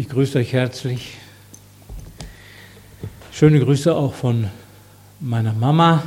Ich 0.00 0.08
grüße 0.08 0.38
euch 0.38 0.52
herzlich. 0.52 1.16
Schöne 3.32 3.58
Grüße 3.58 3.92
auch 3.92 4.14
von 4.14 4.46
meiner 5.18 5.52
Mama, 5.52 6.04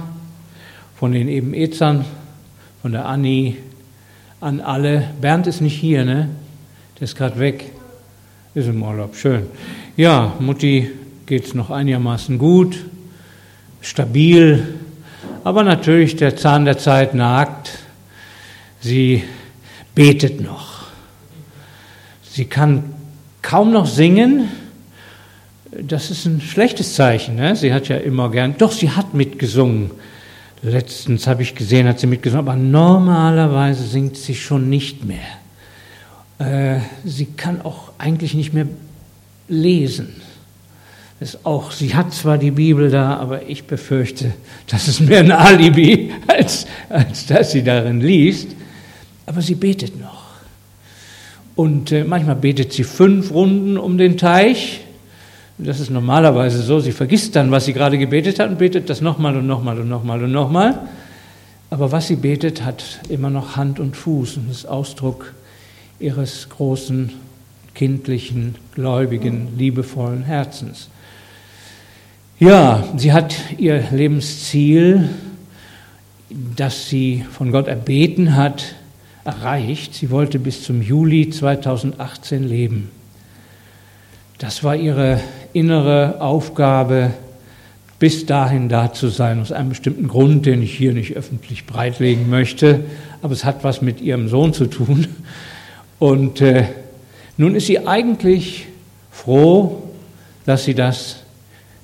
von 0.96 1.12
den 1.12 1.28
eben 1.28 1.54
Ezern, 1.54 2.06
von 2.82 2.94
der 2.94 3.06
Anni, 3.06 3.58
an 4.40 4.62
alle. 4.62 5.10
Bernd 5.20 5.46
ist 5.48 5.60
nicht 5.60 5.78
hier, 5.78 6.06
ne? 6.06 6.30
Der 6.96 7.04
ist 7.04 7.18
gerade 7.18 7.38
weg. 7.38 7.70
Ist 8.56 8.70
im 8.70 8.82
Urlaub, 8.82 9.18
schön. 9.18 9.48
Ja, 9.98 10.36
Mutti 10.40 10.90
geht 11.26 11.48
es 11.48 11.54
noch 11.54 11.70
einigermaßen 11.70 12.38
gut, 12.38 12.86
stabil, 13.82 14.74
aber 15.44 15.66
natürlich 15.66 16.16
der 16.16 16.38
Zahn 16.38 16.64
der 16.64 16.78
Zeit 16.78 17.14
nagt. 17.14 17.80
Sie 18.80 19.26
betet 19.94 20.40
noch. 20.40 20.86
Sie 22.32 22.46
kann 22.46 23.01
kaum 23.42 23.72
noch 23.72 23.88
singen. 23.88 24.50
Das 25.72 26.12
ist 26.12 26.26
ein 26.26 26.42
schlechtes 26.42 26.96
Zeichen. 26.96 27.36
Ne? 27.36 27.56
Sie 27.56 27.74
hat 27.74 27.88
ja 27.88 27.98
immer 27.98 28.30
gern, 28.30 28.56
doch, 28.58 28.72
sie 28.72 28.92
hat 28.92 29.14
mitgesungen. 29.14 29.92
Letztens 30.64 31.28
habe 31.28 31.42
ich 31.42 31.56
gesehen, 31.56 31.88
hat 31.88 32.00
sie 32.00 32.08
mitgesungen, 32.08 32.48
aber 32.48 32.58
normalerweise 32.58 33.84
singt 33.84 34.18
sie 34.18 34.36
schon 34.36 34.70
nicht 34.70 35.06
mehr. 35.06 35.18
Äh, 36.40 36.82
sie 37.04 37.26
kann 37.26 37.62
auch 37.62 37.92
eigentlich 37.98 38.34
nicht 38.34 38.54
mehr 38.54 38.68
lesen. 39.48 40.22
Ist 41.20 41.46
auch, 41.46 41.72
sie 41.72 41.94
hat 41.94 42.14
zwar 42.14 42.40
die 42.40 42.52
Bibel 42.52 42.90
da, 42.90 43.18
aber 43.18 43.48
ich 43.48 43.66
befürchte, 43.66 44.34
das 44.68 44.88
ist 44.88 45.02
mehr 45.02 45.20
ein 45.20 45.32
Alibi, 45.32 46.12
als, 46.28 46.66
als 46.90 47.28
dass 47.28 47.52
sie 47.52 47.64
darin 47.64 48.02
liest. 48.02 48.50
Aber 49.28 49.42
sie 49.42 49.56
betet 49.56 50.00
noch. 50.00 50.21
Und 51.62 51.92
äh, 51.92 52.04
manchmal 52.04 52.38
betet 52.38 52.74
sie 52.74 52.84
fünf 52.84 53.32
Runden 53.32 53.78
um 53.78 54.00
den 54.00 54.18
Teich. 54.18 54.80
Das 55.60 55.80
ist 55.80 55.92
normalerweise 55.92 56.60
so. 56.64 56.80
Sie 56.80 56.92
vergisst 56.92 57.36
dann, 57.36 57.52
was 57.52 57.66
sie 57.66 57.74
gerade 57.74 58.00
gebetet 58.00 58.40
hat 58.40 58.50
und 58.50 58.58
betet 58.58 58.90
das 58.90 59.00
nochmal 59.00 59.38
und 59.38 59.46
nochmal 59.46 59.80
und 59.80 59.88
nochmal 59.88 60.24
und 60.24 60.32
nochmal. 60.32 60.80
Aber 61.70 61.92
was 61.92 62.08
sie 62.08 62.16
betet, 62.16 62.66
hat 62.66 63.02
immer 63.10 63.30
noch 63.30 63.58
Hand 63.58 63.80
und 63.80 63.96
Fuß 63.96 64.38
und 64.38 64.50
ist 64.50 64.66
Ausdruck 64.66 65.36
ihres 66.00 66.50
großen, 66.50 67.12
kindlichen, 67.76 68.56
gläubigen, 68.74 69.50
liebevollen 69.56 70.24
Herzens. 70.24 70.90
Ja, 72.40 72.84
sie 72.98 73.14
hat 73.14 73.36
ihr 73.60 73.84
Lebensziel, 73.92 75.10
das 76.56 76.90
sie 76.90 77.24
von 77.32 77.52
Gott 77.52 77.68
erbeten 77.68 78.36
hat, 78.36 78.74
erreicht. 79.24 79.94
Sie 79.94 80.10
wollte 80.10 80.40
bis 80.40 80.64
zum 80.64 80.82
Juli 80.82 81.30
2018 81.30 82.44
leben. 82.44 82.90
Das 84.38 84.64
war 84.64 84.76
ihre 84.76 85.20
innere 85.54 86.20
Aufgabe, 86.20 87.12
bis 88.00 88.26
dahin 88.26 88.68
da 88.68 88.92
zu 88.92 89.10
sein, 89.10 89.40
aus 89.40 89.52
einem 89.52 89.70
bestimmten 89.70 90.08
Grund, 90.08 90.48
den 90.48 90.64
ich 90.64 90.76
hier 90.76 90.94
nicht 90.94 91.16
öffentlich 91.16 91.68
breitlegen 91.68 92.30
möchte, 92.30 92.86
aber 93.22 93.34
es 93.34 93.46
hat 93.46 93.64
was 93.64 93.84
mit 93.84 94.02
ihrem 94.02 94.28
Sohn 94.28 94.54
zu 94.54 94.66
tun. 94.66 95.08
Und 96.00 96.42
äh, 96.42 96.66
nun 97.38 97.54
ist 97.54 97.68
sie 97.68 97.86
eigentlich 97.86 98.66
froh, 99.12 99.84
dass 100.48 100.66
sie 100.66 100.74
das 100.74 101.18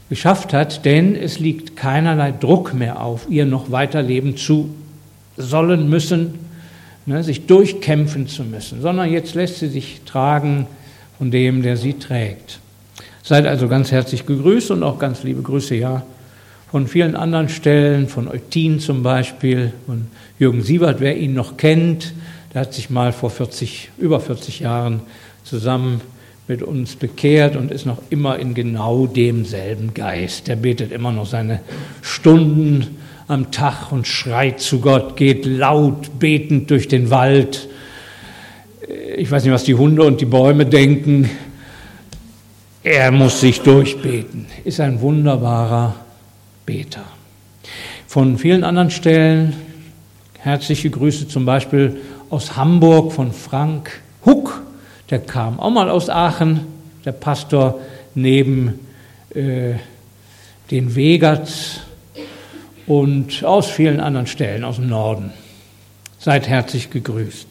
geschafft 0.10 0.54
hat, 0.54 0.86
denn 0.86 1.16
es 1.16 1.38
liegt 1.38 1.76
keinerlei 1.76 2.32
Druck 2.32 2.74
mehr 2.74 3.04
auf 3.04 3.28
ihr, 3.30 3.46
noch 3.46 3.70
weiterleben 3.70 4.38
zu 4.38 4.70
sollen 5.38 5.88
müssen, 5.88 6.47
ne, 7.08 7.24
sich 7.24 7.48
durchkämpfen 7.48 8.28
zu 8.28 8.44
müssen, 8.44 8.82
sondern 8.82 9.12
jetzt 9.12 9.34
lässt 9.34 9.58
sie 9.58 9.70
sich 9.70 10.02
tragen 10.06 10.68
von 11.18 11.32
dem, 11.32 11.64
der 11.64 11.78
sie 11.78 11.94
trägt. 11.94 12.60
Seid 13.24 13.48
also 13.48 13.68
ganz 13.68 13.92
herzlich 13.92 14.26
gegrüßt 14.26 14.72
und 14.72 14.84
auch 14.84 15.00
ganz 15.00 15.24
liebe 15.24 15.42
Grüße, 15.42 15.76
ja, 15.76 16.04
von 16.70 16.88
vielen 16.88 17.16
anderen 17.16 17.50
Stellen, 17.50 18.08
von 18.10 18.28
Eutin 18.28 18.80
zum 18.80 19.02
Beispiel, 19.02 19.72
von 19.86 20.08
Jürgen 20.38 20.62
Siebert, 20.62 21.00
wer 21.00 21.18
ihn 21.18 21.34
noch 21.34 21.58
kennt, 21.58 22.14
der 22.54 22.62
hat 22.62 22.74
sich 22.74 22.90
mal 22.90 23.14
vor 23.14 23.30
40, 23.30 23.92
über 23.98 24.20
40 24.20 24.60
Jahren 24.60 25.02
zusammen 25.44 26.02
mit 26.48 26.62
uns 26.62 26.96
bekehrt 26.96 27.56
und 27.56 27.72
ist 27.72 27.86
noch 27.86 28.02
immer 28.10 28.38
in 28.40 28.54
genau 28.54 29.08
demselben 29.08 29.94
Geist. 29.94 30.48
Der 30.48 30.56
betet 30.58 30.92
immer 30.92 31.12
noch 31.12 31.26
seine 31.26 31.62
Stunden 32.02 32.98
am 33.28 33.52
Tag 33.52 33.92
und 33.92 34.08
schreit 34.08 34.60
zu 34.60 34.80
Gott, 34.80 35.18
geht 35.18 35.46
laut 35.46 36.20
betend 36.20 36.72
durch 36.72 36.88
den 36.88 37.10
Wald. 37.10 37.68
Ich 39.18 39.30
weiß 39.30 39.44
nicht, 39.44 39.54
was 39.54 39.66
die 39.66 39.76
Hunde 39.76 40.04
und 40.04 40.22
die 40.22 40.26
Bäume 40.26 40.66
denken. 40.66 41.30
Er 42.84 43.12
muss 43.12 43.42
sich 43.42 43.62
durchbeten, 43.62 44.46
ist 44.64 44.80
ein 44.80 45.02
wunderbarer 45.02 45.96
Beter. 46.66 47.04
Von 48.08 48.38
vielen 48.38 48.64
anderen 48.64 48.92
Stellen 48.92 49.54
herzliche 50.40 50.90
Grüße 50.90 51.28
zum 51.28 51.46
Beispiel 51.46 51.98
aus 52.30 52.56
Hamburg 52.56 53.12
von 53.12 53.34
Frank 53.34 53.92
Huck, 54.26 54.62
der 55.10 55.20
kam 55.20 55.60
auch 55.60 55.70
mal 55.70 55.90
aus 55.90 56.10
Aachen, 56.10 56.62
der 57.04 57.12
Pastor 57.12 57.80
neben 58.16 58.80
äh, 59.34 59.74
den 60.72 60.96
Wegerts 60.96 61.82
und 62.88 63.44
aus 63.44 63.70
vielen 63.70 64.00
anderen 64.00 64.28
Stellen 64.28 64.64
aus 64.64 64.78
dem 64.78 64.88
Norden. 64.88 65.32
Seid 66.18 66.48
herzlich 66.48 66.90
gegrüßt. 66.90 67.48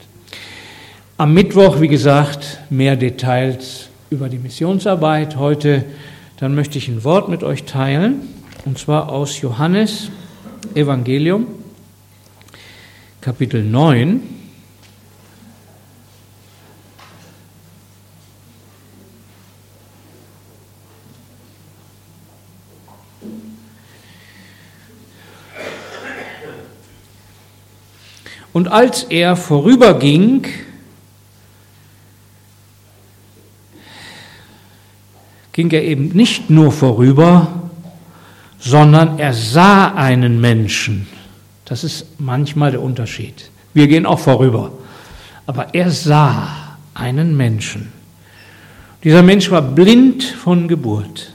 Am 1.19 1.33
Mittwoch, 1.33 1.81
wie 1.81 1.89
gesagt, 1.89 2.59
mehr 2.69 2.97
Details 2.97 3.89
über 4.11 4.29
die 4.29 4.39
Missionsarbeit. 4.39 5.37
Heute, 5.37 5.85
dann 6.39 6.55
möchte 6.55 6.79
ich 6.79 6.89
ein 6.89 7.05
Wort 7.05 7.29
mit 7.29 7.43
euch 7.45 7.65
teilen, 7.65 8.23
und 8.65 8.79
zwar 8.79 9.11
aus 9.11 9.41
Johannes 9.41 10.11
Evangelium, 10.75 11.47
Kapitel 13.21 13.63
9. 13.63 14.36
Und 28.57 28.69
als 28.69 29.03
er 29.03 29.37
vorüberging, 29.37 30.47
ging 35.53 35.71
er 35.73 35.85
eben 35.85 36.09
nicht 36.15 36.49
nur 36.49 36.73
vorüber, 36.73 37.69
sondern 38.59 39.19
er 39.19 39.35
sah 39.35 39.89
einen 39.93 40.41
Menschen. 40.41 41.07
Das 41.67 41.85
ist 41.85 42.19
manchmal 42.19 42.71
der 42.71 42.81
Unterschied. 42.81 43.51
Wir 43.75 43.89
gehen 43.89 44.07
auch 44.07 44.21
vorüber. 44.21 44.73
Aber 45.45 45.75
er 45.75 45.91
sah 45.91 46.79
einen 46.95 47.37
Menschen. 47.37 47.93
Dieser 49.05 49.23
Mensch 49.23 49.51
war 49.51 49.61
blind 49.61 50.25
von 50.25 50.67
Geburt. 50.67 51.31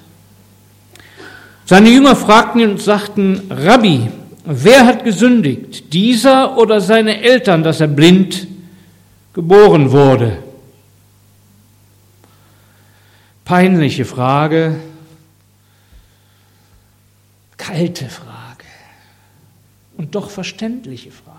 Seine 1.67 1.91
Jünger 1.91 2.15
fragten 2.15 2.61
ihn 2.61 2.71
und 2.71 2.81
sagten, 2.81 3.41
Rabbi, 3.51 4.09
wer 4.45 4.85
hat 4.85 5.03
gesündigt, 5.03 5.93
dieser 5.93 6.57
oder 6.57 6.81
seine 6.81 7.21
Eltern, 7.21 7.63
dass 7.63 7.81
er 7.81 7.87
blind 7.87 8.47
geboren 9.33 9.91
wurde? 9.91 10.37
Peinliche 13.45 14.05
Frage, 14.05 14.77
kalte 17.57 18.09
Frage. 18.09 18.65
Und 19.97 20.15
doch 20.15 20.29
verständliche 20.29 21.11
Frage. 21.11 21.37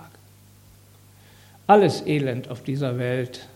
Alles 1.66 2.06
Elend 2.06 2.48
auf 2.48 2.62
dieser 2.62 2.98
Welt, 2.98 3.48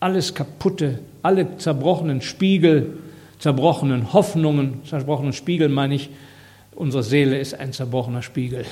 alles 0.00 0.34
kaputte, 0.34 1.00
alle 1.22 1.58
zerbrochenen 1.58 2.22
Spiegel, 2.22 2.98
zerbrochenen 3.38 4.12
Hoffnungen, 4.12 4.84
zerbrochenen 4.84 5.32
Spiegel 5.32 5.68
meine 5.68 5.94
ich, 5.94 6.10
Unsere 6.74 7.02
Seele 7.02 7.38
ist 7.38 7.54
ein 7.54 7.72
zerbrochener 7.72 8.22
Spiegel. 8.22 8.64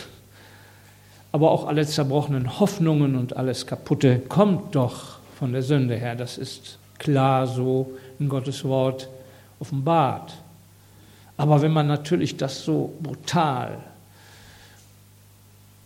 Aber 1.33 1.51
auch 1.51 1.67
alle 1.67 1.87
zerbrochenen 1.87 2.59
Hoffnungen 2.59 3.17
und 3.17 3.37
alles 3.37 3.67
Kaputte 3.67 4.19
kommt 4.19 4.75
doch 4.75 5.19
von 5.39 5.53
der 5.53 5.63
Sünde 5.63 5.97
her. 5.97 6.15
Das 6.15 6.39
ist 6.39 6.79
klar 6.99 7.47
so 7.47 7.93
in 8.19 8.29
Gottes 8.29 8.65
Wort 8.65 9.09
offenbart. 9.61 10.35
Aber 11.37 11.63
wenn 11.63 11.73
man 11.73 11.87
natürlich 11.87 12.37
das 12.37 12.65
so 12.65 12.93
brutal 13.01 13.79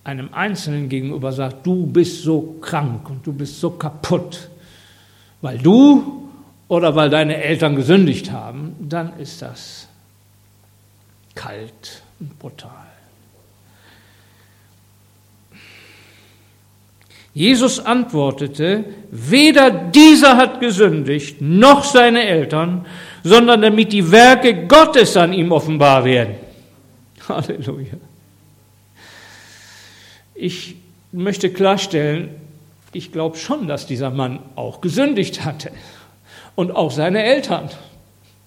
einem 0.05 0.32
Einzelnen 0.32 0.88
gegenüber 0.88 1.32
sagt, 1.32 1.67
du 1.67 1.87
bist 1.87 2.23
so 2.23 2.56
krank 2.61 3.08
und 3.08 3.26
du 3.26 3.32
bist 3.32 3.61
so 3.61 3.70
kaputt, 3.70 4.49
weil 5.41 5.58
du 5.58 6.29
oder 6.69 6.94
weil 6.97 7.11
deine 7.11 7.37
Eltern 7.37 7.76
gesündigt 7.76 8.32
haben, 8.32 8.75
dann 8.81 9.19
ist 9.19 9.43
das 9.43 9.88
kalt 11.34 12.02
und 12.20 12.38
brutal. 12.38 12.70
Jesus 17.34 17.81
antwortete, 17.81 18.84
weder 19.11 19.70
dieser 19.70 20.37
hat 20.37 20.61
gesündigt, 20.61 21.40
noch 21.40 21.82
seine 21.84 22.25
Eltern, 22.25 22.87
sondern 23.25 23.62
damit 23.62 23.93
die 23.93 24.11
Werke 24.11 24.67
Gottes 24.67 25.17
an 25.17 25.32
ihm 25.32 25.50
offenbar 25.50 26.05
werden. 26.05 26.34
Halleluja. 27.29 27.94
Ich 30.34 30.76
möchte 31.12 31.50
klarstellen, 31.50 32.31
ich 32.93 33.12
glaube 33.12 33.38
schon, 33.38 33.67
dass 33.67 33.87
dieser 33.87 34.11
Mann 34.11 34.40
auch 34.55 34.81
gesündigt 34.82 35.44
hatte 35.44 35.70
und 36.55 36.73
auch 36.73 36.90
seine 36.90 37.23
Eltern. 37.23 37.70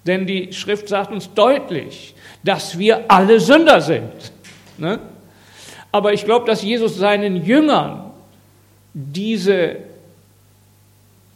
Denn 0.06 0.28
die 0.28 0.54
Schrift 0.54 0.88
sagt 0.90 1.12
uns 1.12 1.34
deutlich, 1.34 2.15
dass 2.46 2.78
wir 2.78 3.10
alle 3.10 3.40
Sünder 3.40 3.82
sind. 3.82 4.32
Ne? 4.78 5.00
Aber 5.92 6.14
ich 6.14 6.26
glaube, 6.26 6.46
dass 6.46 6.62
Jesus 6.62 6.96
seinen 6.96 7.44
Jüngern 7.44 8.12
diese 8.94 9.78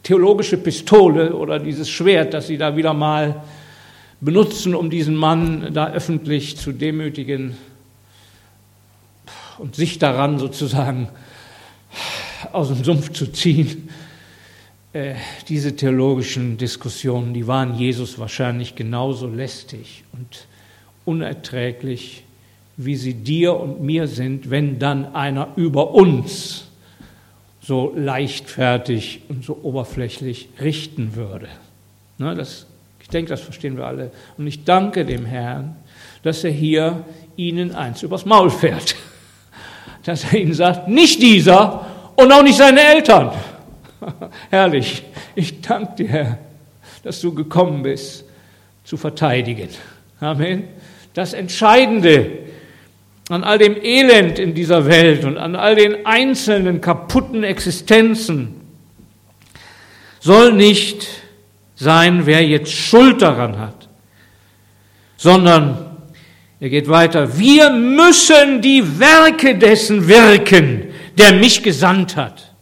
theologische 0.03 0.57
Pistole 0.57 1.33
oder 1.35 1.59
dieses 1.59 1.89
Schwert, 1.89 2.33
das 2.33 2.47
sie 2.47 2.57
da 2.57 2.77
wieder 2.77 2.93
mal 2.93 3.43
benutzen, 4.21 4.75
um 4.75 4.89
diesen 4.89 5.15
Mann 5.15 5.73
da 5.73 5.91
öffentlich 5.91 6.57
zu 6.57 6.71
demütigen 6.71 7.57
und 9.57 9.75
sich 9.75 9.97
daran 9.97 10.37
sozusagen 10.37 11.09
aus 12.51 12.67
dem 12.67 12.83
Sumpf 12.83 13.11
zu 13.13 13.31
ziehen. 13.31 13.89
Äh, 14.93 15.15
diese 15.47 15.75
theologischen 15.75 16.57
Diskussionen, 16.57 17.33
die 17.33 17.47
waren 17.47 17.75
Jesus 17.75 18.19
wahrscheinlich 18.19 18.75
genauso 18.75 19.27
lästig 19.27 20.03
und 20.13 20.47
unerträglich, 21.09 22.23
wie 22.77 22.95
sie 22.95 23.15
dir 23.15 23.55
und 23.59 23.81
mir 23.81 24.07
sind, 24.07 24.51
wenn 24.51 24.77
dann 24.77 25.15
einer 25.15 25.49
über 25.55 25.91
uns 25.91 26.65
so 27.61 27.91
leichtfertig 27.95 29.21
und 29.27 29.43
so 29.43 29.59
oberflächlich 29.63 30.49
richten 30.61 31.15
würde. 31.15 31.47
Ne, 32.19 32.35
das, 32.35 32.67
ich 33.01 33.09
denke, 33.09 33.29
das 33.31 33.41
verstehen 33.41 33.75
wir 33.75 33.85
alle. 33.85 34.11
Und 34.37 34.45
ich 34.45 34.63
danke 34.65 35.03
dem 35.03 35.25
Herrn, 35.25 35.75
dass 36.23 36.43
er 36.43 36.51
hier 36.51 37.03
ihnen 37.35 37.73
eins 37.73 38.03
übers 38.03 38.25
Maul 38.25 38.49
fährt. 38.49 38.95
Dass 40.05 40.23
er 40.23 40.39
ihnen 40.39 40.53
sagt, 40.53 40.87
nicht 40.87 41.21
dieser 41.21 41.85
und 42.15 42.31
auch 42.31 42.41
nicht 42.41 42.57
seine 42.57 42.81
Eltern. 42.81 43.31
Herrlich. 44.49 45.03
Ich 45.35 45.59
danke 45.61 45.95
dir, 45.97 46.07
Herr, 46.07 46.37
dass 47.03 47.19
du 47.21 47.33
gekommen 47.33 47.83
bist, 47.83 48.23
zu 48.83 48.97
verteidigen. 48.97 49.69
Amen. 50.19 50.63
Das 51.13 51.33
Entscheidende 51.33 52.29
an 53.29 53.43
all 53.43 53.57
dem 53.57 53.75
Elend 53.81 54.39
in 54.39 54.53
dieser 54.53 54.87
Welt 54.87 55.23
und 55.23 55.37
an 55.37 55.55
all 55.55 55.75
den 55.75 56.05
einzelnen 56.05 56.81
kaputten 56.81 57.43
Existenzen 57.43 58.55
soll 60.19 60.53
nicht 60.53 61.07
sein, 61.75 62.25
wer 62.25 62.45
jetzt 62.45 62.71
Schuld 62.71 63.21
daran 63.21 63.57
hat, 63.59 63.87
sondern 65.17 65.97
er 66.59 66.69
geht 66.69 66.89
weiter, 66.89 67.37
wir 67.37 67.69
müssen 67.69 68.61
die 68.61 68.99
Werke 68.99 69.57
dessen 69.57 70.07
wirken, 70.07 70.87
der 71.17 71.33
mich 71.33 71.63
gesandt 71.63 72.15
hat, 72.17 72.53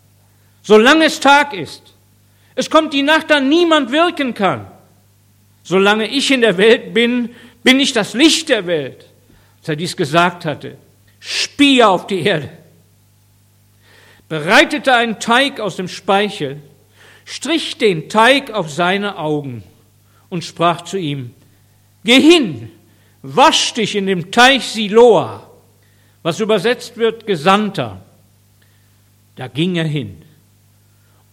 solange 0.61 1.05
es 1.05 1.19
Tag 1.19 1.53
ist. 1.53 1.81
Es 2.53 2.69
kommt 2.69 2.93
die 2.93 3.03
Nacht, 3.03 3.29
da 3.29 3.39
niemand 3.39 3.91
wirken 3.91 4.33
kann. 4.33 4.67
Solange 5.63 6.07
ich 6.07 6.31
in 6.31 6.41
der 6.41 6.57
Welt 6.57 6.93
bin, 6.93 7.29
bin 7.67 7.81
ich 7.81 7.91
das 7.91 8.13
Licht 8.13 8.47
der 8.47 8.65
Welt 8.65 9.05
als 9.67 9.71
er 9.71 9.75
dies 9.75 9.97
gesagt 9.97 10.45
hatte, 10.45 10.77
spie 11.19 11.83
auf 11.83 12.07
die 12.07 12.21
Erde, 12.21 12.49
bereitete 14.29 14.93
einen 14.93 15.19
Teig 15.19 15.59
aus 15.59 15.75
dem 15.75 15.89
Speichel, 15.89 16.61
strich 17.25 17.77
den 17.77 18.07
Teig 18.07 18.51
auf 18.51 18.71
seine 18.71 19.17
Augen 19.17 19.63
und 20.29 20.45
sprach 20.45 20.83
zu 20.83 20.95
ihm, 20.95 21.33
Geh 22.05 22.21
hin, 22.21 22.71
wasch 23.23 23.73
dich 23.73 23.97
in 23.97 24.05
dem 24.05 24.31
Teich 24.31 24.65
Siloa, 24.67 25.45
was 26.23 26.39
übersetzt 26.39 26.95
wird 26.95 27.27
Gesandter. 27.27 27.99
Da 29.35 29.49
ging 29.49 29.75
er 29.75 29.83
hin 29.83 30.21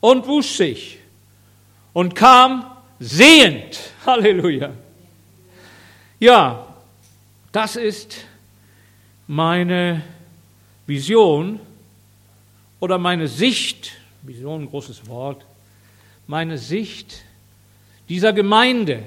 und 0.01 0.27
wusch 0.27 0.57
sich 0.57 0.99
und 1.93 2.17
kam 2.17 2.67
sehend. 2.99 3.79
Halleluja. 4.05 4.73
Ja, 6.21 6.67
das 7.51 7.75
ist 7.75 8.25
meine 9.27 10.03
Vision 10.87 11.59
oder 12.79 12.99
meine 12.99 13.27
Sicht, 13.27 13.93
Vision, 14.23 14.69
großes 14.69 15.09
Wort, 15.09 15.45
meine 16.27 16.57
Sicht 16.57 17.23
dieser 18.09 18.33
Gemeinde. 18.33 19.03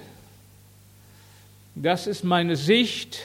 Das 1.75 2.07
ist 2.07 2.23
meine 2.23 2.55
Sicht 2.55 3.19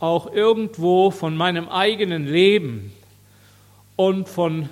auch 0.00 0.32
irgendwo 0.32 1.10
von 1.10 1.36
meinem 1.36 1.68
eigenen 1.68 2.26
Leben 2.26 2.92
und 3.96 4.28
von 4.28 4.68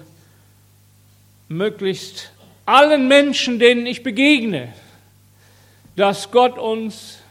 möglichst 1.48 2.32
allen 2.66 3.06
Menschen, 3.06 3.58
denen 3.58 3.86
ich 3.86 4.02
begegne, 4.02 4.72
dass 5.94 6.30
Gott 6.30 6.58
uns 6.58 7.21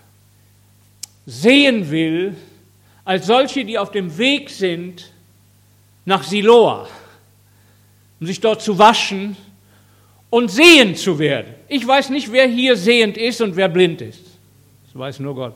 sehen 1.26 1.90
will, 1.90 2.36
als 3.04 3.28
solche, 3.28 3.66
die 3.66 3.78
auf 3.78 3.92
dem 3.92 4.18
Weg 4.18 4.50
sind 4.50 5.12
nach 6.06 6.24
Siloa, 6.24 6.88
um 8.20 8.28
sich 8.28 8.40
dort 8.40 8.62
zu 8.62 8.78
waschen 8.78 9.36
und 10.30 10.50
sehend 10.50 10.98
zu 10.98 11.20
werden. 11.20 11.54
Ich 11.68 11.86
weiß 11.86 12.10
nicht, 12.10 12.32
wer 12.32 12.48
hier 12.48 12.76
sehend 12.76 13.18
ist 13.18 13.42
und 13.42 13.56
wer 13.56 13.70
blind 13.70 14.02
ist. 14.02 14.24
Das 14.86 14.96
weiß 15.00 15.20
nur 15.20 15.36
Gott. 15.36 15.56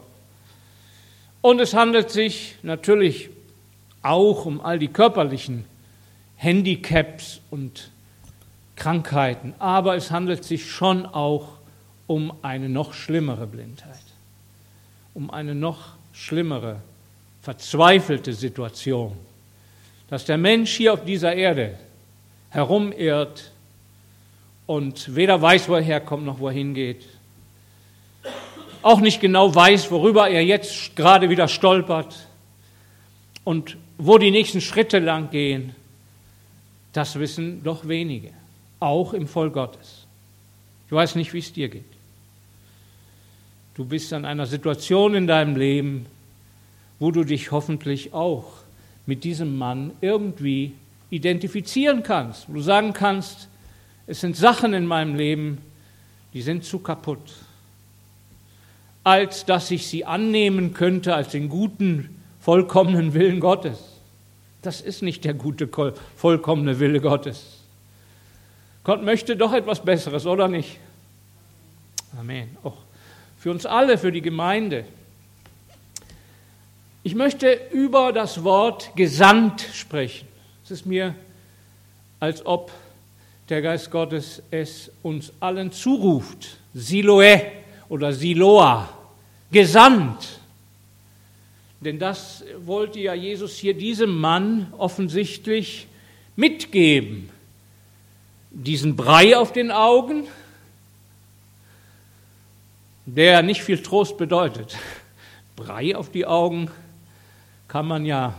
Und 1.41 1.59
es 1.59 1.73
handelt 1.73 2.09
sich 2.09 2.55
natürlich 2.63 3.29
auch 4.01 4.45
um 4.45 4.61
all 4.61 4.79
die 4.79 4.87
körperlichen 4.87 5.65
Handicaps 6.37 7.41
und 7.51 7.91
Krankheiten, 8.75 9.53
aber 9.59 9.95
es 9.95 10.11
handelt 10.11 10.43
sich 10.43 10.69
schon 10.69 11.05
auch 11.05 11.49
um 12.07 12.33
eine 12.41 12.69
noch 12.69 12.93
schlimmere 12.93 13.47
Blindheit 13.47 14.04
um 15.15 15.31
eine 15.31 15.55
noch 15.55 15.93
schlimmere, 16.13 16.81
verzweifelte 17.41 18.33
Situation, 18.33 19.13
dass 20.09 20.25
der 20.25 20.37
Mensch 20.37 20.75
hier 20.75 20.93
auf 20.93 21.03
dieser 21.03 21.33
Erde 21.33 21.79
herumirrt 22.51 23.51
und 24.67 25.15
weder 25.15 25.41
weiß, 25.41 25.67
wo 25.69 25.75
er 25.75 25.81
herkommt 25.81 26.25
noch 26.25 26.39
wo 26.39 26.49
er 26.49 26.53
hingeht, 26.53 27.05
auch 28.81 28.99
nicht 28.99 29.19
genau 29.19 29.53
weiß, 29.55 29.89
worüber 29.89 30.29
er 30.29 30.43
jetzt 30.43 30.95
gerade 30.95 31.29
wieder 31.29 31.47
stolpert 31.47 32.27
und 33.43 33.77
wo 33.97 34.17
die 34.17 34.31
nächsten 34.31 34.61
Schritte 34.61 34.99
lang 34.99 35.31
gehen, 35.31 35.73
das 36.93 37.17
wissen 37.17 37.63
doch 37.63 37.87
wenige, 37.87 38.31
auch 38.79 39.13
im 39.13 39.27
Volk 39.27 39.53
Gottes. 39.53 40.05
Ich 40.87 40.91
weiß 40.91 41.15
nicht, 41.15 41.33
wie 41.33 41.39
es 41.39 41.51
dir 41.51 41.69
geht. 41.69 41.94
Du 43.75 43.83
bist 43.83 44.13
an 44.13 44.23
einer 44.23 44.45
Situation 44.45 45.15
in 45.15 45.27
deinem 45.27 45.57
Leben, 45.57 46.05
wo 46.97 47.11
du 47.11 47.25
dich 47.25 47.51
hoffentlich 47.51 48.13
auch 48.13 48.45
mit 49.05 49.25
diesem 49.25 49.57
Mann 49.57 49.91
irgendwie 49.99 50.73
identifizieren 51.09 52.01
kannst, 52.01 52.47
wo 52.47 52.53
du 52.53 52.61
sagen 52.61 52.93
kannst, 52.93 53.49
es 54.07 54.21
sind 54.21 54.37
Sachen 54.37 54.73
in 54.73 54.85
meinem 54.85 55.15
Leben, 55.15 55.57
die 56.33 56.41
sind 56.41 56.63
zu 56.63 56.79
kaputt, 56.79 57.33
als 59.03 59.45
dass 59.45 59.69
ich 59.71 59.87
sie 59.87 60.05
annehmen 60.05 60.73
könnte 60.73 61.13
als 61.13 61.29
den 61.29 61.49
guten, 61.49 62.21
vollkommenen 62.39 63.13
Willen 63.13 63.41
Gottes. 63.41 63.79
Das 64.61 64.79
ist 64.79 65.01
nicht 65.01 65.25
der 65.25 65.33
gute, 65.33 65.69
vollkommene 66.15 66.79
Wille 66.79 67.01
Gottes. 67.01 67.59
Gott 68.85 69.03
möchte 69.03 69.35
doch 69.35 69.53
etwas 69.53 69.83
Besseres, 69.83 70.25
oder 70.25 70.47
nicht? 70.47 70.79
Amen. 72.17 72.55
Auch 72.63 72.84
für 73.45 73.51
uns 73.51 73.67
alle, 73.67 73.99
für 73.99 74.11
die 74.11 74.23
Gemeinde. 74.23 74.85
Ich 77.03 77.13
möchte 77.13 77.59
über 77.71 78.11
das 78.11 78.43
Wort 78.43 78.95
gesandt 78.95 79.61
sprechen. 79.71 80.27
Es 80.63 80.71
ist 80.71 80.87
mir, 80.87 81.13
als 82.19 82.43
ob 82.43 82.71
der 83.49 83.61
Geist 83.61 83.91
Gottes 83.91 84.41
es 84.49 84.91
uns 85.03 85.31
allen 85.41 85.71
zuruft. 85.71 86.57
Siloe 86.73 87.39
oder 87.87 88.13
Siloa, 88.13 88.89
gesandt. 89.51 90.39
Denn 91.81 91.99
das 91.99 92.43
wollte 92.65 92.99
ja 92.99 93.13
Jesus 93.13 93.57
hier 93.57 93.75
diesem 93.75 94.19
Mann 94.19 94.73
offensichtlich 94.75 95.85
mitgeben. 96.35 97.29
Diesen 98.49 98.95
Brei 98.95 99.37
auf 99.37 99.53
den 99.53 99.69
Augen, 99.69 100.23
der 103.05 103.41
nicht 103.43 103.61
viel 103.61 103.81
Trost 103.81 104.17
bedeutet. 104.17 104.77
Brei 105.55 105.95
auf 105.95 106.09
die 106.11 106.25
Augen 106.25 106.69
kann 107.67 107.87
man 107.87 108.05
ja 108.05 108.33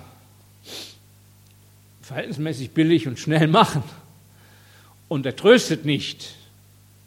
verhältnismäßig 2.02 2.70
billig 2.70 3.06
und 3.06 3.18
schnell 3.18 3.49
machen. 3.49 3.82
Und 5.08 5.25
er 5.26 5.37
tröstet 5.37 5.85
nicht, 5.85 6.35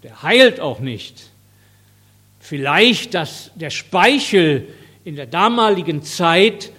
der 0.03 0.23
heilt 0.23 0.59
auch 0.59 0.79
nicht. 0.79 1.29
Vielleicht, 2.39 3.13
dass 3.13 3.51
der 3.55 3.69
Speichel 3.69 4.67
in 5.03 5.15
der 5.15 5.25
damaligen 5.27 6.03
Zeit 6.03 6.71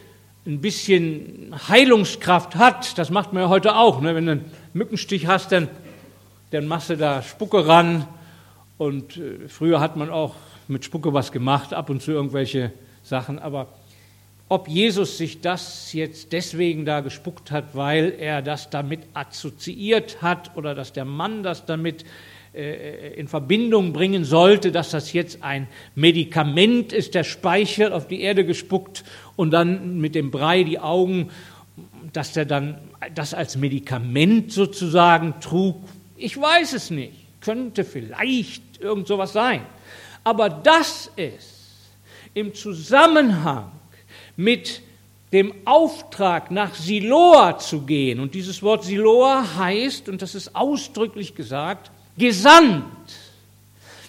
ein 0.47 0.61
bisschen 0.61 1.55
Heilungskraft 1.69 2.57
hat, 2.57 2.99
das 2.99 3.11
macht 3.11 3.33
man 3.33 3.45
ja 3.45 3.49
heute 3.49 3.77
auch. 3.77 4.01
Ne? 4.01 4.15
Wenn 4.15 4.27
du 4.27 4.33
einen 4.33 4.53
Mückenstich 4.73 5.27
hast, 5.27 5.53
dann, 5.53 5.69
dann 6.51 6.67
machst 6.67 6.91
du 6.91 6.97
da 6.97 7.23
Spucke 7.23 7.67
ran. 7.67 8.07
Und 8.79 9.19
äh, 9.19 9.49
früher 9.49 9.81
hat 9.81 9.97
man 9.97 10.09
auch 10.09 10.35
mit 10.71 10.85
Spucke 10.85 11.13
was 11.13 11.33
gemacht, 11.33 11.75
ab 11.75 11.91
und 11.91 12.01
zu 12.01 12.13
irgendwelche 12.13 12.73
Sachen. 13.03 13.39
Aber 13.39 13.69
ob 14.49 14.69
Jesus 14.69 15.17
sich 15.17 15.41
das 15.41 15.93
jetzt 15.93 16.33
deswegen 16.33 16.85
da 16.85 17.01
gespuckt 17.01 17.51
hat, 17.51 17.75
weil 17.75 18.15
er 18.19 18.43
das 18.43 18.71
damit 18.71 19.01
assoziiert 19.15 20.23
hat 20.23 20.57
oder 20.57 20.75
dass 20.75 20.93
der 20.93 21.05
Mann 21.05 21.43
das 21.43 21.67
damit 21.67 22.05
äh, 22.53 23.15
in 23.15 23.29
Verbindung 23.29 23.93
bringen 23.93 24.25
sollte, 24.25 24.73
dass 24.73 24.91
das 24.91 25.13
jetzt 25.13 25.45
ein 25.45 25.69
Medikament 25.95 26.93
ist, 26.93 27.15
der 27.15 27.23
Speichel 27.23 27.93
auf 27.93 28.09
die 28.09 28.23
Erde 28.23 28.45
gespuckt 28.45 29.05
und 29.37 29.53
dann 29.53 30.01
mit 30.01 30.17
dem 30.17 30.33
Brei 30.33 30.65
die 30.65 30.81
Augen, 30.81 31.31
dass 32.13 32.33
der 32.33 32.47
dann 32.47 32.79
das 33.15 33.35
als 33.35 33.57
Medikament 33.57 34.51
sozusagen 34.53 35.35
trug. 35.41 35.77
Ich 36.17 36.37
weiß 36.37 36.73
es 36.73 36.91
nicht. 36.91 37.15
Könnte 37.41 37.85
vielleicht 37.85 38.81
irgend 38.81 39.07
sowas 39.07 39.33
sein. 39.33 39.61
Aber 40.25 40.49
das 40.49 41.11
ist 41.17 41.61
im 42.35 42.55
Zusammenhang 42.55 43.73
mit 44.37 44.83
dem 45.33 45.55
Auftrag 45.65 46.51
nach 46.51 46.75
Siloa 46.75 47.59
zu 47.59 47.83
gehen. 47.83 48.21
Und 48.21 48.35
dieses 48.35 48.63
Wort 48.63 48.85
Siloa 48.85 49.57
heißt, 49.57 50.09
und 50.09 50.23
das 50.23 50.35
ist 50.35 50.55
ausdrücklich 50.57 51.35
gesagt, 51.35 51.91
gesandt, 52.19 52.85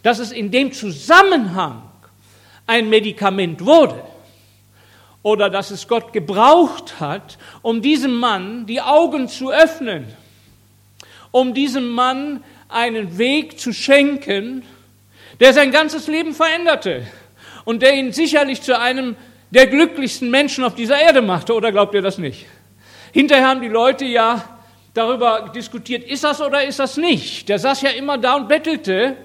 dass 0.03 0.19
es 0.19 0.31
in 0.31 0.49
dem 0.49 0.71
Zusammenhang 0.71 1.83
ein 2.65 2.89
Medikament 2.89 3.63
wurde 3.63 4.03
oder 5.23 5.49
dass 5.49 5.69
es 5.69 5.87
Gott 5.87 6.11
gebraucht 6.13 6.99
hat, 6.99 7.37
um 7.61 7.81
diesem 7.81 8.15
Mann 8.15 8.65
die 8.65 8.81
Augen 8.81 9.27
zu 9.27 9.51
öffnen, 9.51 10.07
um 11.29 11.53
diesem 11.53 11.89
Mann 11.89 12.43
einen 12.67 13.17
Weg 13.17 13.59
zu 13.59 13.73
schenken, 13.73 14.63
der 15.41 15.53
sein 15.53 15.71
ganzes 15.71 16.07
Leben 16.07 16.33
veränderte 16.33 17.05
und 17.65 17.81
der 17.81 17.95
ihn 17.95 18.13
sicherlich 18.13 18.61
zu 18.61 18.79
einem 18.79 19.17
der 19.49 19.67
glücklichsten 19.67 20.29
Menschen 20.29 20.63
auf 20.63 20.75
dieser 20.75 21.01
Erde 21.01 21.21
machte, 21.21 21.53
oder 21.53 21.71
glaubt 21.71 21.93
ihr 21.93 22.01
das 22.01 22.17
nicht? 22.17 22.45
Hinterher 23.11 23.47
haben 23.47 23.61
die 23.61 23.67
Leute 23.67 24.05
ja 24.05 24.45
darüber 24.93 25.51
diskutiert, 25.53 26.03
ist 26.03 26.23
das 26.23 26.41
oder 26.41 26.63
ist 26.63 26.79
das 26.79 26.95
nicht. 26.95 27.49
Der 27.49 27.59
saß 27.59 27.81
ja 27.81 27.89
immer 27.89 28.17
da 28.17 28.35
und 28.35 28.47
bettelte 28.47 29.17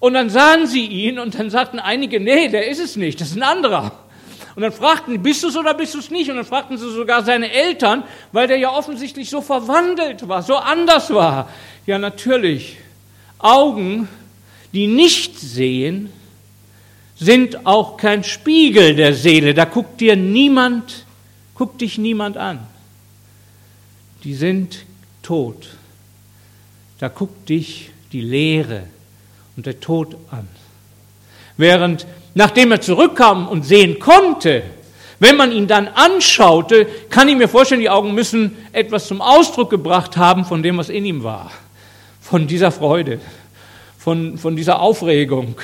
und 0.00 0.14
dann 0.14 0.30
sahen 0.30 0.66
sie 0.66 0.86
ihn 0.86 1.18
und 1.18 1.38
dann 1.38 1.50
sagten 1.50 1.78
einige, 1.78 2.18
nee, 2.18 2.48
der 2.48 2.68
ist 2.68 2.80
es 2.80 2.96
nicht, 2.96 3.20
das 3.20 3.28
ist 3.28 3.36
ein 3.36 3.42
anderer. 3.42 3.92
Und 4.56 4.62
dann 4.62 4.72
fragten, 4.72 5.22
bist 5.22 5.44
du 5.44 5.48
es 5.48 5.56
oder 5.56 5.74
bist 5.74 5.94
du 5.94 5.98
es 5.98 6.10
nicht? 6.10 6.30
Und 6.30 6.36
dann 6.36 6.44
fragten 6.46 6.78
sie 6.78 6.90
sogar 6.90 7.22
seine 7.22 7.52
Eltern, 7.52 8.02
weil 8.32 8.48
der 8.48 8.56
ja 8.56 8.70
offensichtlich 8.70 9.28
so 9.30 9.40
verwandelt 9.40 10.26
war, 10.26 10.42
so 10.42 10.56
anders 10.56 11.12
war. 11.14 11.48
Ja, 11.86 11.98
natürlich. 11.98 12.78
Augen, 13.38 14.08
die 14.72 14.86
nicht 14.86 15.38
sehen, 15.38 16.10
sind 17.16 17.66
auch 17.66 17.96
kein 17.96 18.22
Spiegel 18.22 18.94
der 18.94 19.14
Seele. 19.14 19.54
Da 19.54 19.64
guckt 19.64 20.00
dir 20.00 20.16
niemand, 20.16 21.04
guckt 21.54 21.80
dich 21.80 21.98
niemand 21.98 22.36
an. 22.36 22.60
Die 24.24 24.34
sind 24.34 24.84
tot. 25.22 25.68
Da 26.98 27.08
guckt 27.08 27.48
dich 27.48 27.90
die 28.12 28.20
Leere 28.20 28.84
und 29.56 29.66
der 29.66 29.80
Tod 29.80 30.16
an. 30.30 30.48
Während, 31.56 32.06
nachdem 32.34 32.72
er 32.72 32.80
zurückkam 32.80 33.48
und 33.48 33.64
sehen 33.64 33.98
konnte, 33.98 34.62
wenn 35.20 35.36
man 35.36 35.50
ihn 35.50 35.66
dann 35.66 35.88
anschaute, 35.88 36.86
kann 37.10 37.28
ich 37.28 37.36
mir 37.36 37.48
vorstellen, 37.48 37.80
die 37.80 37.90
Augen 37.90 38.14
müssen 38.14 38.56
etwas 38.72 39.08
zum 39.08 39.20
Ausdruck 39.20 39.70
gebracht 39.70 40.16
haben 40.16 40.44
von 40.44 40.62
dem, 40.62 40.78
was 40.78 40.88
in 40.88 41.04
ihm 41.04 41.24
war. 41.24 41.50
Von 42.20 42.46
dieser 42.46 42.70
Freude, 42.70 43.20
von, 44.08 44.38
von 44.38 44.56
dieser 44.56 44.80
Aufregung, 44.80 45.54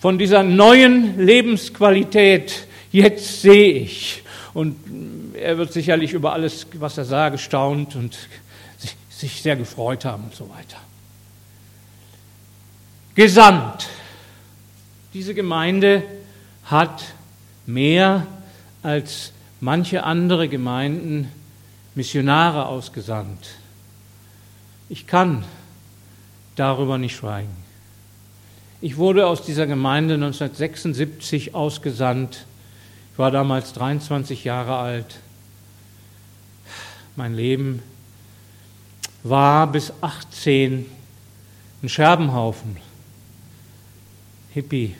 von 0.00 0.18
dieser 0.18 0.42
neuen 0.42 1.18
Lebensqualität. 1.18 2.66
Jetzt 2.92 3.40
sehe 3.40 3.72
ich. 3.72 4.22
Und 4.52 4.76
er 5.32 5.56
wird 5.56 5.72
sicherlich 5.72 6.12
über 6.12 6.34
alles, 6.34 6.66
was 6.74 6.98
er 6.98 7.06
sah, 7.06 7.30
gestaunt 7.30 7.96
und 7.96 8.18
sich 9.08 9.40
sehr 9.40 9.56
gefreut 9.56 10.04
haben 10.04 10.24
und 10.24 10.34
so 10.34 10.50
weiter. 10.50 10.76
Gesandt. 13.14 13.88
Diese 15.14 15.32
Gemeinde 15.32 16.02
hat 16.64 17.02
mehr 17.64 18.26
als 18.82 19.32
manche 19.58 20.04
andere 20.04 20.50
Gemeinden 20.50 21.32
Missionare 21.94 22.66
ausgesandt. 22.66 23.52
Ich 24.90 25.06
kann 25.06 25.46
darüber 26.56 26.98
nicht 26.98 27.16
schweigen. 27.16 27.59
Ich 28.82 28.96
wurde 28.96 29.26
aus 29.26 29.42
dieser 29.42 29.66
Gemeinde 29.66 30.14
1976 30.14 31.54
ausgesandt. 31.54 32.46
Ich 33.12 33.18
war 33.18 33.30
damals 33.30 33.74
23 33.74 34.44
Jahre 34.44 34.76
alt. 34.76 35.16
Mein 37.14 37.34
Leben 37.34 37.82
war 39.22 39.66
bis 39.66 39.92
18 40.00 40.86
ein 41.82 41.88
Scherbenhaufen. 41.90 42.78
Hippie, 44.54 44.94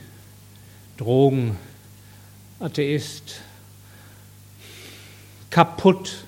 Drogen, 0.99 1.57
Atheist, 2.59 3.41
kaputt, 5.49 6.25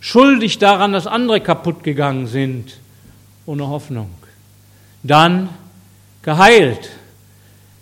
schuldig 0.00 0.58
daran, 0.58 0.92
dass 0.92 1.06
andere 1.06 1.40
kaputt 1.40 1.84
gegangen 1.84 2.26
sind, 2.26 2.78
ohne 3.46 3.68
Hoffnung. 3.68 4.10
Dann 5.04 5.50
geheilt, 6.26 6.90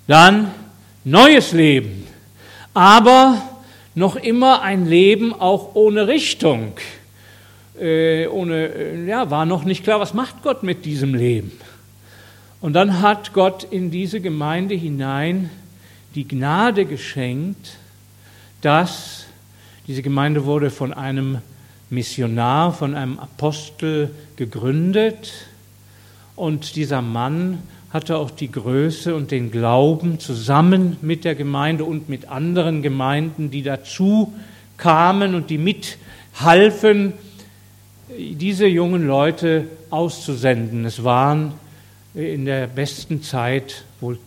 dann 0.07 0.51
neues 1.03 1.53
Leben, 1.53 2.07
aber 2.75 3.41
noch 3.95 4.17
immer 4.17 4.61
ein 4.61 4.87
Leben 4.87 5.33
auch 5.33 5.75
ohne 5.75 6.07
Richtung. 6.09 6.75
Äh, 7.81 8.27
ohne, 8.27 8.67
äh, 8.67 9.07
ja, 9.07 9.31
war 9.31 9.47
noch 9.47 9.65
nicht 9.65 9.83
klar, 9.83 9.99
was 9.99 10.13
macht 10.13 10.43
Gott 10.43 10.63
mit 10.63 10.85
diesem 10.85 11.15
Leben. 11.15 11.53
Und 12.61 12.75
dann 12.75 13.01
hat 13.01 13.33
Gott 13.33 13.65
in 13.65 13.91
diese 13.91 14.21
Gemeinde 14.21 14.75
hinein 14.75 15.49
die 16.15 16.29
Gnade 16.29 16.85
geschenkt, 16.85 17.79
dass 18.61 19.25
diese 19.87 20.03
Gemeinde 20.03 20.45
wurde 20.45 20.71
von 20.71 20.93
einem 20.93 21.39
Missionar, 21.89 22.75
von 22.75 22.95
einem 22.95 23.19
Apostel 23.19 24.11
gegründet. 24.37 25.33
Und 26.37 26.77
dieser 26.77 27.01
Mann 27.01 27.63
hatte 27.95 28.17
auch 28.17 28.33
die 28.33 28.51
Größe 28.51 29.15
und 29.15 29.31
den 29.31 29.53
Glauben 29.53 30.19
zusammen 30.19 30.97
mit 31.01 31.25
der 31.25 31.37
Gemeinde 31.37 31.85
und 31.85 32.09
mit 32.09 32.29
anderen 32.29 32.83
Gemeinden, 32.83 33.53
die 33.53 33.63
dazu 33.63 34.35
kamen 34.77 35.37
und 35.37 35.49
die 35.49 35.59
mithalfen, 35.59 37.13
diese 38.19 38.67
jungen 38.67 39.07
Leute 39.07 39.69
auszusenden. 39.91 40.85
Es 40.85 41.05
waren 41.05 41.53
in 42.15 42.47
der 42.47 42.67
besten 42.67 43.23
Zeit 43.23 43.85
wohl, 44.01 44.19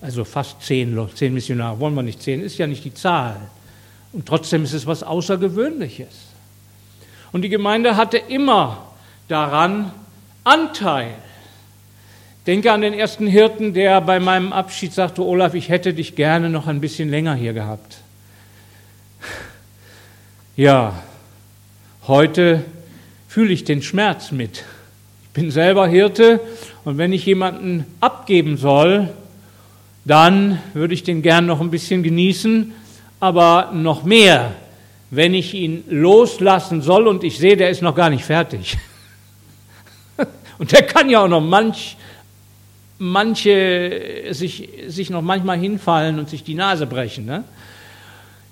also 0.00 0.24
fast 0.24 0.62
zehn, 0.62 0.96
zehn 1.16 1.34
Missionare, 1.34 1.80
wollen 1.80 1.94
wir 1.94 2.04
nicht 2.04 2.22
zehn, 2.22 2.40
ist 2.40 2.58
ja 2.58 2.68
nicht 2.68 2.84
die 2.84 2.94
Zahl. 2.94 3.40
Und 4.12 4.24
trotzdem 4.24 4.62
ist 4.62 4.72
es 4.72 4.86
was 4.86 5.02
Außergewöhnliches. 5.02 6.14
Und 7.32 7.42
die 7.42 7.48
Gemeinde 7.48 7.96
hatte 7.96 8.18
immer 8.18 8.86
daran 9.26 9.90
Anteil. 10.44 11.16
Denke 12.46 12.72
an 12.72 12.82
den 12.82 12.92
ersten 12.92 13.26
Hirten, 13.26 13.72
der 13.72 14.02
bei 14.02 14.20
meinem 14.20 14.52
Abschied 14.52 14.92
sagte, 14.92 15.22
Olaf, 15.22 15.54
ich 15.54 15.70
hätte 15.70 15.94
dich 15.94 16.14
gerne 16.14 16.50
noch 16.50 16.66
ein 16.66 16.80
bisschen 16.80 17.08
länger 17.08 17.34
hier 17.34 17.54
gehabt. 17.54 17.96
Ja, 20.54 21.02
heute 22.06 22.62
fühle 23.28 23.52
ich 23.52 23.64
den 23.64 23.80
Schmerz 23.80 24.30
mit. 24.30 24.62
Ich 25.22 25.30
bin 25.30 25.50
selber 25.50 25.88
Hirte 25.88 26.38
und 26.84 26.98
wenn 26.98 27.14
ich 27.14 27.24
jemanden 27.24 27.86
abgeben 28.00 28.58
soll, 28.58 29.08
dann 30.04 30.60
würde 30.74 30.92
ich 30.92 31.02
den 31.02 31.22
gern 31.22 31.46
noch 31.46 31.62
ein 31.62 31.70
bisschen 31.70 32.02
genießen, 32.02 32.74
aber 33.20 33.70
noch 33.72 34.04
mehr, 34.04 34.52
wenn 35.10 35.32
ich 35.32 35.54
ihn 35.54 35.82
loslassen 35.88 36.82
soll 36.82 37.08
und 37.08 37.24
ich 37.24 37.38
sehe, 37.38 37.56
der 37.56 37.70
ist 37.70 37.80
noch 37.80 37.94
gar 37.94 38.10
nicht 38.10 38.24
fertig. 38.24 38.76
Und 40.58 40.70
der 40.70 40.82
kann 40.82 41.10
ja 41.10 41.24
auch 41.24 41.28
noch 41.28 41.40
manch, 41.40 41.96
manche 42.98 44.28
sich, 44.30 44.68
sich 44.86 45.10
noch 45.10 45.22
manchmal 45.22 45.58
hinfallen 45.58 46.18
und 46.18 46.28
sich 46.28 46.44
die 46.44 46.54
Nase 46.54 46.86
brechen. 46.86 47.24
Ne? 47.24 47.44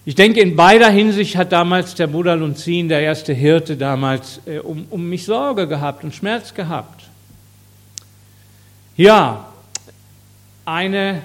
Ich 0.04 0.16
denke, 0.16 0.40
in 0.40 0.56
beider 0.56 0.90
Hinsicht 0.90 1.36
hat 1.36 1.52
damals 1.52 1.94
der 1.94 2.08
Bruder 2.08 2.34
Lunzin, 2.34 2.88
der 2.88 3.00
erste 3.00 3.32
Hirte 3.32 3.76
damals, 3.76 4.40
äh, 4.46 4.58
um, 4.58 4.86
um 4.90 5.08
mich 5.08 5.24
Sorge 5.24 5.68
gehabt 5.68 6.02
und 6.02 6.14
Schmerz 6.14 6.52
gehabt. 6.52 7.04
Ja, 8.96 9.48
eine 10.64 11.22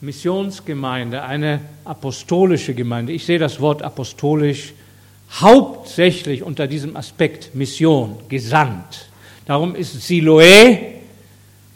Missionsgemeinde, 0.00 1.22
eine 1.22 1.60
apostolische 1.84 2.74
Gemeinde. 2.74 3.12
Ich 3.12 3.24
sehe 3.24 3.38
das 3.38 3.60
Wort 3.60 3.82
apostolisch 3.82 4.72
hauptsächlich 5.40 6.42
unter 6.42 6.66
diesem 6.66 6.96
Aspekt 6.96 7.54
Mission, 7.54 8.16
gesandt. 8.28 9.08
Darum 9.46 9.74
ist 9.74 9.96
Siloé, 9.96 10.97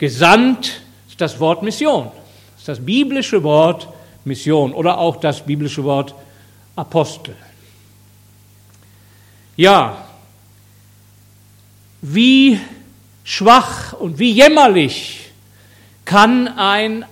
gesandt, 0.03 0.81
ist 1.09 1.21
das 1.21 1.39
Wort 1.39 1.63
Mission. 1.63 2.11
Das 2.55 2.63
ist 2.63 2.69
das 2.69 2.85
biblische 2.85 3.41
Wort 3.45 3.87
Mission 4.25 4.73
oder 4.73 4.99
auch 4.99 5.15
das 5.15 5.47
biblische 5.47 5.85
Wort 5.85 6.13
Apostel. 6.75 7.37
Ja, 9.57 10.05
wie 12.01 12.59
schwach 13.23 13.93
und 13.93 14.19
wie 14.19 14.33
jämmerlich 14.33 15.31
kann 16.05 16.49
ein 16.49 17.05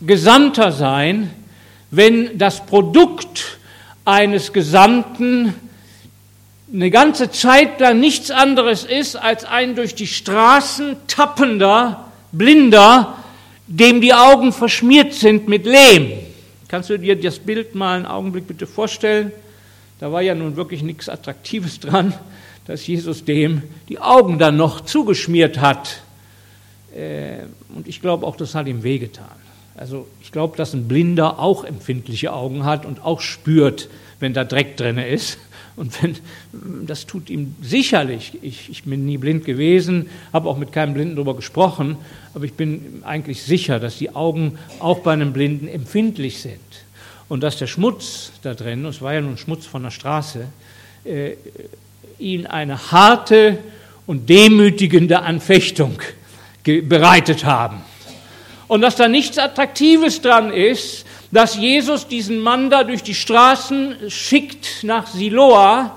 Gesandter 0.00 0.72
sein, 0.72 1.30
wenn 1.90 2.38
das 2.38 2.64
Produkt 2.64 3.58
eines 4.06 4.54
Gesandten 4.54 5.54
eine 6.72 6.90
ganze 6.90 7.30
Zeit 7.30 7.80
lang 7.80 8.00
nichts 8.00 8.30
anderes 8.30 8.84
ist 8.84 9.16
als 9.16 9.44
ein 9.44 9.74
durch 9.74 9.94
die 9.94 10.06
Straßen 10.06 10.96
tappender, 11.06 12.06
blinder, 12.32 13.16
dem 13.66 14.00
die 14.00 14.14
Augen 14.14 14.52
verschmiert 14.52 15.14
sind 15.14 15.48
mit 15.48 15.64
Lehm. 15.64 16.12
Kannst 16.68 16.90
du 16.90 16.98
dir 16.98 17.20
das 17.20 17.38
Bild 17.38 17.74
mal 17.74 17.96
einen 17.96 18.06
Augenblick 18.06 18.46
bitte 18.46 18.66
vorstellen? 18.66 19.32
Da 19.98 20.12
war 20.12 20.22
ja 20.22 20.34
nun 20.34 20.56
wirklich 20.56 20.82
nichts 20.82 21.08
Attraktives 21.08 21.80
dran, 21.80 22.14
dass 22.66 22.86
Jesus 22.86 23.24
dem 23.24 23.62
die 23.88 23.98
Augen 23.98 24.38
dann 24.38 24.56
noch 24.56 24.80
zugeschmiert 24.80 25.60
hat. 25.60 26.00
Äh, 26.94 27.44
und 27.74 27.86
ich 27.86 28.00
glaube 28.00 28.26
auch, 28.26 28.36
das 28.36 28.54
hat 28.54 28.66
ihm 28.66 28.82
wehgetan. 28.82 29.26
Also 29.76 30.06
ich 30.22 30.32
glaube, 30.32 30.56
dass 30.56 30.74
ein 30.74 30.88
Blinder 30.88 31.38
auch 31.38 31.64
empfindliche 31.64 32.32
Augen 32.32 32.64
hat 32.64 32.86
und 32.86 33.04
auch 33.04 33.20
spürt, 33.20 33.88
wenn 34.20 34.34
da 34.34 34.44
Dreck 34.44 34.76
drin 34.76 34.98
ist. 34.98 35.38
Und 35.76 36.02
wenn, 36.02 36.16
das 36.86 37.06
tut 37.06 37.30
ihm 37.30 37.54
sicherlich, 37.62 38.38
ich, 38.42 38.70
ich 38.70 38.84
bin 38.84 39.06
nie 39.06 39.18
blind 39.18 39.44
gewesen, 39.44 40.10
habe 40.32 40.48
auch 40.48 40.58
mit 40.58 40.72
keinem 40.72 40.94
Blinden 40.94 41.16
darüber 41.16 41.34
gesprochen, 41.34 41.96
aber 42.34 42.44
ich 42.44 42.54
bin 42.54 43.02
eigentlich 43.04 43.42
sicher, 43.42 43.78
dass 43.80 43.98
die 43.98 44.14
Augen 44.14 44.58
auch 44.78 45.00
bei 45.00 45.12
einem 45.12 45.32
Blinden 45.32 45.68
empfindlich 45.68 46.40
sind. 46.40 46.60
Und 47.28 47.42
dass 47.42 47.56
der 47.58 47.68
Schmutz 47.68 48.32
da 48.42 48.54
drin, 48.54 48.84
es 48.84 49.00
war 49.00 49.14
ja 49.14 49.20
nun 49.20 49.38
Schmutz 49.38 49.64
von 49.64 49.84
der 49.84 49.90
Straße, 49.90 50.46
äh, 51.04 51.32
ihn 52.18 52.46
eine 52.46 52.90
harte 52.90 53.58
und 54.06 54.28
demütigende 54.28 55.22
Anfechtung 55.22 55.98
bereitet 56.64 57.44
haben. 57.44 57.80
Und 58.68 58.82
dass 58.82 58.96
da 58.96 59.08
nichts 59.08 59.38
Attraktives 59.38 60.20
dran 60.20 60.52
ist, 60.52 61.06
dass 61.32 61.56
Jesus 61.56 62.08
diesen 62.08 62.40
Mann 62.40 62.70
da 62.70 62.84
durch 62.84 63.02
die 63.02 63.14
Straßen 63.14 63.96
schickt 64.08 64.82
nach 64.82 65.06
Siloa. 65.06 65.92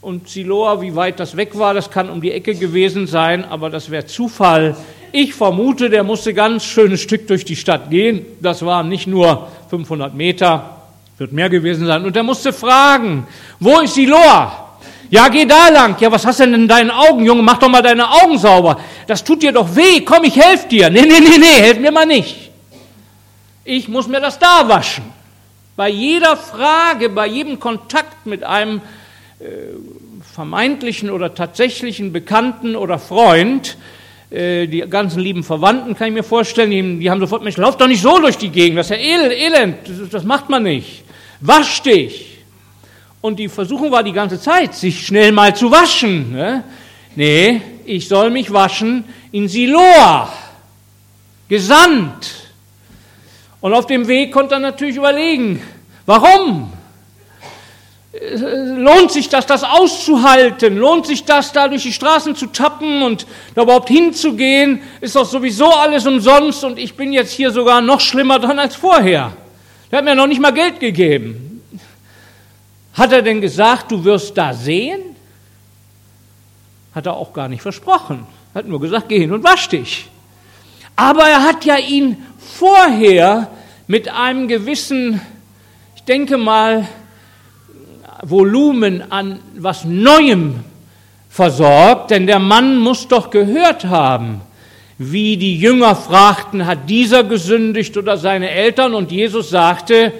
Und 0.00 0.28
Siloa, 0.28 0.80
wie 0.80 0.94
weit 0.96 1.20
das 1.20 1.36
weg 1.36 1.56
war, 1.58 1.74
das 1.74 1.90
kann 1.90 2.10
um 2.10 2.20
die 2.20 2.32
Ecke 2.32 2.54
gewesen 2.54 3.06
sein, 3.06 3.44
aber 3.44 3.70
das 3.70 3.90
wäre 3.90 4.06
Zufall. 4.06 4.76
Ich 5.12 5.34
vermute, 5.34 5.90
der 5.90 6.04
musste 6.04 6.34
ganz 6.34 6.64
schönes 6.64 7.00
Stück 7.00 7.26
durch 7.28 7.44
die 7.44 7.56
Stadt 7.56 7.90
gehen. 7.90 8.24
Das 8.40 8.64
waren 8.64 8.88
nicht 8.88 9.06
nur 9.06 9.48
500 9.70 10.14
Meter, 10.14 10.78
wird 11.18 11.32
mehr 11.32 11.50
gewesen 11.50 11.86
sein. 11.86 12.04
Und 12.04 12.16
er 12.16 12.22
musste 12.22 12.52
fragen, 12.52 13.26
wo 13.60 13.80
ist 13.80 13.94
Siloa? 13.94 14.70
Ja, 15.10 15.28
geh 15.28 15.44
da 15.44 15.68
lang. 15.68 15.96
Ja, 16.00 16.10
was 16.10 16.24
hast 16.24 16.40
du 16.40 16.44
denn 16.44 16.54
in 16.54 16.68
deinen 16.68 16.90
Augen, 16.90 17.24
Junge? 17.24 17.42
Mach 17.42 17.58
doch 17.58 17.68
mal 17.68 17.82
deine 17.82 18.10
Augen 18.10 18.38
sauber. 18.38 18.80
Das 19.06 19.22
tut 19.22 19.42
dir 19.42 19.52
doch 19.52 19.76
weh. 19.76 20.00
Komm, 20.00 20.24
ich 20.24 20.36
helf 20.36 20.66
dir. 20.68 20.88
Nee, 20.88 21.02
nee, 21.02 21.20
nee, 21.20 21.38
nee, 21.38 21.60
helf 21.60 21.78
mir 21.78 21.92
mal 21.92 22.06
nicht. 22.06 22.51
Ich 23.64 23.88
muss 23.88 24.08
mir 24.08 24.20
das 24.20 24.38
da 24.38 24.68
waschen. 24.68 25.04
Bei 25.76 25.88
jeder 25.88 26.36
Frage, 26.36 27.08
bei 27.08 27.26
jedem 27.26 27.60
Kontakt 27.60 28.26
mit 28.26 28.42
einem 28.42 28.80
äh, 29.38 29.44
vermeintlichen 30.34 31.10
oder 31.10 31.34
tatsächlichen 31.34 32.12
Bekannten 32.12 32.74
oder 32.74 32.98
Freund, 32.98 33.76
äh, 34.30 34.66
die 34.66 34.80
ganzen 34.80 35.20
lieben 35.20 35.44
Verwandten, 35.44 35.94
kann 35.94 36.08
ich 36.08 36.14
mir 36.14 36.24
vorstellen, 36.24 36.70
die, 36.70 36.98
die 36.98 37.10
haben 37.10 37.20
sofort, 37.20 37.42
Mensch, 37.42 37.56
lauf 37.56 37.76
doch 37.76 37.86
nicht 37.86 38.02
so 38.02 38.18
durch 38.18 38.36
die 38.36 38.48
Gegend, 38.48 38.78
das 38.78 38.90
ist 38.90 38.96
ja 38.96 39.02
elend, 39.02 39.76
das, 39.86 40.08
das 40.10 40.24
macht 40.24 40.48
man 40.48 40.64
nicht. 40.64 41.04
Wasch 41.40 41.82
dich. 41.82 42.38
Und 43.20 43.38
die 43.38 43.48
Versuchung 43.48 43.92
war 43.92 44.02
die 44.02 44.12
ganze 44.12 44.40
Zeit, 44.40 44.74
sich 44.74 45.06
schnell 45.06 45.30
mal 45.30 45.54
zu 45.54 45.70
waschen. 45.70 46.32
Ne? 46.32 46.64
Nee, 47.14 47.62
ich 47.84 48.08
soll 48.08 48.30
mich 48.30 48.52
waschen 48.52 49.04
in 49.30 49.48
Siloa, 49.48 50.32
gesandt. 51.48 52.41
Und 53.62 53.72
auf 53.72 53.86
dem 53.86 54.08
Weg 54.08 54.32
konnte 54.32 54.54
er 54.54 54.60
natürlich 54.60 54.96
überlegen, 54.96 55.62
warum? 56.04 56.70
Lohnt 58.12 59.10
sich 59.12 59.28
das, 59.28 59.46
das 59.46 59.62
auszuhalten? 59.62 60.76
Lohnt 60.76 61.06
sich 61.06 61.24
das, 61.24 61.52
da 61.52 61.68
durch 61.68 61.84
die 61.84 61.92
Straßen 61.92 62.34
zu 62.34 62.48
tappen 62.48 63.02
und 63.02 63.26
da 63.54 63.62
überhaupt 63.62 63.88
hinzugehen? 63.88 64.82
Ist 65.00 65.16
doch 65.16 65.24
sowieso 65.24 65.70
alles 65.70 66.06
umsonst 66.06 66.64
und 66.64 66.78
ich 66.78 66.94
bin 66.96 67.12
jetzt 67.12 67.32
hier 67.32 67.52
sogar 67.52 67.80
noch 67.80 68.00
schlimmer 68.00 68.38
dran 68.40 68.58
als 68.58 68.74
vorher. 68.74 69.32
Der 69.90 69.98
hat 69.98 70.04
mir 70.04 70.16
noch 70.16 70.26
nicht 70.26 70.40
mal 70.40 70.52
Geld 70.52 70.80
gegeben. 70.80 71.62
Hat 72.94 73.12
er 73.12 73.22
denn 73.22 73.40
gesagt, 73.40 73.92
du 73.92 74.04
wirst 74.04 74.36
da 74.36 74.52
sehen? 74.52 75.00
Hat 76.94 77.06
er 77.06 77.14
auch 77.14 77.32
gar 77.32 77.48
nicht 77.48 77.62
versprochen. 77.62 78.26
Hat 78.54 78.66
nur 78.66 78.80
gesagt, 78.80 79.08
geh 79.08 79.20
hin 79.20 79.32
und 79.32 79.44
wasch 79.44 79.68
dich. 79.68 80.08
Aber 80.96 81.24
er 81.24 81.42
hat 81.42 81.64
ja 81.64 81.76
ihn 81.76 82.16
vorher 82.38 83.48
mit 83.86 84.08
einem 84.08 84.48
gewissen, 84.48 85.20
ich 85.96 86.04
denke 86.04 86.36
mal, 86.36 86.86
Volumen 88.22 89.10
an 89.10 89.40
was 89.56 89.84
Neuem 89.84 90.60
versorgt, 91.28 92.10
denn 92.10 92.26
der 92.26 92.38
Mann 92.38 92.78
muss 92.78 93.08
doch 93.08 93.30
gehört 93.30 93.84
haben, 93.84 94.42
wie 94.98 95.36
die 95.36 95.58
Jünger 95.58 95.96
fragten, 95.96 96.66
hat 96.66 96.88
dieser 96.88 97.24
gesündigt 97.24 97.96
oder 97.96 98.16
seine 98.16 98.50
Eltern? 98.50 98.94
Und 98.94 99.10
Jesus 99.10 99.50
sagte, 99.50 100.12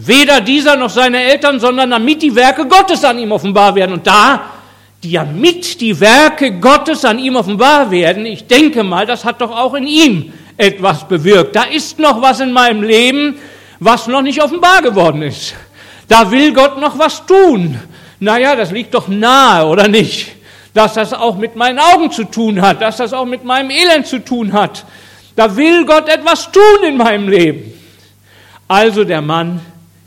Weder 0.00 0.40
dieser 0.40 0.76
noch 0.76 0.90
seine 0.90 1.20
Eltern, 1.20 1.58
sondern 1.58 1.90
damit 1.90 2.22
die 2.22 2.32
Werke 2.32 2.68
Gottes 2.68 3.02
an 3.02 3.18
ihm 3.18 3.32
offenbar 3.32 3.74
werden. 3.74 3.94
Und 3.94 4.06
da, 4.06 4.42
die 5.02 5.12
ja 5.12 5.24
mit 5.24 5.80
die 5.80 6.00
Werke 6.00 6.58
Gottes 6.58 7.04
an 7.04 7.18
ihm 7.18 7.36
offenbar 7.36 7.90
werden, 7.90 8.26
ich 8.26 8.46
denke 8.46 8.82
mal, 8.82 9.06
das 9.06 9.24
hat 9.24 9.40
doch 9.40 9.50
auch 9.50 9.74
in 9.74 9.86
ihm 9.86 10.32
etwas 10.56 11.06
bewirkt. 11.06 11.54
Da 11.54 11.64
ist 11.64 11.98
noch 11.98 12.20
was 12.20 12.40
in 12.40 12.52
meinem 12.52 12.82
Leben, 12.82 13.36
was 13.78 14.08
noch 14.08 14.22
nicht 14.22 14.42
offenbar 14.42 14.82
geworden 14.82 15.22
ist. 15.22 15.54
Da 16.08 16.30
will 16.30 16.52
Gott 16.52 16.80
noch 16.80 16.98
was 16.98 17.24
tun. 17.26 17.78
Naja, 18.18 18.56
das 18.56 18.72
liegt 18.72 18.94
doch 18.94 19.06
nahe, 19.06 19.66
oder 19.66 19.86
nicht? 19.86 20.32
Dass 20.74 20.94
das 20.94 21.12
auch 21.12 21.36
mit 21.36 21.54
meinen 21.54 21.78
Augen 21.78 22.10
zu 22.10 22.24
tun 22.24 22.60
hat, 22.60 22.82
dass 22.82 22.96
das 22.96 23.12
auch 23.12 23.24
mit 23.24 23.44
meinem 23.44 23.70
Elend 23.70 24.06
zu 24.06 24.18
tun 24.24 24.52
hat. 24.52 24.84
Da 25.36 25.54
will 25.54 25.86
Gott 25.86 26.08
etwas 26.08 26.50
tun 26.50 26.84
in 26.86 26.96
meinem 26.96 27.28
Leben. 27.28 27.72
Also 28.66 29.04
der 29.04 29.22
Mann 29.22 29.60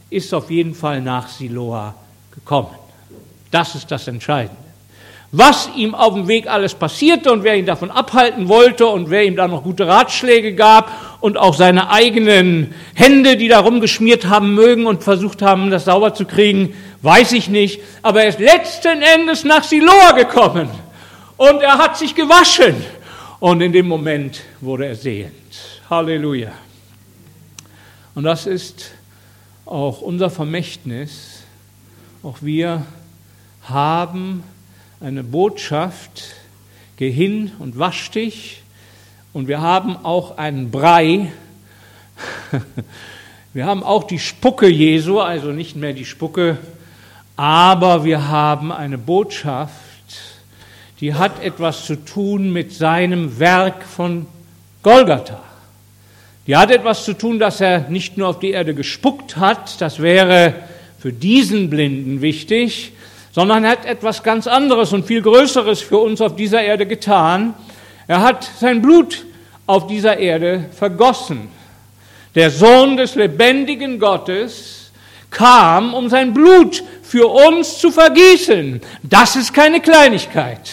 ist 0.09 0.33
auf 0.33 0.51
jeden 0.51 0.75
Fall 0.75 1.01
nach 1.01 1.29
Siloa 1.29 1.95
gekommen. 2.33 2.75
Das 3.49 3.75
ist 3.75 3.89
das 3.89 4.07
Entscheidende. 4.07 4.60
Was 5.33 5.69
ihm 5.77 5.95
auf 5.95 6.13
dem 6.13 6.27
Weg 6.27 6.47
alles 6.47 6.75
passierte 6.75 7.31
und 7.31 7.43
wer 7.43 7.55
ihn 7.55 7.65
davon 7.65 7.89
abhalten 7.89 8.49
wollte 8.49 8.87
und 8.87 9.09
wer 9.09 9.23
ihm 9.23 9.37
da 9.37 9.47
noch 9.47 9.63
gute 9.63 9.87
Ratschläge 9.87 10.55
gab 10.55 10.91
und 11.21 11.37
auch 11.37 11.55
seine 11.55 11.89
eigenen 11.89 12.73
Hände, 12.93 13.37
die 13.37 13.47
da 13.47 13.61
rumgeschmiert 13.61 14.27
haben 14.27 14.53
mögen 14.55 14.87
und 14.87 15.05
versucht 15.05 15.41
haben, 15.41 15.71
das 15.71 15.85
sauber 15.85 16.13
zu 16.13 16.25
kriegen, 16.25 16.73
weiß 17.01 17.31
ich 17.31 17.47
nicht. 17.47 17.79
Aber 18.01 18.23
er 18.23 18.29
ist 18.29 18.39
letzten 18.39 19.01
Endes 19.01 19.45
nach 19.45 19.63
Siloa 19.63 20.11
gekommen 20.11 20.69
und 21.37 21.61
er 21.61 21.77
hat 21.77 21.97
sich 21.97 22.13
gewaschen 22.13 22.75
und 23.39 23.61
in 23.61 23.71
dem 23.71 23.87
Moment 23.87 24.41
wurde 24.59 24.87
er 24.87 24.95
sehend. 24.95 25.31
Halleluja. 25.89 26.51
Und 28.15 28.25
das 28.25 28.47
ist 28.47 28.91
auch 29.65 30.01
unser 30.01 30.29
Vermächtnis, 30.29 31.43
auch 32.21 32.39
wir 32.41 32.85
haben 33.63 34.43
eine 35.01 35.23
Botschaft, 35.23 36.35
geh 36.97 37.09
hin 37.09 37.51
und 37.57 37.79
wasch 37.79 38.11
dich. 38.11 38.61
Und 39.33 39.47
wir 39.47 39.59
haben 39.59 39.97
auch 40.03 40.37
einen 40.37 40.69
Brei. 40.71 41.31
Wir 43.53 43.65
haben 43.65 43.83
auch 43.83 44.05
die 44.05 44.19
Spucke 44.19 44.69
Jesu, 44.69 45.19
also 45.19 45.51
nicht 45.51 45.75
mehr 45.75 45.91
die 45.91 46.05
Spucke, 46.05 46.57
aber 47.35 48.05
wir 48.05 48.29
haben 48.29 48.71
eine 48.71 48.97
Botschaft, 48.97 49.73
die 51.01 51.15
hat 51.15 51.43
etwas 51.43 51.85
zu 51.85 51.97
tun 51.97 52.53
mit 52.53 52.71
seinem 52.71 53.39
Werk 53.39 53.83
von 53.83 54.25
Golgatha. 54.83 55.43
Die 56.47 56.55
hat 56.55 56.71
etwas 56.71 57.03
zu 57.03 57.11
tun, 57.11 57.39
dass 57.39 57.59
er 57.59 57.89
nicht 57.89 58.17
nur 58.17 58.29
auf 58.29 58.39
die 58.39 58.51
Erde 58.51 58.73
gespuckt 58.73 59.35
hat, 59.35 59.81
das 59.81 59.99
wäre 59.99 60.53
für 60.99 61.11
diesen 61.11 61.69
Blinden 61.69 62.21
wichtig, 62.21 62.93
sondern 63.31 63.63
er 63.63 63.71
hat 63.71 63.85
etwas 63.85 64.23
ganz 64.23 64.47
anderes 64.47 64.93
und 64.93 65.05
viel 65.05 65.21
Größeres 65.21 65.81
für 65.81 65.97
uns 65.97 66.21
auf 66.21 66.35
dieser 66.35 66.61
Erde 66.61 66.85
getan. 66.85 67.53
Er 68.07 68.21
hat 68.21 68.49
sein 68.59 68.81
Blut 68.81 69.25
auf 69.67 69.87
dieser 69.87 70.17
Erde 70.17 70.65
vergossen. 70.73 71.49
Der 72.35 72.49
Sohn 72.49 72.97
des 72.97 73.15
lebendigen 73.15 73.99
Gottes 73.99 74.91
kam, 75.29 75.93
um 75.93 76.09
sein 76.09 76.33
Blut 76.33 76.83
für 77.01 77.27
uns 77.27 77.79
zu 77.79 77.91
vergießen. 77.91 78.81
Das 79.03 79.35
ist 79.35 79.53
keine 79.53 79.79
Kleinigkeit. 79.79 80.69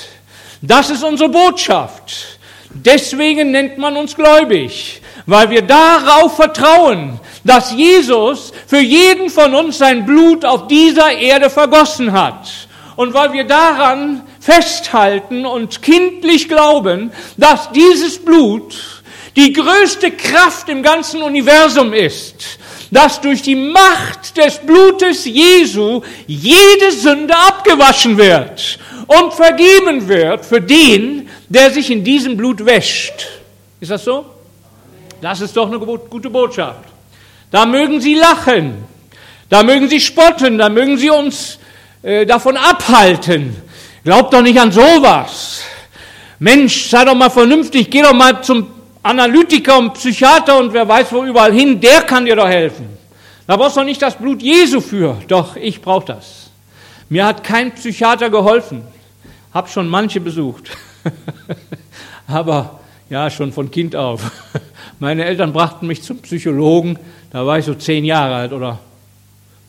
Das 0.60 0.90
ist 0.90 1.04
unsere 1.04 1.28
Botschaft. 1.28 2.38
Deswegen 2.70 3.50
nennt 3.50 3.78
man 3.78 3.96
uns 3.96 4.14
gläubig, 4.14 5.00
weil 5.28 5.50
wir 5.50 5.60
darauf 5.60 6.36
vertrauen, 6.36 7.20
dass 7.44 7.72
Jesus 7.72 8.50
für 8.66 8.80
jeden 8.80 9.28
von 9.28 9.54
uns 9.54 9.76
sein 9.76 10.06
Blut 10.06 10.46
auf 10.46 10.68
dieser 10.68 11.12
Erde 11.12 11.50
vergossen 11.50 12.12
hat. 12.12 12.48
Und 12.96 13.12
weil 13.12 13.34
wir 13.34 13.44
daran 13.44 14.22
festhalten 14.40 15.44
und 15.44 15.82
kindlich 15.82 16.48
glauben, 16.48 17.12
dass 17.36 17.70
dieses 17.72 18.24
Blut 18.24 19.02
die 19.36 19.52
größte 19.52 20.12
Kraft 20.12 20.70
im 20.70 20.82
ganzen 20.82 21.22
Universum 21.22 21.92
ist, 21.92 22.58
dass 22.90 23.20
durch 23.20 23.42
die 23.42 23.54
Macht 23.54 24.34
des 24.38 24.56
Blutes 24.56 25.26
Jesu 25.26 26.00
jede 26.26 26.90
Sünde 26.90 27.34
abgewaschen 27.36 28.16
wird 28.16 28.78
und 29.06 29.34
vergeben 29.34 30.08
wird 30.08 30.46
für 30.46 30.62
den, 30.62 31.28
der 31.50 31.70
sich 31.70 31.90
in 31.90 32.02
diesem 32.02 32.34
Blut 32.38 32.64
wäscht. 32.64 33.28
Ist 33.78 33.90
das 33.90 34.04
so? 34.04 34.24
Das 35.20 35.40
ist 35.40 35.56
doch 35.56 35.66
eine 35.66 35.78
gute 35.78 36.30
Botschaft. 36.30 36.84
Da 37.50 37.66
mögen 37.66 38.00
Sie 38.00 38.14
lachen, 38.14 38.84
da 39.48 39.62
mögen 39.62 39.88
Sie 39.88 40.00
spotten, 40.00 40.58
da 40.58 40.68
mögen 40.68 40.98
Sie 40.98 41.10
uns 41.10 41.58
äh, 42.02 42.26
davon 42.26 42.56
abhalten. 42.56 43.56
Glaubt 44.04 44.32
doch 44.32 44.42
nicht 44.42 44.60
an 44.60 44.70
sowas. 44.70 45.62
Mensch, 46.38 46.88
sei 46.88 47.04
doch 47.04 47.14
mal 47.14 47.30
vernünftig, 47.30 47.90
geh 47.90 48.02
doch 48.02 48.12
mal 48.12 48.42
zum 48.42 48.68
Analytiker 49.02 49.78
und 49.78 49.94
Psychiater 49.94 50.58
und 50.58 50.72
wer 50.72 50.86
weiß 50.86 51.12
wo 51.12 51.24
überall 51.24 51.52
hin, 51.52 51.80
der 51.80 52.02
kann 52.02 52.24
dir 52.24 52.36
doch 52.36 52.48
helfen. 52.48 52.88
Da 53.46 53.56
brauchst 53.56 53.76
du 53.76 53.80
doch 53.80 53.86
nicht 53.86 54.02
das 54.02 54.14
Blut 54.14 54.42
Jesu 54.42 54.80
für. 54.80 55.16
Doch, 55.26 55.56
ich 55.56 55.80
brauche 55.80 56.06
das. 56.06 56.50
Mir 57.08 57.24
hat 57.24 57.42
kein 57.42 57.74
Psychiater 57.74 58.28
geholfen. 58.28 58.82
Hab 59.54 59.70
schon 59.70 59.88
manche 59.88 60.20
besucht. 60.20 60.70
Aber 62.26 62.80
ja, 63.10 63.30
schon 63.30 63.52
von 63.52 63.70
Kind 63.70 63.96
auf. 63.96 64.30
Meine 64.98 65.24
Eltern 65.24 65.52
brachten 65.52 65.86
mich 65.86 66.02
zum 66.02 66.18
Psychologen, 66.18 66.98
da 67.30 67.46
war 67.46 67.58
ich 67.58 67.64
so 67.64 67.74
zehn 67.74 68.04
Jahre 68.04 68.34
alt 68.34 68.52
oder 68.52 68.78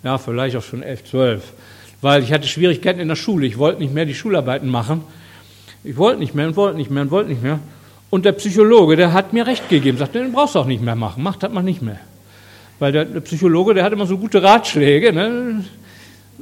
ja, 0.04 0.18
vielleicht 0.18 0.56
auch 0.56 0.64
schon 0.64 0.84
elf, 0.84 1.04
zwölf. 1.04 1.54
Weil 2.02 2.24
ich 2.24 2.32
hatte 2.32 2.48
Schwierigkeiten 2.48 3.00
in 3.00 3.10
der 3.10 3.16
Schule. 3.16 3.46
Ich 3.46 3.58
wollte 3.58 3.82
nicht 3.82 3.94
mehr 3.94 4.06
die 4.06 4.16
Schularbeiten 4.16 4.70
machen. 4.70 5.04
Ich 5.84 5.98
wollte 5.98 6.20
nicht 6.20 6.34
mehr 6.34 6.48
und 6.48 6.56
wollte 6.56 6.78
nicht 6.78 6.90
mehr 6.90 7.04
und 7.04 7.12
wollte 7.12 7.30
nicht 7.30 7.44
mehr. 7.44 7.60
Und 8.10 8.26
der 8.26 8.32
Psychologe, 8.34 8.96
der 8.96 9.14
hat 9.14 9.34
mir 9.34 9.46
recht 9.46 9.70
gegeben, 9.70 9.98
sagte, 9.98 10.20
den 10.20 10.32
brauchst 10.32 10.56
du 10.56 10.60
auch 10.60 10.66
nicht 10.66 10.82
mehr 10.82 10.96
machen, 10.96 11.22
mach 11.22 11.36
das 11.36 11.52
mal 11.52 11.62
nicht 11.62 11.82
mehr. 11.82 12.00
Weil 12.80 12.92
der, 12.92 13.06
der 13.06 13.20
Psychologe, 13.20 13.74
der 13.74 13.84
hat 13.84 13.94
immer 13.94 14.08
so 14.08 14.18
gute 14.18 14.42
Ratschläge. 14.42 15.14
Ne? 15.14 15.66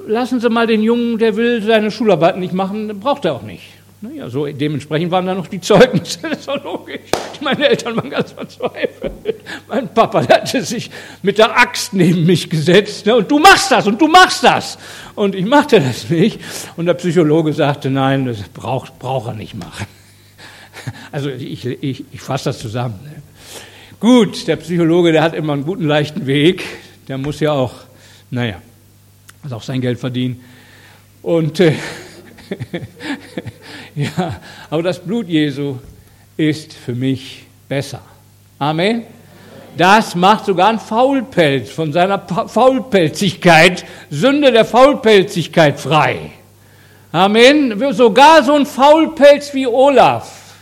Lassen 0.07 0.39
Sie 0.39 0.49
mal 0.49 0.67
den 0.67 0.83
Jungen, 0.83 1.17
der 1.17 1.36
will 1.36 1.62
seine 1.63 1.91
Schularbeiten 1.91 2.39
nicht 2.39 2.53
machen, 2.53 2.99
braucht 2.99 3.25
er 3.25 3.33
auch 3.33 3.41
nicht. 3.41 3.63
Ja, 4.01 4.29
so 4.29 4.45
dementsprechend 4.45 5.10
waren 5.10 5.25
da 5.25 5.33
noch 5.33 5.47
die 5.47 5.60
Zeugnisse, 5.60 6.19
das 6.29 6.39
ist 6.39 6.47
doch 6.47 6.63
logisch. 6.63 6.99
Meine 7.41 7.67
Eltern 7.67 7.95
waren 7.95 8.12
ganz 8.12 8.31
verzweifelt. 8.31 9.12
Mein 9.67 9.91
Papa 9.91 10.27
hatte 10.27 10.63
sich 10.63 10.91
mit 11.23 11.39
der 11.39 11.57
Axt 11.57 11.93
neben 11.93 12.25
mich 12.25 12.49
gesetzt 12.49 13.07
ne, 13.07 13.15
und 13.15 13.31
du 13.31 13.39
machst 13.39 13.71
das 13.71 13.88
und 13.88 13.99
du 13.99 14.07
machst 14.07 14.43
das. 14.43 14.77
Und 15.15 15.33
ich 15.33 15.45
machte 15.45 15.79
das 15.79 16.12
nicht. 16.12 16.39
Und 16.75 16.86
der 16.86 16.93
Psychologe 16.93 17.53
sagte, 17.53 17.89
nein, 17.89 18.25
das 18.25 18.38
braucht, 18.49 18.99
braucht 18.99 19.27
er 19.27 19.33
nicht 19.33 19.55
machen. 19.55 19.88
Also 21.12 21.29
ich, 21.29 21.65
ich, 21.65 22.05
ich 22.13 22.21
fasse 22.21 22.45
das 22.45 22.60
zusammen. 22.60 22.97
Ne. 23.03 23.21
Gut, 23.99 24.47
der 24.47 24.57
Psychologe, 24.57 25.12
der 25.12 25.21
hat 25.21 25.33
immer 25.33 25.51
einen 25.51 25.65
guten, 25.65 25.86
leichten 25.86 26.27
Weg. 26.27 26.63
Der 27.07 27.17
muss 27.17 27.39
ja 27.39 27.51
auch, 27.51 27.73
naja, 28.29 28.62
also 29.43 29.55
auch 29.55 29.63
sein 29.63 29.81
Geld 29.81 29.99
verdienen. 29.99 30.41
Und 31.23 31.60
äh, 31.60 31.73
ja, 33.97 34.36
aber 34.69 34.83
das 34.83 34.99
Blut 34.99 35.27
Jesu 35.27 35.77
ist 36.38 36.73
für 36.73 36.93
mich 36.93 37.45
besser. 37.67 37.99
Amen. 38.60 39.03
Das 39.75 40.13
macht 40.15 40.45
sogar 40.45 40.69
ein 40.69 40.79
Faulpelz 40.79 41.71
von 41.71 41.91
seiner 41.91 42.19
Faulpelzigkeit, 42.19 43.86
Sünde 44.12 44.51
der 44.51 44.65
Faulpelzigkeit 44.65 45.79
frei. 45.79 46.31
Amen. 47.12 47.75
Sogar 47.93 48.43
so 48.43 48.53
ein 48.53 48.67
Faulpelz 48.67 49.53
wie 49.55 49.65
Olaf, 49.65 50.53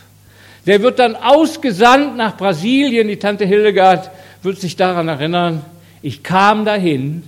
der 0.64 0.80
wird 0.80 0.98
dann 0.98 1.14
ausgesandt 1.14 2.16
nach 2.16 2.38
Brasilien. 2.38 3.08
Die 3.08 3.18
Tante 3.18 3.44
Hildegard 3.44 4.10
wird 4.42 4.60
sich 4.60 4.76
daran 4.76 5.08
erinnern. 5.08 5.62
Ich 6.00 6.22
kam 6.22 6.64
dahin 6.64 7.22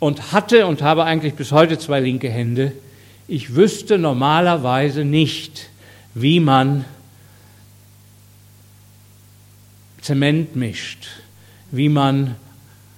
und 0.00 0.32
hatte 0.32 0.66
und 0.66 0.82
habe 0.82 1.04
eigentlich 1.04 1.34
bis 1.34 1.52
heute 1.52 1.78
zwei 1.78 2.00
linke 2.00 2.28
Hände 2.28 2.72
ich 3.30 3.54
wüsste 3.54 3.96
normalerweise 3.96 5.04
nicht, 5.04 5.70
wie 6.14 6.40
man 6.40 6.84
Zement 10.00 10.56
mischt, 10.56 11.06
wie 11.70 11.88
man 11.88 12.34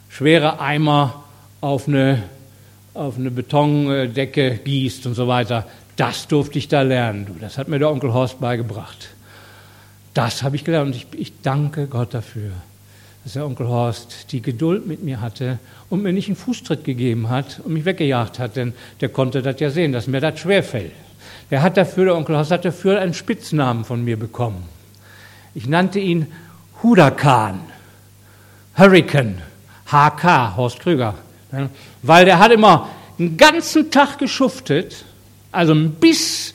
schwere 0.09 0.59
Eimer 0.59 1.23
auf 1.61 1.87
eine, 1.87 2.23
auf 2.95 3.19
eine 3.19 3.31
Betondecke 3.31 4.59
gießt 4.65 5.07
und 5.07 5.15
so 5.15 5.29
weiter. 5.29 5.67
Das 5.97 6.27
durfte 6.29 6.59
ich 6.59 6.67
da 6.67 6.81
lernen. 6.81 7.37
Das 7.39 7.59
hat 7.59 7.69
mir 7.69 7.79
der 7.79 7.91
Onkel 7.91 8.15
Horst 8.15 8.41
beigebracht. 8.41 9.11
Das 10.15 10.43
habe 10.43 10.57
ich 10.57 10.65
gelernt 10.65 10.87
und 10.87 10.97
ich, 10.97 11.07
ich 11.13 11.43
danke 11.43 11.87
Gott 11.87 12.15
dafür 12.15 12.53
dass 13.25 13.35
der 13.35 13.47
Onkel 13.47 13.69
Horst 13.69 14.33
die 14.33 14.43
Geduld 14.43 14.87
mit 14.87 15.03
mir 15.03 15.21
hatte 15.21 15.59
und 15.91 16.03
mir 16.03 16.13
nicht 16.13 16.29
einen 16.29 16.37
Fußtritt 16.37 16.85
gegeben 16.85 17.29
hat 17.29 17.61
und 17.65 17.75
mich 17.75 17.85
weggejagt 17.85 18.39
hat, 18.39 18.57
denn 18.57 18.73
der 19.01 19.11
konnte 19.11 19.43
das 19.43 19.61
ja 19.61 19.71
sehen, 19.71 19.93
dass 19.93 20.07
mir 20.07 20.21
das 20.21 20.41
schwerfällt. 20.41 20.93
Der 21.51 21.63
hat 21.63 21.77
dafür, 21.77 22.07
der 22.07 22.17
Onkel 22.17 22.37
Horst 22.37 22.51
hat 22.51 22.65
dafür 22.65 23.01
einen 23.01 23.15
Spitznamen 23.15 23.85
von 23.85 24.05
mir 24.05 24.19
bekommen. 24.19 24.65
Ich 25.55 25.67
nannte 25.67 26.01
ihn 26.01 26.27
Hudakan, 26.83 27.61
Hurricane, 28.77 29.43
HK, 29.87 30.57
Horst 30.57 30.81
Krüger, 30.81 31.15
weil 32.03 32.25
der 32.25 32.39
hat 32.39 32.51
immer 32.51 32.89
einen 33.19 33.37
ganzen 33.37 33.91
Tag 33.91 34.19
geschuftet, 34.19 35.05
also 35.53 35.75
bis 35.75 36.55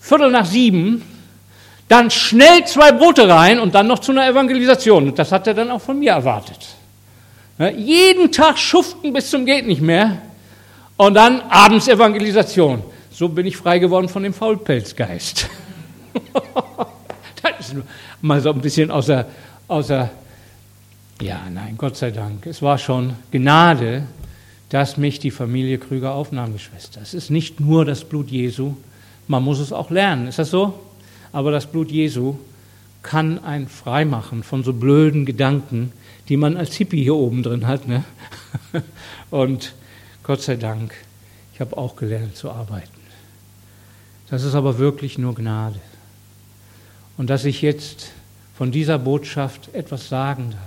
Viertel 0.00 0.32
nach 0.32 0.46
sieben 0.46 1.02
dann 1.88 2.10
schnell 2.10 2.64
zwei 2.64 2.92
Brote 2.92 3.28
rein 3.28 3.60
und 3.60 3.74
dann 3.74 3.86
noch 3.86 3.98
zu 3.98 4.12
einer 4.12 4.26
Evangelisation. 4.26 5.08
Und 5.08 5.18
das 5.18 5.32
hat 5.32 5.46
er 5.46 5.54
dann 5.54 5.70
auch 5.70 5.80
von 5.80 5.98
mir 5.98 6.12
erwartet. 6.12 6.58
Ja, 7.58 7.68
jeden 7.68 8.32
Tag 8.32 8.58
schuften 8.58 9.12
bis 9.12 9.30
zum 9.30 9.44
geht 9.44 9.66
nicht 9.66 9.82
mehr 9.82 10.22
und 10.96 11.14
dann 11.14 11.40
abends 11.42 11.88
Evangelisation. 11.88 12.82
So 13.10 13.28
bin 13.28 13.46
ich 13.46 13.56
frei 13.56 13.78
geworden 13.78 14.08
von 14.08 14.22
dem 14.22 14.32
Faulpelzgeist. 14.32 15.48
das 17.42 17.52
ist 17.60 17.76
mal 18.20 18.40
so 18.40 18.50
ein 18.50 18.60
bisschen 18.60 18.90
außer, 18.90 19.26
außer, 19.68 20.10
ja, 21.20 21.40
nein, 21.52 21.74
Gott 21.76 21.96
sei 21.96 22.10
Dank. 22.10 22.46
Es 22.46 22.62
war 22.62 22.78
schon 22.78 23.14
Gnade, 23.30 24.04
dass 24.70 24.96
mich 24.96 25.18
die 25.18 25.30
Familie 25.30 25.78
Krüger 25.78 26.14
aufnahm, 26.14 26.54
Geschwister. 26.54 27.00
Es 27.02 27.12
ist 27.12 27.30
nicht 27.30 27.60
nur 27.60 27.84
das 27.84 28.04
Blut 28.04 28.30
Jesu, 28.30 28.74
man 29.28 29.42
muss 29.42 29.58
es 29.58 29.72
auch 29.72 29.90
lernen. 29.90 30.28
Ist 30.28 30.38
das 30.38 30.50
so? 30.50 30.80
Aber 31.32 31.50
das 31.50 31.66
Blut 31.66 31.90
Jesu 31.90 32.36
kann 33.02 33.42
einen 33.42 33.68
freimachen 33.68 34.42
von 34.42 34.62
so 34.62 34.72
blöden 34.72 35.26
Gedanken, 35.26 35.92
die 36.28 36.36
man 36.36 36.56
als 36.56 36.74
Hippie 36.74 37.02
hier 37.02 37.16
oben 37.16 37.42
drin 37.42 37.66
hat. 37.66 37.88
Ne? 37.88 38.04
Und 39.30 39.74
Gott 40.22 40.42
sei 40.42 40.56
Dank, 40.56 40.94
ich 41.54 41.60
habe 41.60 41.76
auch 41.76 41.96
gelernt 41.96 42.36
zu 42.36 42.50
arbeiten. 42.50 42.88
Das 44.28 44.44
ist 44.44 44.54
aber 44.54 44.78
wirklich 44.78 45.18
nur 45.18 45.34
Gnade. 45.34 45.80
Und 47.16 47.28
dass 47.28 47.44
ich 47.44 47.60
jetzt 47.60 48.12
von 48.56 48.70
dieser 48.70 48.98
Botschaft 48.98 49.74
etwas 49.74 50.08
sagen 50.08 50.50
darf. 50.52 50.60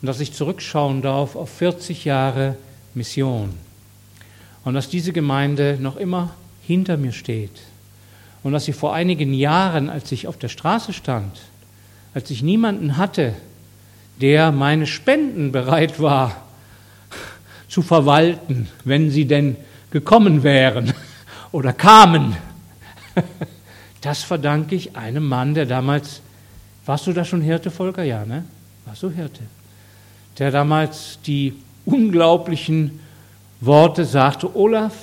Und 0.00 0.06
dass 0.06 0.20
ich 0.20 0.32
zurückschauen 0.32 1.02
darf 1.02 1.36
auf 1.36 1.50
40 1.50 2.04
Jahre 2.04 2.56
Mission. 2.94 3.54
Und 4.64 4.74
dass 4.74 4.88
diese 4.88 5.12
Gemeinde 5.12 5.76
noch 5.80 5.96
immer 5.96 6.34
hinter 6.62 6.96
mir 6.96 7.12
steht 7.12 7.60
und 8.48 8.54
dass 8.54 8.66
ich 8.66 8.74
vor 8.74 8.94
einigen 8.94 9.34
Jahren, 9.34 9.90
als 9.90 10.10
ich 10.10 10.26
auf 10.26 10.38
der 10.38 10.48
Straße 10.48 10.94
stand, 10.94 11.38
als 12.14 12.30
ich 12.30 12.42
niemanden 12.42 12.96
hatte, 12.96 13.34
der 14.22 14.52
meine 14.52 14.86
Spenden 14.86 15.52
bereit 15.52 16.00
war 16.00 16.34
zu 17.68 17.82
verwalten, 17.82 18.66
wenn 18.84 19.10
sie 19.10 19.26
denn 19.26 19.56
gekommen 19.90 20.44
wären 20.44 20.94
oder 21.52 21.74
kamen, 21.74 22.38
das 24.00 24.22
verdanke 24.22 24.74
ich 24.74 24.96
einem 24.96 25.28
Mann, 25.28 25.52
der 25.52 25.66
damals, 25.66 26.22
warst 26.86 27.06
du 27.06 27.12
da 27.12 27.26
schon 27.26 27.42
Hirte, 27.42 27.70
Volker? 27.70 28.02
Ja, 28.02 28.24
ne? 28.24 28.44
Warst 28.86 29.02
du 29.02 29.10
Hirte? 29.10 29.42
Der 30.38 30.50
damals 30.50 31.18
die 31.26 31.52
unglaublichen 31.84 32.98
Worte 33.60 34.06
sagte, 34.06 34.56
Olaf, 34.56 34.94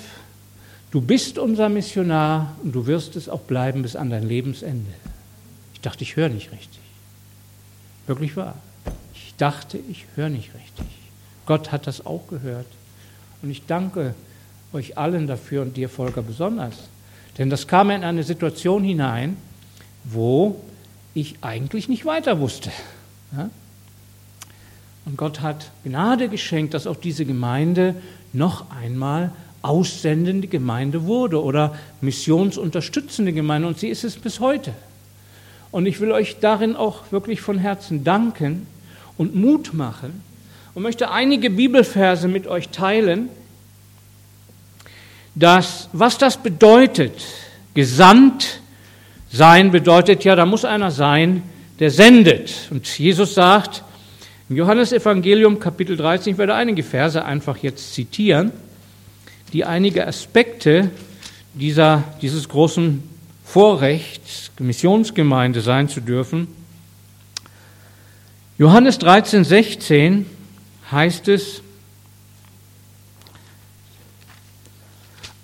Du 0.92 1.02
bist 1.02 1.38
unser 1.38 1.70
Missionar 1.70 2.56
und 2.64 2.74
du 2.74 2.88
wirst 2.88 3.16
es 3.16 3.28
auch 3.28 3.42
bleiben 3.42 3.82
bis 3.82 3.96
an 3.96 4.10
dein 4.10 4.28
Lebensende. 4.28 4.92
Ich 5.74 5.82
dachte, 5.82 6.04
ich 6.04 6.16
höre 6.16 6.30
nicht 6.30 6.52
richtig. 6.52 6.80
Wirklich 8.08 8.38
wahr. 8.38 8.56
Ich 9.14 9.34
dachte, 9.38 9.78
ich 9.90 10.06
höre 10.16 10.30
nicht 10.30 10.54
richtig. 10.54 10.86
Gott 11.46 11.72
hat 11.72 11.88
das 11.88 12.06
auch 12.06 12.28
gehört. 12.28 12.68
Und 13.42 13.52
ich 13.52 13.66
danke 13.66 14.16
euch 14.74 14.98
allen 14.98 15.28
dafür 15.28 15.62
und 15.62 15.78
dir, 15.78 15.90
Volker, 15.90 16.22
besonders. 16.22 16.76
Denn 17.38 17.50
das 17.50 17.68
kam 17.68 17.90
in 17.90 18.04
eine 18.04 18.24
Situation 18.24 18.84
hinein, 18.84 19.38
wo 20.04 20.62
ich 21.14 21.36
eigentlich 21.42 21.90
nicht 21.90 22.06
weiter 22.06 22.40
wusste. 22.40 22.72
Und 25.06 25.18
Gott 25.18 25.42
hat 25.42 25.72
Gnade 25.84 26.30
geschenkt, 26.30 26.74
dass 26.74 26.88
auch 26.88 26.96
diese 26.96 27.26
Gemeinde 27.26 27.96
noch 28.34 28.72
einmal 28.72 29.32
aussendende 29.66 30.48
Gemeinde 30.48 31.06
wurde 31.06 31.42
oder 31.42 31.76
missionsunterstützende 32.02 33.34
Gemeinde. 33.34 33.68
Und 33.68 33.80
sie 33.80 33.90
ist 33.90 34.04
es 34.04 34.16
bis 34.16 34.40
heute. 34.40 34.74
Und 35.72 35.88
ich 35.88 36.00
will 36.00 36.12
euch 36.12 36.38
darin 36.40 36.76
auch 36.76 37.12
wirklich 37.12 37.42
von 37.42 37.58
Herzen 37.58 38.04
danken 38.04 38.68
und 39.18 39.36
Mut 39.36 39.74
machen 39.74 40.22
und 40.74 40.84
möchte 40.84 41.10
einige 41.10 41.50
Bibelverse 41.50 42.28
mit 42.28 42.48
euch 42.48 42.70
teilen, 42.70 43.30
dass, 45.34 45.90
was 45.92 46.18
das 46.18 46.38
bedeutet. 46.38 47.14
Gesandt 47.74 48.62
sein 49.32 49.72
bedeutet 49.72 50.24
ja, 50.24 50.36
da 50.36 50.46
muss 50.46 50.64
einer 50.64 50.92
sein, 50.92 51.44
der 51.80 51.92
sendet. 51.92 52.70
Und 52.72 52.88
Jesus 52.98 53.34
sagt 53.34 53.84
im 54.48 54.56
Johannesevangelium 54.58 55.60
Kapitel 55.60 55.98
13, 55.98 56.34
ich 56.34 56.38
werde 56.38 56.54
einige 56.54 56.84
Verse 56.84 57.26
einfach 57.26 57.58
jetzt 57.58 57.94
zitieren, 57.94 58.52
die 59.56 59.64
einige 59.64 60.06
Aspekte 60.06 60.92
dieser, 61.54 62.04
dieses 62.22 62.50
großen 62.50 63.02
Vorrechts, 63.46 64.52
Missionsgemeinde 64.60 65.62
sein 65.62 65.88
zu 65.88 66.02
dürfen. 66.02 66.50
Johannes 68.58 68.98
13, 69.00 69.46
16 69.46 70.26
heißt 70.92 71.30
es, 71.30 71.62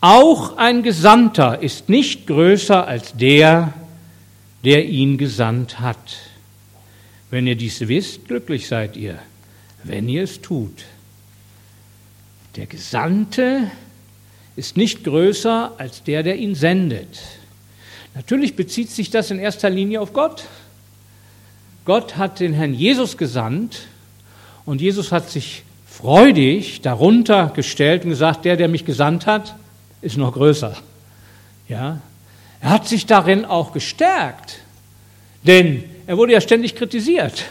Auch 0.01 0.57
ein 0.57 0.83
Gesandter 0.83 1.61
ist 1.61 1.87
nicht 1.87 2.27
größer 2.27 2.85
als 2.85 3.13
der, 3.13 3.73
der 4.65 4.89
ihn 4.89 5.17
gesandt 5.17 5.79
hat. 5.79 6.17
Wenn 7.29 7.47
ihr 7.47 7.55
dies 7.55 7.79
wisst, 7.87 8.27
glücklich 8.27 8.67
seid 8.67 8.97
ihr, 8.97 9.19
wenn 9.85 10.09
ihr 10.09 10.23
es 10.23 10.41
tut. 10.41 10.83
Der 12.57 12.65
Gesandte 12.65 13.71
ist 14.55 14.77
nicht 14.77 15.03
größer 15.03 15.73
als 15.77 16.03
der, 16.03 16.23
der 16.23 16.35
ihn 16.35 16.55
sendet. 16.55 17.19
Natürlich 18.15 18.55
bezieht 18.55 18.89
sich 18.89 19.09
das 19.09 19.31
in 19.31 19.39
erster 19.39 19.69
Linie 19.69 20.01
auf 20.01 20.13
Gott. 20.13 20.45
Gott 21.85 22.17
hat 22.17 22.39
den 22.39 22.53
Herrn 22.53 22.73
Jesus 22.73 23.17
gesandt 23.17 23.87
und 24.65 24.81
Jesus 24.81 25.11
hat 25.11 25.29
sich 25.29 25.63
freudig 25.87 26.81
darunter 26.81 27.51
gestellt 27.55 28.03
und 28.03 28.09
gesagt, 28.11 28.45
der, 28.45 28.57
der 28.57 28.67
mich 28.67 28.85
gesandt 28.85 29.25
hat, 29.25 29.55
ist 30.01 30.17
noch 30.17 30.33
größer. 30.33 30.75
Ja? 31.67 31.99
Er 32.59 32.69
hat 32.69 32.87
sich 32.87 33.05
darin 33.05 33.45
auch 33.45 33.73
gestärkt, 33.73 34.59
denn 35.43 35.83
er 36.05 36.17
wurde 36.17 36.33
ja 36.33 36.41
ständig 36.41 36.75
kritisiert. 36.75 37.45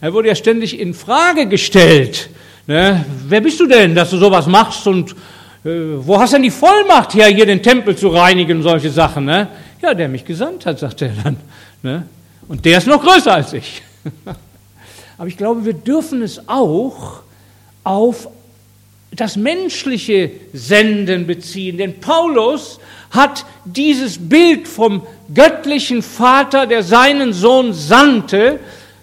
Er 0.00 0.12
wurde 0.12 0.28
ja 0.28 0.34
ständig 0.34 0.78
in 0.78 0.94
Frage 0.94 1.46
gestellt. 1.46 2.28
Ne? 2.66 3.04
Wer 3.26 3.40
bist 3.40 3.58
du 3.60 3.66
denn, 3.66 3.94
dass 3.94 4.10
du 4.10 4.18
sowas 4.18 4.46
machst 4.46 4.86
und 4.86 5.16
wo 5.64 6.18
hast 6.18 6.32
du 6.32 6.36
denn 6.36 6.42
die 6.42 6.50
Vollmacht 6.50 7.14
her, 7.14 7.28
hier 7.28 7.46
den 7.46 7.62
Tempel 7.62 7.96
zu 7.96 8.08
reinigen 8.08 8.58
und 8.58 8.62
solche 8.64 8.90
Sachen? 8.90 9.24
Ne? 9.24 9.48
Ja, 9.80 9.94
der 9.94 10.08
mich 10.08 10.24
gesandt 10.24 10.66
hat, 10.66 10.78
sagt 10.78 11.02
er 11.02 11.12
dann. 11.22 11.36
Ne? 11.82 12.06
Und 12.48 12.64
der 12.64 12.78
ist 12.78 12.86
noch 12.86 13.02
größer 13.02 13.32
als 13.32 13.52
ich. 13.52 13.82
Aber 15.18 15.28
ich 15.28 15.36
glaube, 15.36 15.64
wir 15.64 15.74
dürfen 15.74 16.22
es 16.22 16.48
auch 16.48 17.20
auf 17.84 18.28
das 19.14 19.36
menschliche 19.36 20.30
Senden 20.52 21.26
beziehen. 21.26 21.78
Denn 21.78 22.00
Paulus 22.00 22.80
hat 23.10 23.44
dieses 23.64 24.18
Bild 24.18 24.66
vom 24.66 25.06
göttlichen 25.32 26.02
Vater, 26.02 26.66
der 26.66 26.82
seinen 26.82 27.32
Sohn 27.32 27.72
sandte, 27.72 28.58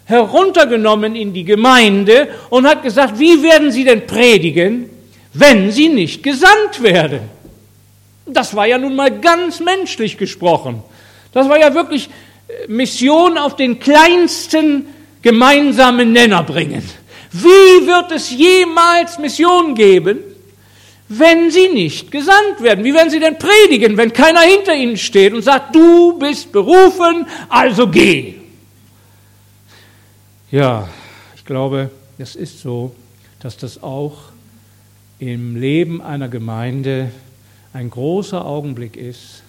heruntergenommen 0.05 1.15
in 1.15 1.33
die 1.33 1.45
Gemeinde 1.45 2.27
und 2.49 2.67
hat 2.67 2.81
gesagt, 2.81 3.19
wie 3.19 3.43
werden 3.43 3.71
sie 3.71 3.83
denn 3.83 4.07
predigen, 4.07 4.89
wenn 5.39 5.71
sie 5.71 5.89
nicht 5.89 6.23
gesandt 6.23 6.81
werden? 6.81 7.21
Das 8.25 8.55
war 8.55 8.67
ja 8.67 8.77
nun 8.77 8.95
mal 8.95 9.19
ganz 9.19 9.59
menschlich 9.59 10.17
gesprochen. 10.17 10.83
Das 11.31 11.47
war 11.49 11.59
ja 11.59 11.73
wirklich 11.73 12.09
äh, 12.47 12.67
Mission 12.67 13.37
auf 13.37 13.55
den 13.55 13.79
kleinsten 13.79 14.87
gemeinsamen 15.21 16.11
Nenner 16.11 16.43
bringen. 16.43 16.83
Wie 17.31 17.87
wird 17.87 18.11
es 18.11 18.31
jemals 18.31 19.19
Mission 19.19 19.75
geben, 19.75 20.19
wenn 21.07 21.51
sie 21.51 21.69
nicht 21.69 22.11
gesandt 22.11 22.61
werden? 22.61 22.83
Wie 22.83 22.93
werden 22.93 23.09
sie 23.09 23.19
denn 23.19 23.37
predigen, 23.37 23.97
wenn 23.97 24.13
keiner 24.13 24.41
hinter 24.41 24.73
ihnen 24.75 24.97
steht 24.97 25.33
und 25.33 25.43
sagt, 25.43 25.75
du 25.75 26.17
bist 26.17 26.51
berufen, 26.51 27.27
also 27.47 27.87
geh? 27.87 28.35
Ja, 30.51 30.87
ich 31.35 31.45
glaube, 31.45 31.91
es 32.17 32.35
ist 32.35 32.61
so, 32.61 32.95
dass 33.39 33.57
das 33.57 33.81
auch 33.83 34.29
im 35.19 35.55
Leben 35.55 36.01
einer 36.01 36.29
Gemeinde 36.29 37.11
ein 37.73 37.89
großer 37.89 38.45
Augenblick 38.45 38.95
ist, 38.95 39.43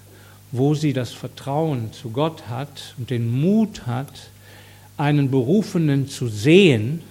wo 0.53 0.75
sie 0.75 0.93
das 0.93 1.13
Vertrauen 1.13 1.93
zu 1.93 2.11
Gott 2.11 2.49
hat 2.49 2.95
und 2.99 3.11
den 3.11 3.31
Mut 3.41 3.87
hat, 3.87 4.31
einen 4.97 5.31
Berufenen 5.31 6.09
zu 6.09 6.29
sehen 6.29 7.03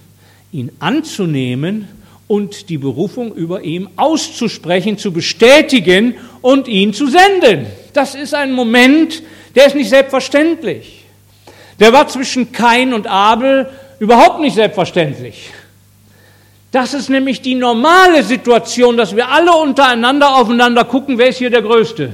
ihn 0.52 0.72
anzunehmen 0.80 1.88
und 2.28 2.70
die 2.70 2.78
Berufung 2.78 3.34
über 3.34 3.62
ihm 3.62 3.90
auszusprechen, 3.96 4.98
zu 4.98 5.12
bestätigen 5.12 6.16
und 6.42 6.68
ihn 6.68 6.94
zu 6.94 7.08
senden. 7.08 7.68
Das 7.94 8.16
ist 8.16 8.34
ein 8.34 8.54
Moment, 8.54 9.24
der 9.56 9.68
ist 9.68 9.76
nicht 9.76 9.90
selbstverständlich. 9.90 11.06
Der 11.80 11.94
war 11.94 12.08
zwischen 12.08 12.52
Kain 12.52 12.94
und 12.94 13.08
Abel 13.08 13.70
überhaupt 14.00 14.42
nicht 14.42 14.56
selbstverständlich. 14.56 15.52
Das 16.72 16.94
ist 16.94 17.10
nämlich 17.10 17.42
die 17.42 17.56
normale 17.56 18.24
Situation, 18.24 18.96
dass 18.96 19.16
wir 19.16 19.28
alle 19.28 19.52
untereinander 19.54 20.36
aufeinander 20.36 20.84
gucken, 20.86 21.18
wer 21.18 21.30
ist 21.30 21.40
hier 21.40 21.50
der 21.50 21.64
Größte 21.64 22.12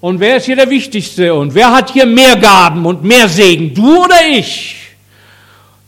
und 0.00 0.20
wer 0.20 0.36
ist 0.36 0.46
hier 0.46 0.54
der 0.54 0.70
Wichtigste 0.70 1.34
und 1.34 1.54
wer 1.54 1.72
hat 1.72 1.90
hier 1.90 2.06
mehr 2.06 2.36
Gaben 2.36 2.86
und 2.86 3.02
mehr 3.02 3.28
Segen, 3.28 3.74
du 3.74 4.04
oder 4.04 4.20
ich. 4.30 4.76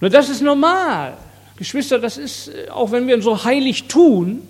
Nur 0.00 0.10
das 0.10 0.28
ist 0.28 0.42
normal. 0.42 1.16
Geschwister, 1.56 1.98
das 1.98 2.18
ist, 2.18 2.48
äh, 2.48 2.68
auch 2.70 2.90
wenn 2.90 3.06
wir 3.06 3.20
so 3.22 3.44
heilig 3.44 3.84
tun, 3.84 4.42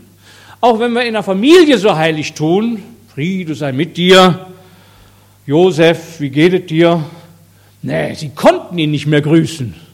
auch 0.61 0.79
wenn 0.79 0.93
wir 0.93 1.03
in 1.03 1.15
der 1.15 1.23
Familie 1.23 1.79
so 1.79 1.95
heilig 1.95 2.33
tun, 2.35 2.83
Friede 3.15 3.55
sei 3.55 3.73
mit 3.73 3.97
dir, 3.97 4.47
Josef, 5.47 6.21
wie 6.21 6.31
geht 6.31 6.53
es 6.53 6.67
dir? 6.67 7.03
Nee, 7.81 8.15
sie 8.15 8.31
konnten 8.31 8.77
ihn 8.79 8.91
nicht 8.91 9.07
mehr 9.07 9.23
grüßen. 9.23 9.88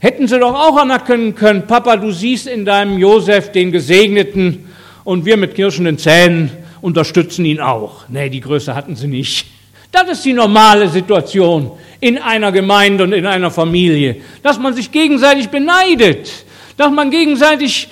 Hätten 0.00 0.28
sie 0.28 0.38
doch 0.38 0.54
auch 0.54 0.76
anerkennen 0.76 1.34
können, 1.34 1.66
Papa, 1.66 1.96
du 1.96 2.12
siehst 2.12 2.46
in 2.46 2.64
deinem 2.64 2.98
Josef 2.98 3.50
den 3.50 3.72
Gesegneten 3.72 4.68
und 5.02 5.24
wir 5.24 5.36
mit 5.36 5.56
kirschenden 5.56 5.98
Zähnen 5.98 6.50
unterstützen 6.80 7.44
ihn 7.44 7.60
auch. 7.60 8.08
Nee, 8.08 8.28
die 8.30 8.40
Größe 8.40 8.76
hatten 8.76 8.94
sie 8.94 9.08
nicht. 9.08 9.46
Das 9.90 10.08
ist 10.08 10.24
die 10.24 10.34
normale 10.34 10.88
Situation 10.88 11.72
in 11.98 12.18
einer 12.18 12.52
Gemeinde 12.52 13.02
und 13.04 13.12
in 13.12 13.26
einer 13.26 13.50
Familie, 13.50 14.20
dass 14.42 14.58
man 14.58 14.72
sich 14.74 14.92
gegenseitig 14.92 15.48
beneidet, 15.48 16.30
dass 16.76 16.92
man 16.92 17.10
gegenseitig 17.10 17.88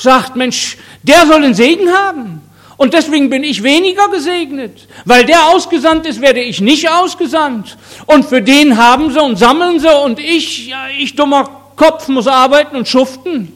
sagt, 0.00 0.34
Mensch, 0.34 0.78
der 1.02 1.26
soll 1.26 1.42
den 1.42 1.54
Segen 1.54 1.90
haben. 1.90 2.40
Und 2.78 2.94
deswegen 2.94 3.28
bin 3.28 3.42
ich 3.42 3.62
weniger 3.64 4.08
gesegnet. 4.08 4.86
Weil 5.04 5.26
der 5.26 5.48
ausgesandt 5.48 6.06
ist, 6.06 6.20
werde 6.20 6.40
ich 6.40 6.60
nicht 6.60 6.88
ausgesandt. 6.88 7.76
Und 8.06 8.24
für 8.24 8.40
den 8.40 8.78
haben 8.78 9.12
sie 9.12 9.20
und 9.20 9.36
sammeln 9.36 9.80
sie 9.80 9.94
und 10.04 10.20
ich, 10.20 10.68
ja, 10.68 10.86
ich 10.96 11.14
dummer 11.16 11.72
Kopf 11.74 12.08
muss 12.08 12.28
arbeiten 12.28 12.76
und 12.76 12.88
schuften. 12.88 13.52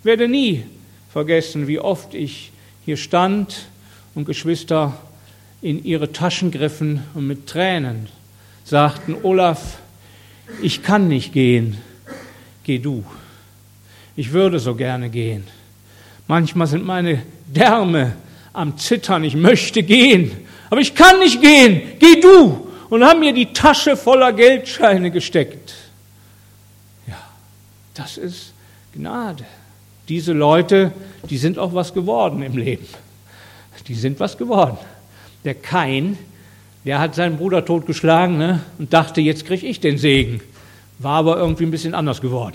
Ich 0.00 0.04
werde 0.04 0.26
nie 0.26 0.64
vergessen, 1.12 1.68
wie 1.68 1.78
oft 1.78 2.14
ich 2.14 2.50
hier 2.86 2.96
stand 2.96 3.66
und 4.14 4.24
Geschwister 4.24 4.96
in 5.60 5.84
ihre 5.84 6.12
Taschen 6.12 6.50
griffen 6.50 7.02
und 7.14 7.26
mit 7.26 7.46
Tränen 7.46 8.08
sagten, 8.64 9.16
Olaf, 9.22 9.78
ich 10.62 10.82
kann 10.82 11.08
nicht 11.08 11.32
gehen, 11.34 11.76
geh 12.64 12.78
du. 12.78 13.04
Ich 14.16 14.32
würde 14.32 14.58
so 14.60 14.74
gerne 14.74 15.10
gehen. 15.10 15.44
Manchmal 16.26 16.66
sind 16.66 16.86
meine 16.86 17.22
Därme 17.46 18.16
am 18.56 18.78
Zittern, 18.78 19.24
ich 19.24 19.36
möchte 19.36 19.82
gehen, 19.82 20.32
aber 20.70 20.80
ich 20.80 20.94
kann 20.94 21.18
nicht 21.18 21.40
gehen, 21.40 21.82
geh 21.98 22.20
du. 22.20 22.66
Und 22.88 23.04
haben 23.04 23.20
mir 23.20 23.32
die 23.32 23.52
Tasche 23.52 23.96
voller 23.96 24.32
Geldscheine 24.32 25.10
gesteckt. 25.10 25.74
Ja, 27.08 27.18
das 27.94 28.16
ist 28.16 28.52
Gnade. 28.94 29.44
Diese 30.08 30.32
Leute, 30.32 30.92
die 31.28 31.36
sind 31.36 31.58
auch 31.58 31.74
was 31.74 31.92
geworden 31.92 32.42
im 32.42 32.56
Leben. 32.56 32.86
Die 33.88 33.94
sind 33.94 34.20
was 34.20 34.38
geworden. 34.38 34.78
Der 35.44 35.54
Kain, 35.54 36.16
der 36.84 37.00
hat 37.00 37.16
seinen 37.16 37.38
Bruder 37.38 37.64
totgeschlagen 37.64 38.38
ne, 38.38 38.62
und 38.78 38.92
dachte, 38.92 39.20
jetzt 39.20 39.46
kriege 39.46 39.66
ich 39.66 39.80
den 39.80 39.98
Segen. 39.98 40.40
war 40.98 41.18
aber 41.18 41.36
irgendwie 41.36 41.64
ein 41.64 41.70
bisschen 41.72 41.94
anders 41.94 42.20
geworden. 42.20 42.54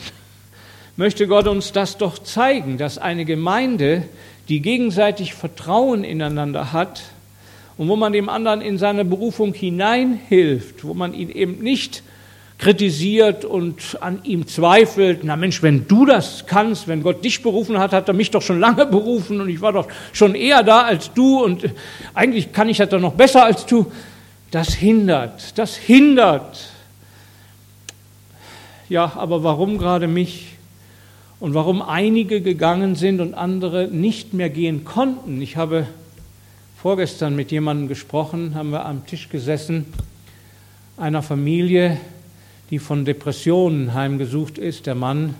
Möchte 0.97 1.27
Gott 1.27 1.47
uns 1.47 1.71
das 1.71 1.97
doch 1.97 2.19
zeigen, 2.19 2.77
dass 2.77 2.97
eine 2.97 3.25
Gemeinde, 3.25 4.03
die 4.49 4.61
gegenseitig 4.61 5.33
Vertrauen 5.33 6.03
ineinander 6.03 6.73
hat 6.73 7.03
und 7.77 7.87
wo 7.87 7.95
man 7.95 8.13
dem 8.13 8.29
anderen 8.29 8.61
in 8.61 8.77
seine 8.77 9.05
Berufung 9.05 9.53
hineinhilft, 9.53 10.83
wo 10.83 10.93
man 10.93 11.13
ihn 11.13 11.29
eben 11.29 11.59
nicht 11.63 12.03
kritisiert 12.61 13.43
und 13.43 13.97
an 14.01 14.19
ihm 14.23 14.45
zweifelt, 14.45 15.21
na 15.23 15.35
Mensch, 15.35 15.63
wenn 15.63 15.87
du 15.87 16.05
das 16.05 16.45
kannst, 16.45 16.87
wenn 16.87 17.01
Gott 17.01 17.25
dich 17.25 17.41
berufen 17.41 17.79
hat, 17.79 17.91
hat 17.91 18.07
er 18.07 18.13
mich 18.13 18.29
doch 18.29 18.43
schon 18.43 18.59
lange 18.59 18.85
berufen 18.87 19.41
und 19.41 19.49
ich 19.49 19.61
war 19.61 19.73
doch 19.73 19.87
schon 20.13 20.35
eher 20.35 20.61
da 20.61 20.83
als 20.83 21.11
du 21.11 21.43
und 21.43 21.69
eigentlich 22.13 22.53
kann 22.53 22.69
ich 22.69 22.77
das 22.77 22.89
doch 22.89 22.99
noch 22.99 23.13
besser 23.13 23.45
als 23.45 23.65
du. 23.65 23.91
Das 24.51 24.73
hindert, 24.73 25.57
das 25.57 25.75
hindert. 25.75 26.69
Ja, 28.89 29.13
aber 29.15 29.43
warum 29.43 29.77
gerade 29.77 30.07
mich? 30.07 30.50
Und 31.41 31.55
warum 31.55 31.81
einige 31.81 32.39
gegangen 32.41 32.93
sind 32.93 33.19
und 33.19 33.33
andere 33.33 33.87
nicht 33.87 34.31
mehr 34.31 34.51
gehen 34.51 34.85
konnten? 34.85 35.41
Ich 35.41 35.57
habe 35.57 35.87
vorgestern 36.77 37.35
mit 37.35 37.51
jemandem 37.51 37.87
gesprochen, 37.87 38.53
haben 38.53 38.69
wir 38.69 38.85
am 38.85 39.07
Tisch 39.07 39.27
gesessen, 39.27 39.87
einer 40.97 41.23
Familie, 41.23 41.97
die 42.69 42.77
von 42.77 43.05
Depressionen 43.05 43.95
heimgesucht 43.95 44.59
ist. 44.59 44.85
Der 44.85 44.93
Mann 44.93 45.33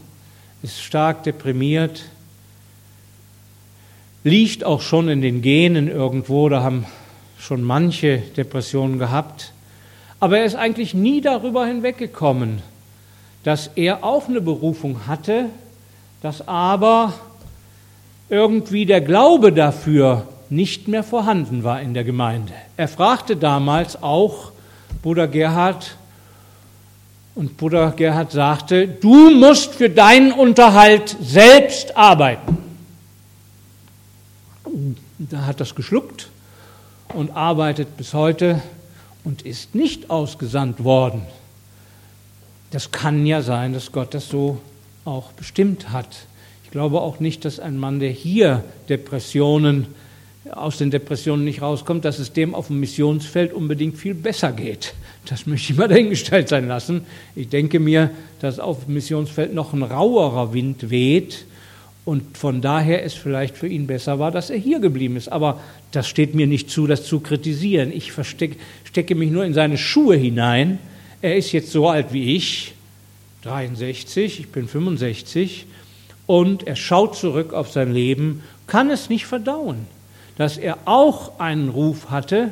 ist 0.63 0.81
stark 0.81 1.21
deprimiert, 1.21 2.05
liegt 4.23 4.63
auch 4.63 4.81
schon 4.81 5.07
in 5.07 5.21
den 5.21 5.43
Genen 5.43 5.87
irgendwo, 5.87 6.49
da 6.49 6.63
haben 6.63 6.87
schon 7.37 7.61
manche 7.61 8.23
Depressionen 8.35 8.97
gehabt. 8.97 9.53
Aber 10.19 10.39
er 10.39 10.45
ist 10.45 10.55
eigentlich 10.55 10.95
nie 10.95 11.21
darüber 11.21 11.67
hinweggekommen, 11.67 12.63
dass 13.43 13.67
er 13.75 14.03
auch 14.03 14.27
eine 14.27 14.41
Berufung 14.41 15.05
hatte, 15.05 15.51
dass 16.21 16.47
aber 16.47 17.13
irgendwie 18.29 18.85
der 18.85 19.01
Glaube 19.01 19.51
dafür 19.51 20.27
nicht 20.49 20.87
mehr 20.87 21.03
vorhanden 21.03 21.63
war 21.63 21.81
in 21.81 21.93
der 21.93 22.03
Gemeinde. 22.03 22.53
Er 22.77 22.87
fragte 22.87 23.37
damals 23.37 24.01
auch 24.01 24.51
Bruder 25.01 25.27
Gerhard, 25.27 25.97
und 27.33 27.55
Bruder 27.57 27.91
Gerhard 27.91 28.31
sagte, 28.31 28.87
du 28.87 29.31
musst 29.31 29.73
für 29.75 29.89
deinen 29.89 30.33
Unterhalt 30.33 31.15
selbst 31.21 31.95
arbeiten. 31.95 32.57
Da 35.17 35.45
hat 35.45 35.59
das 35.59 35.75
geschluckt 35.75 36.29
und 37.13 37.31
arbeitet 37.31 37.95
bis 37.97 38.13
heute 38.13 38.61
und 39.23 39.43
ist 39.43 39.75
nicht 39.75 40.09
ausgesandt 40.09 40.83
worden. 40.83 41.21
Das 42.71 42.91
kann 42.91 43.25
ja 43.25 43.41
sein, 43.41 43.73
dass 43.73 43.91
Gott 43.91 44.13
das 44.13 44.27
so 44.27 44.59
auch 45.05 45.31
bestimmt 45.33 45.91
hat. 45.91 46.25
Ich 46.63 46.71
glaube 46.71 47.01
auch 47.01 47.19
nicht, 47.19 47.45
dass 47.45 47.59
ein 47.59 47.77
Mann, 47.77 47.99
der 47.99 48.11
hier 48.11 48.63
Depressionen 48.89 49.87
aus 50.49 50.77
den 50.77 50.89
Depressionen 50.89 51.45
nicht 51.45 51.61
rauskommt, 51.61 52.03
dass 52.03 52.17
es 52.17 52.33
dem 52.33 52.55
auf 52.55 52.67
dem 52.67 52.79
Missionsfeld 52.79 53.53
unbedingt 53.53 53.97
viel 53.97 54.15
besser 54.15 54.51
geht. 54.51 54.93
Das 55.25 55.45
möchte 55.45 55.73
ich 55.73 55.77
mal 55.77 55.87
dahingestellt 55.89 56.49
sein 56.49 56.67
lassen. 56.67 57.05
Ich 57.35 57.49
denke 57.49 57.79
mir, 57.79 58.09
dass 58.39 58.59
auf 58.59 58.85
dem 58.85 58.95
Missionsfeld 58.95 59.53
noch 59.53 59.73
ein 59.73 59.83
rauerer 59.83 60.53
Wind 60.53 60.89
weht 60.89 61.45
und 62.05 62.35
von 62.35 62.61
daher 62.61 63.03
es 63.05 63.13
vielleicht 63.13 63.55
für 63.55 63.67
ihn 63.67 63.85
besser 63.85 64.17
war, 64.17 64.31
dass 64.31 64.49
er 64.49 64.57
hier 64.57 64.79
geblieben 64.79 65.15
ist. 65.15 65.31
Aber 65.31 65.61
das 65.91 66.07
steht 66.07 66.33
mir 66.33 66.47
nicht 66.47 66.71
zu, 66.71 66.87
das 66.87 67.05
zu 67.05 67.19
kritisieren. 67.19 67.91
Ich 67.93 68.11
verstecke, 68.11 68.55
stecke 68.85 69.13
mich 69.13 69.29
nur 69.29 69.45
in 69.45 69.53
seine 69.53 69.77
Schuhe 69.77 70.15
hinein. 70.15 70.79
Er 71.21 71.35
ist 71.35 71.51
jetzt 71.51 71.71
so 71.71 71.87
alt 71.87 72.13
wie 72.13 72.35
ich, 72.35 72.73
63, 73.43 74.39
ich 74.39 74.49
bin 74.51 74.67
65, 74.67 75.65
und 76.27 76.67
er 76.67 76.75
schaut 76.75 77.15
zurück 77.15 77.53
auf 77.53 77.71
sein 77.71 77.91
Leben, 77.91 78.43
kann 78.67 78.89
es 78.89 79.09
nicht 79.09 79.25
verdauen 79.25 79.87
dass 80.41 80.57
er 80.57 80.79
auch 80.85 81.39
einen 81.39 81.69
Ruf 81.69 82.09
hatte, 82.09 82.49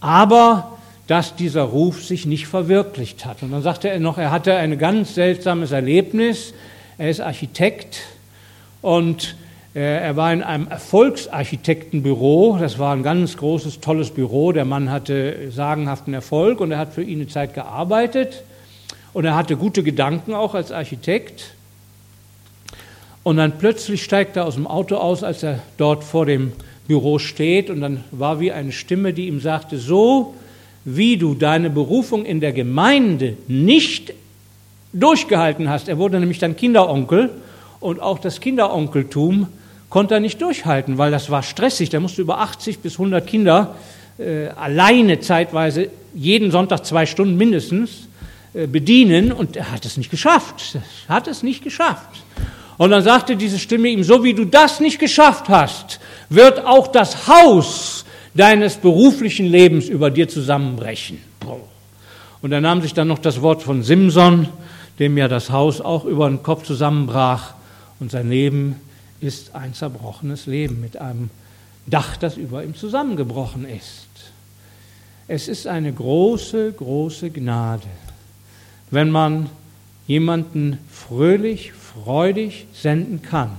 aber 0.00 0.78
dass 1.08 1.34
dieser 1.34 1.62
Ruf 1.62 2.04
sich 2.04 2.24
nicht 2.24 2.46
verwirklicht 2.46 3.26
hat. 3.26 3.42
Und 3.42 3.50
dann 3.50 3.62
sagte 3.62 3.88
er 3.88 3.98
noch, 3.98 4.16
er 4.16 4.30
hatte 4.30 4.54
ein 4.54 4.78
ganz 4.78 5.14
seltsames 5.16 5.72
Erlebnis. 5.72 6.54
Er 6.98 7.10
ist 7.10 7.20
Architekt 7.20 8.02
und 8.80 9.34
äh, 9.74 9.80
er 9.80 10.16
war 10.16 10.32
in 10.32 10.44
einem 10.44 10.68
Erfolgsarchitektenbüro. 10.68 12.58
Das 12.60 12.78
war 12.78 12.94
ein 12.94 13.02
ganz 13.02 13.36
großes, 13.36 13.80
tolles 13.80 14.10
Büro. 14.10 14.52
Der 14.52 14.64
Mann 14.64 14.90
hatte 14.90 15.50
sagenhaften 15.50 16.14
Erfolg 16.14 16.60
und 16.60 16.70
er 16.70 16.78
hat 16.78 16.94
für 16.94 17.02
ihn 17.02 17.20
eine 17.20 17.28
Zeit 17.28 17.54
gearbeitet. 17.54 18.44
Und 19.16 19.24
er 19.24 19.34
hatte 19.34 19.56
gute 19.56 19.82
Gedanken 19.82 20.34
auch 20.34 20.54
als 20.54 20.72
Architekt. 20.72 21.54
Und 23.22 23.38
dann 23.38 23.56
plötzlich 23.56 24.04
steigt 24.04 24.36
er 24.36 24.44
aus 24.44 24.56
dem 24.56 24.66
Auto 24.66 24.96
aus, 24.96 25.22
als 25.22 25.42
er 25.42 25.60
dort 25.78 26.04
vor 26.04 26.26
dem 26.26 26.52
Büro 26.86 27.18
steht. 27.18 27.70
Und 27.70 27.80
dann 27.80 28.04
war 28.10 28.40
wie 28.40 28.52
eine 28.52 28.72
Stimme, 28.72 29.14
die 29.14 29.28
ihm 29.28 29.40
sagte, 29.40 29.78
so 29.78 30.34
wie 30.84 31.16
du 31.16 31.32
deine 31.34 31.70
Berufung 31.70 32.26
in 32.26 32.40
der 32.40 32.52
Gemeinde 32.52 33.38
nicht 33.48 34.12
durchgehalten 34.92 35.70
hast, 35.70 35.88
er 35.88 35.96
wurde 35.96 36.20
nämlich 36.20 36.38
dann 36.38 36.54
Kinderonkel. 36.54 37.30
Und 37.80 38.00
auch 38.00 38.18
das 38.18 38.42
Kinderonkeltum 38.42 39.48
konnte 39.88 40.12
er 40.12 40.20
nicht 40.20 40.42
durchhalten, 40.42 40.98
weil 40.98 41.10
das 41.10 41.30
war 41.30 41.42
stressig, 41.42 41.88
der 41.88 42.00
musste 42.00 42.20
über 42.20 42.40
80 42.40 42.80
bis 42.80 42.92
100 42.92 43.26
Kinder 43.26 43.76
äh, 44.18 44.48
alleine 44.48 45.20
zeitweise 45.20 45.88
jeden 46.12 46.50
Sonntag 46.50 46.84
zwei 46.84 47.06
Stunden 47.06 47.38
mindestens 47.38 48.08
bedienen 48.66 49.32
und 49.32 49.56
er 49.56 49.70
hat 49.70 49.84
es 49.84 49.96
nicht 49.96 50.10
geschafft, 50.10 50.78
er 51.08 51.14
hat 51.14 51.28
es 51.28 51.42
nicht 51.42 51.62
geschafft. 51.62 52.22
Und 52.78 52.90
dann 52.90 53.02
sagte 53.02 53.36
diese 53.36 53.58
Stimme 53.58 53.88
ihm, 53.88 54.04
so 54.04 54.22
wie 54.22 54.34
du 54.34 54.44
das 54.44 54.80
nicht 54.80 54.98
geschafft 54.98 55.48
hast, 55.48 56.00
wird 56.28 56.64
auch 56.64 56.88
das 56.88 57.26
Haus 57.26 58.04
deines 58.34 58.76
beruflichen 58.76 59.46
Lebens 59.46 59.88
über 59.88 60.10
dir 60.10 60.28
zusammenbrechen. 60.28 61.18
Und 62.42 62.52
er 62.52 62.60
nahm 62.60 62.82
sich 62.82 62.94
dann 62.94 63.08
noch 63.08 63.18
das 63.18 63.40
Wort 63.40 63.62
von 63.62 63.82
Simson, 63.82 64.48
dem 64.98 65.16
ja 65.16 65.28
das 65.28 65.50
Haus 65.50 65.80
auch 65.80 66.04
über 66.04 66.28
den 66.28 66.42
Kopf 66.42 66.64
zusammenbrach. 66.64 67.54
Und 67.98 68.10
sein 68.10 68.28
Leben 68.30 68.76
ist 69.20 69.54
ein 69.54 69.74
zerbrochenes 69.74 70.46
Leben 70.46 70.80
mit 70.80 70.96
einem 70.98 71.30
Dach, 71.86 72.16
das 72.16 72.36
über 72.36 72.62
ihm 72.62 72.74
zusammengebrochen 72.74 73.66
ist. 73.66 74.06
Es 75.28 75.48
ist 75.48 75.66
eine 75.66 75.92
große, 75.92 76.72
große 76.72 77.30
Gnade, 77.30 77.86
wenn 78.90 79.10
man 79.10 79.48
jemanden 80.06 80.78
fröhlich, 80.90 81.72
freudig 81.72 82.66
senden 82.72 83.22
kann, 83.22 83.50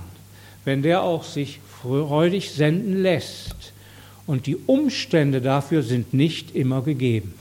wenn 0.64 0.82
der 0.82 1.02
auch 1.02 1.24
sich 1.24 1.60
freudig 1.82 2.52
senden 2.52 3.02
lässt. 3.02 3.72
Und 4.26 4.46
die 4.46 4.56
Umstände 4.56 5.40
dafür 5.40 5.82
sind 5.82 6.12
nicht 6.12 6.54
immer 6.54 6.82
gegeben. 6.82 7.34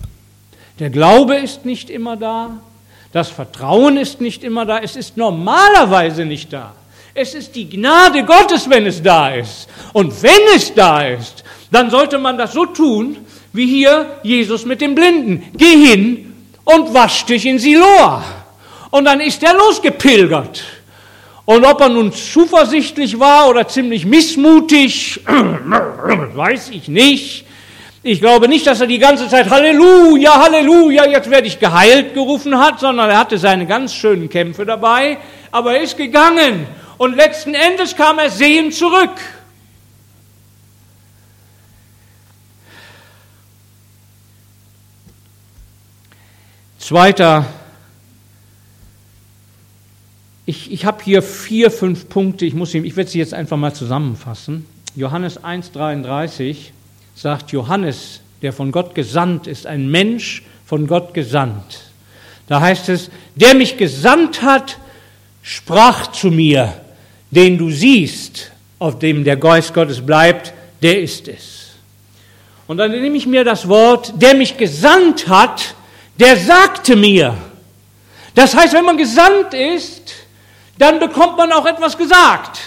Der 0.79 0.89
Glaube 0.89 1.35
ist 1.35 1.65
nicht 1.65 1.89
immer 1.89 2.17
da, 2.17 2.59
das 3.11 3.29
Vertrauen 3.29 3.97
ist 3.97 4.21
nicht 4.21 4.43
immer 4.43 4.65
da, 4.65 4.79
es 4.79 4.95
ist 4.95 5.17
normalerweise 5.17 6.25
nicht 6.25 6.53
da. 6.53 6.75
Es 7.13 7.33
ist 7.33 7.55
die 7.55 7.67
Gnade 7.67 8.23
Gottes, 8.25 8.69
wenn 8.69 8.85
es 8.85 9.01
da 9.01 9.29
ist. 9.29 9.67
Und 9.93 10.21
wenn 10.21 10.55
es 10.55 10.73
da 10.73 11.01
ist, 11.07 11.43
dann 11.71 11.89
sollte 11.89 12.19
man 12.19 12.37
das 12.37 12.53
so 12.53 12.65
tun, 12.67 13.17
wie 13.53 13.65
hier 13.65 14.19
Jesus 14.21 14.65
mit 14.65 14.81
dem 14.81 14.93
Blinden. 14.93 15.43
Geh 15.57 15.87
hin 15.87 16.26
und 16.67 16.93
wasch 16.93 17.23
dich 17.25 17.45
in 17.45 17.59
Siloa. 17.59 18.23
Und 18.89 19.05
dann 19.05 19.21
ist 19.21 19.41
er 19.41 19.53
losgepilgert. 19.53 20.63
Und 21.45 21.65
ob 21.65 21.79
er 21.79 21.87
nun 21.87 22.11
zuversichtlich 22.11 23.17
war 23.17 23.47
oder 23.47 23.67
ziemlich 23.67 24.05
missmutig, 24.05 25.21
weiß 25.25 26.69
ich 26.71 26.89
nicht. 26.89 27.45
Ich 28.03 28.19
glaube 28.19 28.49
nicht, 28.49 28.67
dass 28.67 28.81
er 28.81 28.87
die 28.87 28.99
ganze 28.99 29.29
Zeit 29.29 29.49
Halleluja, 29.49 30.41
Halleluja, 30.41 31.05
jetzt 31.07 31.29
werde 31.29 31.47
ich 31.47 31.57
geheilt 31.57 32.13
gerufen 32.13 32.57
hat, 32.59 32.81
sondern 32.81 33.09
er 33.09 33.19
hatte 33.19 33.37
seine 33.37 33.65
ganz 33.65 33.93
schönen 33.93 34.29
Kämpfe 34.29 34.65
dabei. 34.65 35.17
Aber 35.51 35.73
er 35.73 35.81
ist 35.81 35.95
gegangen 35.95 36.67
und 36.97 37.15
letzten 37.15 37.53
Endes 37.53 37.95
kam 37.95 38.19
er 38.19 38.29
sehend 38.29 38.73
zurück. 38.73 39.11
Zweiter 46.87 47.45
ich, 50.45 50.71
ich 50.71 50.85
habe 50.85 51.03
hier 51.03 51.21
vier, 51.21 51.69
fünf 51.69 52.07
Punkte, 52.07 52.45
ich, 52.45 52.55
ich 52.55 52.95
werde 52.95 53.09
sie 53.09 53.19
jetzt 53.19 53.33
einfach 53.33 53.57
mal 53.57 53.73
zusammenfassen. 53.73 54.65
Johannes 54.95 55.43
1,33 55.43 56.55
sagt, 57.13 57.51
Johannes, 57.51 58.21
der 58.41 58.53
von 58.53 58.71
Gott 58.71 58.95
gesandt 58.95 59.47
ist, 59.47 59.67
ein 59.67 59.89
Mensch 59.91 60.43
von 60.65 60.87
Gott 60.87 61.13
gesandt. 61.13 61.91
Da 62.47 62.61
heißt 62.61 62.87
es, 62.87 63.11
der 63.35 63.53
mich 63.53 63.75
gesandt 63.75 64.41
hat, 64.41 64.77
sprach 65.41 66.13
zu 66.13 66.31
mir, 66.31 66.73
den 67.31 67.57
du 67.57 67.69
siehst, 67.69 68.53
auf 68.79 68.97
dem 68.97 69.25
der 69.25 69.35
Geist 69.35 69.73
Gottes 69.73 70.05
bleibt, 70.05 70.53
der 70.81 71.01
ist 71.01 71.27
es. 71.27 71.71
Und 72.65 72.77
dann 72.77 72.91
nehme 72.91 73.17
ich 73.17 73.27
mir 73.27 73.43
das 73.43 73.67
Wort, 73.67 74.13
der 74.21 74.35
mich 74.35 74.55
gesandt 74.55 75.27
hat, 75.27 75.75
der 76.19 76.37
sagte 76.37 76.95
mir, 76.95 77.35
Das 78.37 78.55
heißt, 78.55 78.73
wenn 78.73 78.85
man 78.85 78.97
gesandt 78.97 79.55
ist, 79.55 80.13
dann 80.77 80.99
bekommt 80.99 81.37
man 81.37 81.51
auch 81.51 81.65
etwas 81.65 81.97
gesagt. 81.97 82.59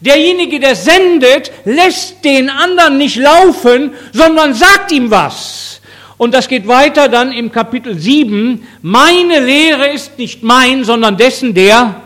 Derjenige, 0.00 0.58
der 0.58 0.74
sendet, 0.74 1.52
lässt 1.64 2.24
den 2.24 2.50
anderen 2.50 2.98
nicht 2.98 3.14
laufen, 3.14 3.94
sondern 4.12 4.52
sagt 4.52 4.90
ihm 4.90 5.12
was. 5.12 5.80
Und 6.16 6.34
das 6.34 6.48
geht 6.48 6.66
weiter 6.66 7.08
dann 7.08 7.30
im 7.30 7.52
Kapitel 7.52 7.96
7. 7.96 8.66
Meine 8.82 9.38
Lehre 9.38 9.90
ist 9.90 10.18
nicht 10.18 10.42
mein, 10.42 10.82
sondern 10.82 11.16
dessen, 11.16 11.54
der 11.54 12.02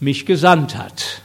mich 0.00 0.26
gesandt 0.26 0.74
hat. 0.74 1.22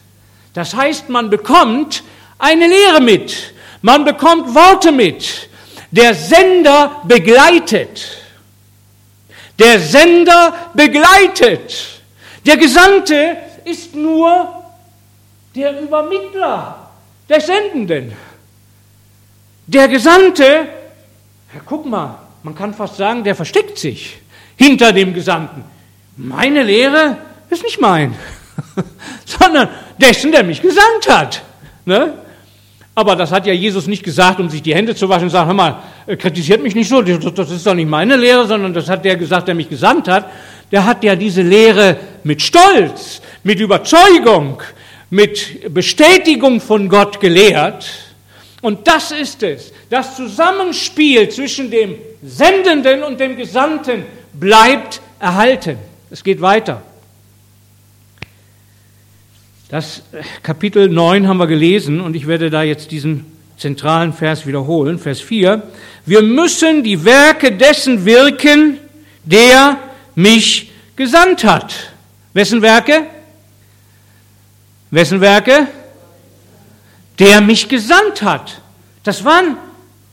Das 0.53 0.75
heißt, 0.75 1.09
man 1.09 1.31
bekommt 1.31 2.03
eine 2.37 2.67
Lehre 2.67 3.01
mit, 3.01 3.35
man 3.81 4.05
bekommt 4.05 4.53
Worte 4.53 4.91
mit. 4.91 5.49
Der 5.89 6.13
Sender 6.13 7.01
begleitet. 7.07 8.26
Der 9.59 9.79
Sender 9.79 10.53
begleitet. 10.73 12.01
Der 12.45 12.57
Gesandte 12.57 13.37
ist 13.65 13.95
nur 13.95 14.63
der 15.55 15.81
Übermittler 15.81 16.89
des 17.29 17.45
Sendenden. 17.45 18.13
Der 19.65 19.87
Gesandte, 19.87 20.67
ja, 21.53 21.61
guck 21.65 21.85
mal, 21.85 22.19
man 22.43 22.55
kann 22.55 22.73
fast 22.73 22.95
sagen, 22.95 23.23
der 23.23 23.35
versteckt 23.35 23.77
sich 23.77 24.17
hinter 24.55 24.93
dem 24.93 25.13
Gesandten. 25.13 25.63
Meine 26.15 26.63
Lehre 26.63 27.17
ist 27.49 27.63
nicht 27.63 27.81
mein, 27.81 28.15
sondern 29.25 29.69
dessen, 29.97 30.31
der 30.31 30.43
mich 30.43 30.61
gesandt 30.61 31.09
hat. 31.09 31.41
Ne? 31.85 32.13
Aber 32.95 33.15
das 33.15 33.31
hat 33.31 33.45
ja 33.45 33.53
Jesus 33.53 33.87
nicht 33.87 34.03
gesagt, 34.03 34.39
um 34.39 34.49
sich 34.49 34.61
die 34.61 34.73
Hände 34.73 34.95
zu 34.95 35.09
waschen 35.09 35.25
und 35.25 35.29
sagen, 35.29 35.47
hör 35.47 35.53
mal, 35.53 35.83
kritisiert 36.15 36.63
mich 36.63 36.73
nicht 36.73 36.87
so, 36.87 37.01
das 37.01 37.51
ist 37.51 37.65
doch 37.67 37.73
nicht 37.73 37.89
meine 37.89 38.15
Lehre, 38.15 38.47
sondern 38.47 38.73
das 38.73 38.89
hat 38.89 39.03
der 39.03 39.17
gesagt, 39.17 39.47
der 39.47 39.55
mich 39.55 39.69
gesandt 39.69 40.07
hat. 40.07 40.29
Der 40.71 40.85
hat 40.85 41.03
ja 41.03 41.15
diese 41.15 41.41
Lehre 41.41 41.97
mit 42.23 42.41
Stolz, 42.41 43.21
mit 43.43 43.59
Überzeugung, 43.59 44.61
mit 45.09 45.73
Bestätigung 45.73 46.61
von 46.61 46.87
Gott 46.87 47.19
gelehrt. 47.19 47.89
Und 48.61 48.87
das 48.87 49.11
ist 49.11 49.43
es. 49.43 49.73
Das 49.89 50.15
Zusammenspiel 50.15 51.29
zwischen 51.29 51.69
dem 51.69 51.95
Sendenden 52.23 53.03
und 53.03 53.19
dem 53.19 53.35
Gesandten 53.35 54.05
bleibt 54.33 55.01
erhalten. 55.19 55.77
Es 56.09 56.23
geht 56.23 56.41
weiter. 56.41 56.81
Das 59.69 60.03
Kapitel 60.43 60.87
9 60.87 61.27
haben 61.27 61.37
wir 61.37 61.47
gelesen 61.47 61.99
und 61.99 62.15
ich 62.15 62.25
werde 62.27 62.49
da 62.49 62.63
jetzt 62.63 62.91
diesen 62.91 63.36
zentralen 63.57 64.13
Vers 64.13 64.45
wiederholen, 64.45 64.99
Vers 64.99 65.19
4. 65.21 65.61
Wir 66.05 66.21
müssen 66.21 66.83
die 66.83 67.03
Werke 67.03 67.51
dessen 67.51 68.05
wirken, 68.05 68.79
der 69.23 69.77
mich 70.15 70.71
gesandt 70.95 71.43
hat. 71.43 71.73
Wessen 72.33 72.61
Werke? 72.61 73.05
Wessen 74.91 75.19
Werke? 75.21 75.67
Der 77.19 77.41
mich 77.41 77.67
gesandt 77.67 78.21
hat. 78.21 78.61
Das 79.03 79.25
waren 79.25 79.57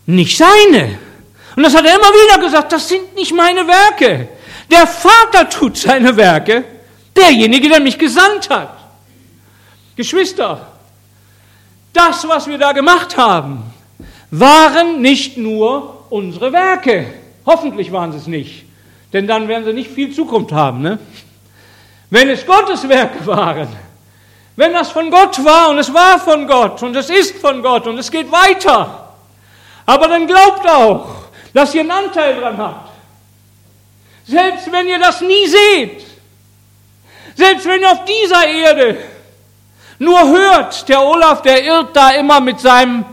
nicht 0.06 0.36
seine. 0.36 0.98
Und 1.56 1.62
das 1.62 1.74
hat 1.74 1.84
er 1.84 1.94
immer 1.94 2.08
wieder 2.08 2.44
gesagt, 2.44 2.72
das 2.72 2.88
sind 2.88 3.14
nicht 3.14 3.34
meine 3.34 3.66
Werke. 3.66 4.28
Der 4.70 4.86
Vater 4.86 5.48
tut 5.48 5.76
seine 5.76 6.16
Werke, 6.16 6.64
derjenige, 7.14 7.68
der 7.68 7.80
mich 7.80 7.98
gesandt 7.98 8.48
hat. 8.50 8.76
Geschwister, 9.96 10.73
das, 11.94 12.28
was 12.28 12.46
wir 12.46 12.58
da 12.58 12.72
gemacht 12.72 13.16
haben, 13.16 13.62
waren 14.30 15.00
nicht 15.00 15.36
nur 15.36 16.06
unsere 16.10 16.52
Werke. 16.52 17.06
Hoffentlich 17.46 17.92
waren 17.92 18.12
sie 18.12 18.18
es 18.18 18.26
nicht, 18.26 18.64
denn 19.12 19.26
dann 19.26 19.48
werden 19.48 19.64
sie 19.64 19.72
nicht 19.72 19.90
viel 19.90 20.12
Zukunft 20.12 20.52
haben. 20.52 20.82
Ne? 20.82 20.98
Wenn 22.10 22.28
es 22.28 22.44
Gottes 22.44 22.88
Werke 22.88 23.24
waren, 23.26 23.68
wenn 24.56 24.72
das 24.72 24.90
von 24.90 25.10
Gott 25.10 25.44
war 25.44 25.70
und 25.70 25.78
es 25.78 25.92
war 25.92 26.18
von 26.18 26.46
Gott 26.46 26.82
und 26.82 26.94
es 26.96 27.10
ist 27.10 27.38
von 27.38 27.62
Gott 27.62 27.86
und 27.86 27.98
es 27.98 28.10
geht 28.10 28.30
weiter, 28.30 29.14
aber 29.86 30.08
dann 30.08 30.26
glaubt 30.26 30.68
auch, 30.68 31.08
dass 31.52 31.74
ihr 31.74 31.80
einen 31.80 31.90
Anteil 31.90 32.40
dran 32.40 32.56
habt. 32.56 32.90
Selbst 34.26 34.70
wenn 34.72 34.86
ihr 34.88 34.98
das 34.98 35.20
nie 35.20 35.46
seht, 35.46 36.04
selbst 37.34 37.66
wenn 37.66 37.82
ihr 37.82 37.90
auf 37.90 38.04
dieser 38.04 38.46
Erde 38.46 38.96
nur 39.98 40.20
hört, 40.20 40.88
der 40.88 41.02
Olaf, 41.02 41.42
der 41.42 41.64
irrt 41.64 41.94
da 41.94 42.10
immer 42.10 42.40
mit 42.40 42.60
seinem 42.60 43.04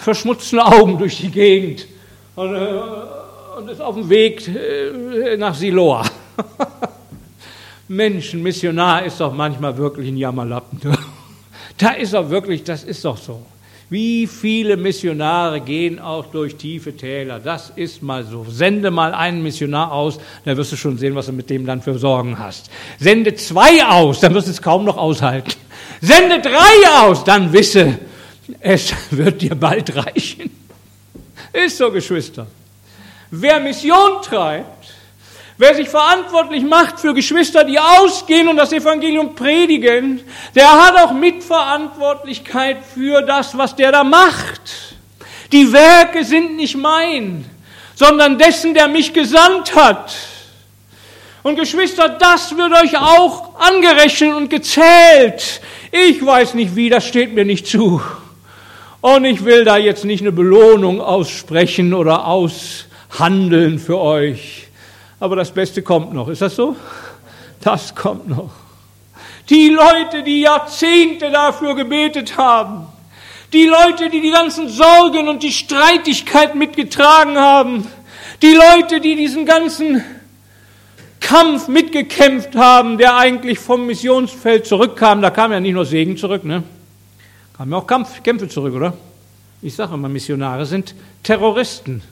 verschmutzten 0.00 0.58
Augen 0.58 0.98
durch 0.98 1.18
die 1.18 1.30
Gegend 1.30 1.86
und, 2.34 2.54
äh, 2.54 2.80
und 3.58 3.68
ist 3.68 3.80
auf 3.80 3.94
dem 3.94 4.08
Weg 4.08 4.48
äh, 4.48 5.36
nach 5.36 5.54
Siloa. 5.54 6.04
Mensch, 7.88 8.32
ein 8.32 8.42
Missionar 8.42 9.04
ist 9.04 9.20
doch 9.20 9.32
manchmal 9.32 9.76
wirklich 9.76 10.08
ein 10.08 10.16
Jammerlappen. 10.16 10.80
Da 11.78 11.90
ist 11.90 12.12
er 12.12 12.28
wirklich, 12.30 12.64
das 12.64 12.84
ist 12.84 13.04
doch 13.04 13.16
so. 13.16 13.44
Wie 13.92 14.26
viele 14.26 14.78
Missionare 14.78 15.60
gehen 15.60 15.98
auch 15.98 16.24
durch 16.24 16.56
tiefe 16.56 16.96
Täler? 16.96 17.40
Das 17.40 17.70
ist 17.76 18.02
mal 18.02 18.24
so. 18.24 18.46
Sende 18.48 18.90
mal 18.90 19.12
einen 19.12 19.42
Missionar 19.42 19.92
aus, 19.92 20.18
dann 20.46 20.56
wirst 20.56 20.72
du 20.72 20.76
schon 20.76 20.96
sehen, 20.96 21.14
was 21.14 21.26
du 21.26 21.32
mit 21.32 21.50
dem 21.50 21.66
dann 21.66 21.82
für 21.82 21.98
Sorgen 21.98 22.38
hast. 22.38 22.70
Sende 22.98 23.34
zwei 23.34 23.84
aus, 23.84 24.20
dann 24.20 24.32
wirst 24.32 24.46
du 24.46 24.52
es 24.52 24.62
kaum 24.62 24.86
noch 24.86 24.96
aushalten. 24.96 25.52
Sende 26.00 26.40
drei 26.40 27.02
aus, 27.02 27.22
dann 27.22 27.52
wisse, 27.52 27.98
es 28.60 28.94
wird 29.10 29.42
dir 29.42 29.56
bald 29.56 29.94
reichen. 29.94 30.50
Ist 31.52 31.76
so, 31.76 31.90
Geschwister. 31.92 32.46
Wer 33.30 33.60
Mission 33.60 34.22
treibt, 34.22 34.81
Wer 35.58 35.74
sich 35.74 35.88
verantwortlich 35.88 36.64
macht 36.64 36.98
für 36.98 37.12
Geschwister, 37.12 37.64
die 37.64 37.78
ausgehen 37.78 38.48
und 38.48 38.56
das 38.56 38.72
Evangelium 38.72 39.34
predigen, 39.34 40.20
der 40.54 40.70
hat 40.70 40.96
auch 40.96 41.12
Mitverantwortlichkeit 41.12 42.78
für 42.94 43.22
das, 43.22 43.56
was 43.56 43.76
der 43.76 43.92
da 43.92 44.02
macht. 44.02 44.96
Die 45.52 45.70
Werke 45.70 46.24
sind 46.24 46.56
nicht 46.56 46.76
mein, 46.76 47.44
sondern 47.94 48.38
dessen, 48.38 48.72
der 48.72 48.88
mich 48.88 49.12
gesandt 49.12 49.74
hat. 49.74 50.14
Und 51.42 51.56
Geschwister, 51.56 52.08
das 52.08 52.56
wird 52.56 52.72
euch 52.72 52.96
auch 52.96 53.58
angerechnet 53.58 54.34
und 54.34 54.48
gezählt. 54.48 55.60
Ich 55.90 56.24
weiß 56.24 56.54
nicht 56.54 56.74
wie, 56.74 56.88
das 56.88 57.06
steht 57.06 57.34
mir 57.34 57.44
nicht 57.44 57.66
zu. 57.66 58.00
Und 59.02 59.24
ich 59.26 59.44
will 59.44 59.64
da 59.64 59.76
jetzt 59.76 60.04
nicht 60.04 60.22
eine 60.22 60.32
Belohnung 60.32 61.02
aussprechen 61.02 61.92
oder 61.92 62.26
aushandeln 62.26 63.78
für 63.78 63.98
euch 63.98 64.68
aber 65.22 65.36
das 65.36 65.52
Beste 65.52 65.82
kommt 65.82 66.12
noch. 66.12 66.26
Ist 66.28 66.42
das 66.42 66.56
so? 66.56 66.74
Das 67.60 67.94
kommt 67.94 68.28
noch. 68.28 68.50
Die 69.48 69.68
Leute, 69.68 70.24
die 70.24 70.40
Jahrzehnte 70.40 71.30
dafür 71.30 71.76
gebetet 71.76 72.36
haben, 72.36 72.88
die 73.52 73.66
Leute, 73.66 74.10
die 74.10 74.20
die 74.20 74.32
ganzen 74.32 74.68
Sorgen 74.68 75.28
und 75.28 75.44
die 75.44 75.52
Streitigkeit 75.52 76.56
mitgetragen 76.56 77.38
haben, 77.38 77.86
die 78.42 78.52
Leute, 78.52 79.00
die 79.00 79.14
diesen 79.14 79.46
ganzen 79.46 80.02
Kampf 81.20 81.68
mitgekämpft 81.68 82.56
haben, 82.56 82.98
der 82.98 83.16
eigentlich 83.16 83.60
vom 83.60 83.86
Missionsfeld 83.86 84.66
zurückkam, 84.66 85.22
da 85.22 85.30
kam 85.30 85.52
ja 85.52 85.60
nicht 85.60 85.74
nur 85.74 85.84
Segen 85.84 86.16
zurück, 86.16 86.44
ne? 86.44 86.64
Kamen 87.56 87.70
ja 87.70 87.78
auch 87.78 87.86
Kampf, 87.86 88.24
Kämpfe 88.24 88.48
zurück, 88.48 88.74
oder? 88.74 88.94
Ich 89.60 89.76
sage 89.76 89.94
immer, 89.94 90.08
Missionare 90.08 90.66
sind 90.66 90.96
Terroristen. 91.22 92.02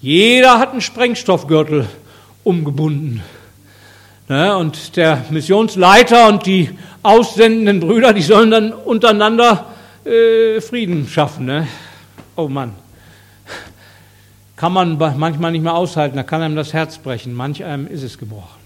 Jeder 0.00 0.60
hat 0.60 0.70
einen 0.70 0.80
Sprengstoffgürtel 0.80 1.88
umgebunden. 2.44 3.22
Ne, 4.28 4.56
und 4.56 4.96
der 4.96 5.24
Missionsleiter 5.30 6.28
und 6.28 6.44
die 6.46 6.70
aussendenden 7.02 7.80
Brüder, 7.80 8.12
die 8.12 8.22
sollen 8.22 8.50
dann 8.50 8.72
untereinander 8.72 9.66
äh, 10.04 10.60
Frieden 10.60 11.08
schaffen. 11.08 11.46
Ne? 11.46 11.66
Oh 12.36 12.46
Mann. 12.46 12.74
Kann 14.54 14.72
man 14.72 14.98
manchmal 14.98 15.52
nicht 15.52 15.62
mehr 15.62 15.74
aushalten, 15.74 16.16
da 16.16 16.22
kann 16.22 16.42
einem 16.42 16.56
das 16.56 16.72
Herz 16.72 16.98
brechen. 16.98 17.32
Manch 17.32 17.64
einem 17.64 17.86
ist 17.86 18.02
es 18.02 18.18
gebrochen. 18.18 18.58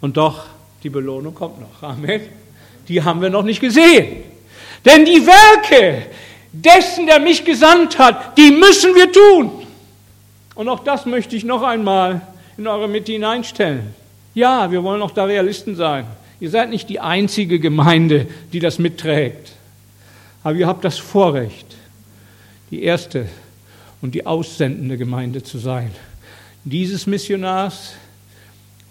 Und 0.00 0.16
doch, 0.16 0.44
die 0.82 0.90
Belohnung 0.90 1.34
kommt 1.34 1.60
noch. 1.60 1.82
Amen. 1.82 2.20
Die 2.88 3.02
haben 3.02 3.22
wir 3.22 3.30
noch 3.30 3.44
nicht 3.44 3.60
gesehen. 3.60 4.24
Denn 4.84 5.04
die 5.04 5.24
Werke 5.26 6.06
dessen, 6.52 7.06
der 7.06 7.20
mich 7.20 7.44
gesandt 7.44 7.98
hat, 7.98 8.36
die 8.36 8.50
müssen 8.50 8.94
wir 8.94 9.10
tun. 9.10 9.61
Und 10.62 10.68
auch 10.68 10.84
das 10.84 11.06
möchte 11.06 11.34
ich 11.34 11.42
noch 11.42 11.64
einmal 11.64 12.20
in 12.56 12.68
eure 12.68 12.86
Mitte 12.86 13.10
hineinstellen. 13.10 13.92
Ja, 14.32 14.70
wir 14.70 14.84
wollen 14.84 15.02
auch 15.02 15.10
da 15.10 15.24
Realisten 15.24 15.74
sein. 15.74 16.06
Ihr 16.38 16.50
seid 16.50 16.70
nicht 16.70 16.88
die 16.88 17.00
einzige 17.00 17.58
Gemeinde, 17.58 18.28
die 18.52 18.60
das 18.60 18.78
mitträgt. 18.78 19.54
Aber 20.44 20.54
ihr 20.54 20.68
habt 20.68 20.84
das 20.84 20.98
Vorrecht, 20.98 21.66
die 22.70 22.84
erste 22.84 23.26
und 24.02 24.14
die 24.14 24.24
aussendende 24.24 24.96
Gemeinde 24.96 25.42
zu 25.42 25.58
sein. 25.58 25.90
Dieses 26.62 27.08
Missionars, 27.08 27.94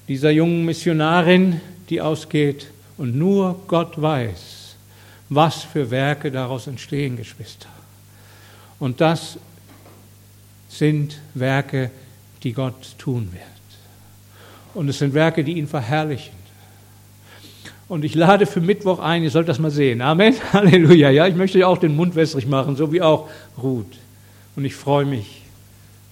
dieser 0.09 0.31
jungen 0.31 0.65
Missionarin, 0.65 1.61
die 1.89 2.01
ausgeht 2.01 2.67
und 2.97 3.15
nur 3.15 3.61
Gott 3.69 4.01
weiß, 4.01 4.75
was 5.29 5.63
für 5.63 5.89
Werke 5.89 6.31
daraus 6.31 6.67
entstehen, 6.67 7.15
Geschwister. 7.15 7.69
Und 8.77 8.99
das 8.99 9.37
sind 10.71 11.19
Werke, 11.33 11.91
die 12.43 12.53
Gott 12.53 12.97
tun 12.97 13.29
wird. 13.33 13.43
Und 14.73 14.87
es 14.87 14.99
sind 14.99 15.13
Werke, 15.13 15.43
die 15.43 15.57
ihn 15.57 15.67
verherrlichen. 15.67 16.41
Und 17.89 18.05
ich 18.05 18.15
lade 18.15 18.45
für 18.45 18.61
Mittwoch 18.61 18.99
ein, 18.99 19.21
ihr 19.21 19.31
sollt 19.31 19.49
das 19.49 19.59
mal 19.59 19.69
sehen. 19.69 20.01
Amen. 20.01 20.33
Halleluja. 20.53 21.09
Ja, 21.09 21.27
ich 21.27 21.35
möchte 21.35 21.67
auch 21.67 21.77
den 21.77 21.95
Mund 21.95 22.15
wässrig 22.15 22.47
machen, 22.47 22.77
so 22.77 22.93
wie 22.93 23.01
auch 23.01 23.29
Ruth. 23.61 23.97
Und 24.55 24.63
ich 24.63 24.75
freue 24.75 25.05
mich 25.05 25.41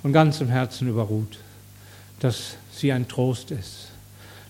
von 0.01 0.11
ganzem 0.11 0.49
Herzen 0.49 0.89
über 0.89 1.03
Ruth, 1.03 1.37
dass 2.19 2.57
sie 2.73 2.91
ein 2.91 3.07
Trost 3.07 3.51
ist, 3.51 3.87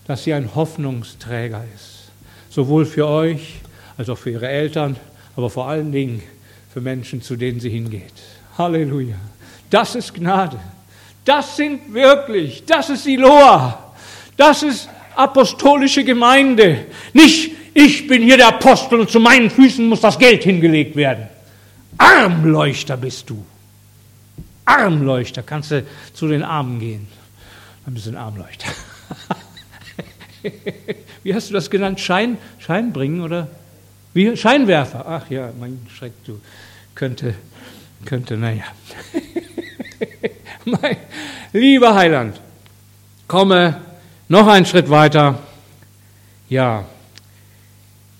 dass 0.06 0.24
sie 0.24 0.34
ein 0.34 0.56
Hoffnungsträger 0.56 1.64
ist. 1.74 2.10
Sowohl 2.50 2.84
für 2.84 3.06
euch 3.06 3.60
als 3.96 4.08
auch 4.08 4.18
für 4.18 4.30
ihre 4.30 4.48
Eltern, 4.48 4.96
aber 5.36 5.50
vor 5.50 5.68
allen 5.68 5.92
Dingen 5.92 6.20
für 6.72 6.80
Menschen, 6.80 7.22
zu 7.22 7.36
denen 7.36 7.60
sie 7.60 7.70
hingeht. 7.70 8.12
Halleluja. 8.58 9.16
Das 9.70 9.94
ist 9.94 10.12
Gnade. 10.12 10.58
Das 11.24 11.56
sind 11.56 11.94
wirklich, 11.94 12.64
das 12.66 12.90
ist 12.90 13.04
Siloa. 13.04 13.92
Das 14.36 14.62
ist 14.62 14.88
apostolische 15.14 16.04
Gemeinde. 16.04 16.86
Nicht, 17.12 17.52
ich 17.74 18.06
bin 18.06 18.22
hier 18.22 18.36
der 18.36 18.48
Apostel 18.48 19.00
und 19.00 19.10
zu 19.10 19.20
meinen 19.20 19.50
Füßen 19.50 19.86
muss 19.86 20.00
das 20.00 20.18
Geld 20.18 20.42
hingelegt 20.42 20.96
werden. 20.96 21.28
Armleuchter 21.98 22.96
bist 22.96 23.30
du. 23.30 23.44
Armleuchter. 24.64 25.42
Kannst 25.42 25.70
du 25.70 25.84
zu 26.14 26.28
den 26.28 26.42
Armen 26.42 26.80
gehen. 26.80 27.06
Ein 27.86 27.94
bisschen 27.94 28.16
Armleuchter. 28.16 28.68
Wie 31.22 31.34
hast 31.34 31.50
du 31.50 31.54
das 31.54 31.68
genannt? 31.68 32.00
Schein, 32.00 32.38
Schein 32.58 32.92
bringen 32.92 33.20
oder? 33.20 33.48
Wie? 34.14 34.36
Scheinwerfer. 34.36 35.04
Ach 35.06 35.30
ja, 35.30 35.50
mein 35.58 35.86
Schreck, 35.94 36.12
du 36.24 36.40
könnte, 36.94 37.34
könnte, 38.04 38.36
naja. 38.36 38.64
mein 40.64 40.96
lieber 41.52 41.94
Heiland, 41.94 42.40
komme 43.26 43.80
noch 44.28 44.46
einen 44.46 44.66
Schritt 44.66 44.90
weiter. 44.90 45.38
Ja, 46.48 46.84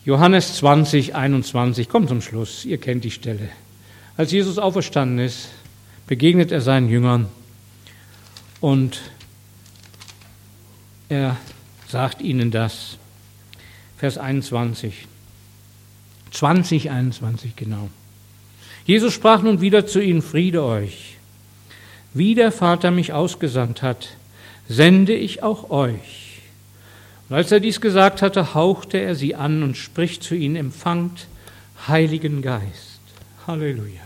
Johannes 0.05 0.57
20, 0.57 1.14
21, 1.14 1.88
kommt 1.88 2.09
zum 2.09 2.22
Schluss, 2.22 2.64
ihr 2.64 2.78
kennt 2.78 3.05
die 3.05 3.11
Stelle. 3.11 3.49
Als 4.16 4.32
Jesus 4.32 4.59
auferstanden 4.59 5.18
ist, 5.18 5.49
begegnet 6.07 6.53
er 6.53 6.61
seinen 6.61 6.88
Jüngern 6.88 7.28
und 8.61 9.01
er 11.09 11.36
sagt 11.88 12.22
ihnen 12.22 12.51
das. 12.51 12.97
Vers 13.99 14.16
21. 14.16 15.07
20, 16.30 16.91
21 16.91 17.57
genau. 17.57 17.91
Jesus 18.86 19.12
sprach 19.12 19.43
nun 19.43 19.61
wieder 19.61 19.86
zu 19.86 20.01
ihnen, 20.01 20.22
Friede 20.22 20.62
euch. 20.62 21.10
Wie 22.13 22.35
der 22.35 22.53
Vater 22.53 22.91
mich 22.91 23.13
ausgesandt 23.13 23.83
hat, 23.83 24.09
sende 24.69 25.15
ich 25.15 25.43
auch 25.43 25.71
euch. 25.71 26.41
Und 27.29 27.37
als 27.37 27.53
er 27.53 27.61
dies 27.61 27.81
gesagt 27.81 28.23
hatte, 28.23 28.55
hauchte 28.55 28.99
er 28.99 29.15
sie 29.15 29.37
an 29.37 29.63
und 29.63 29.77
spricht 29.77 30.23
zu 30.23 30.35
ihnen, 30.35 30.57
empfangt 30.57 31.29
Heiligen 31.87 32.43
Geist. 32.43 33.01
Halleluja. 33.47 34.01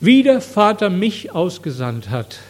Wie 0.00 0.22
der 0.22 0.40
Vater 0.40 0.90
mich 0.90 1.30
ausgesandt 1.30 2.10
hat, 2.10 2.40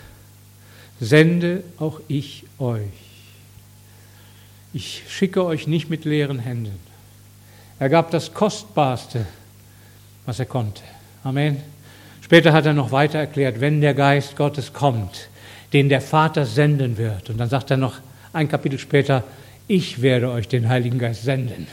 sende 0.99 1.63
auch 1.79 2.01
ich 2.09 2.45
euch. 2.59 2.81
Ich 4.73 5.03
schicke 5.09 5.45
euch 5.45 5.67
nicht 5.67 5.91
mit 5.91 6.05
leeren 6.05 6.39
Händen. 6.39 6.81
Er 7.79 7.89
gab 7.91 8.11
das 8.11 8.35
Kostbarste, 8.35 9.27
was 10.27 10.39
er 10.39 10.47
konnte. 10.47 10.83
Amen. 11.23 11.74
Später 12.25 12.55
hat 12.55 12.65
er 12.65 12.73
noch 12.73 12.91
weiter 12.91 13.19
erklärt, 13.19 13.61
wenn 13.61 13.83
der 13.83 13.93
Geist 13.93 14.35
Gottes 14.35 14.73
kommt, 14.73 15.29
den 15.75 15.91
der 15.91 16.01
Vater 16.01 16.47
senden 16.47 16.97
wird. 16.97 17.29
Und 17.29 17.37
dann 17.37 17.51
sagt 17.51 17.71
er 17.71 17.77
noch 17.77 17.97
ein 18.33 18.49
Kapitel 18.49 18.79
später, 18.79 19.25
ich 19.69 20.01
werde 20.01 20.31
euch 20.31 20.49
den 20.49 20.71
Heiligen 20.71 20.99
Geist 20.99 21.25
senden. 21.25 21.67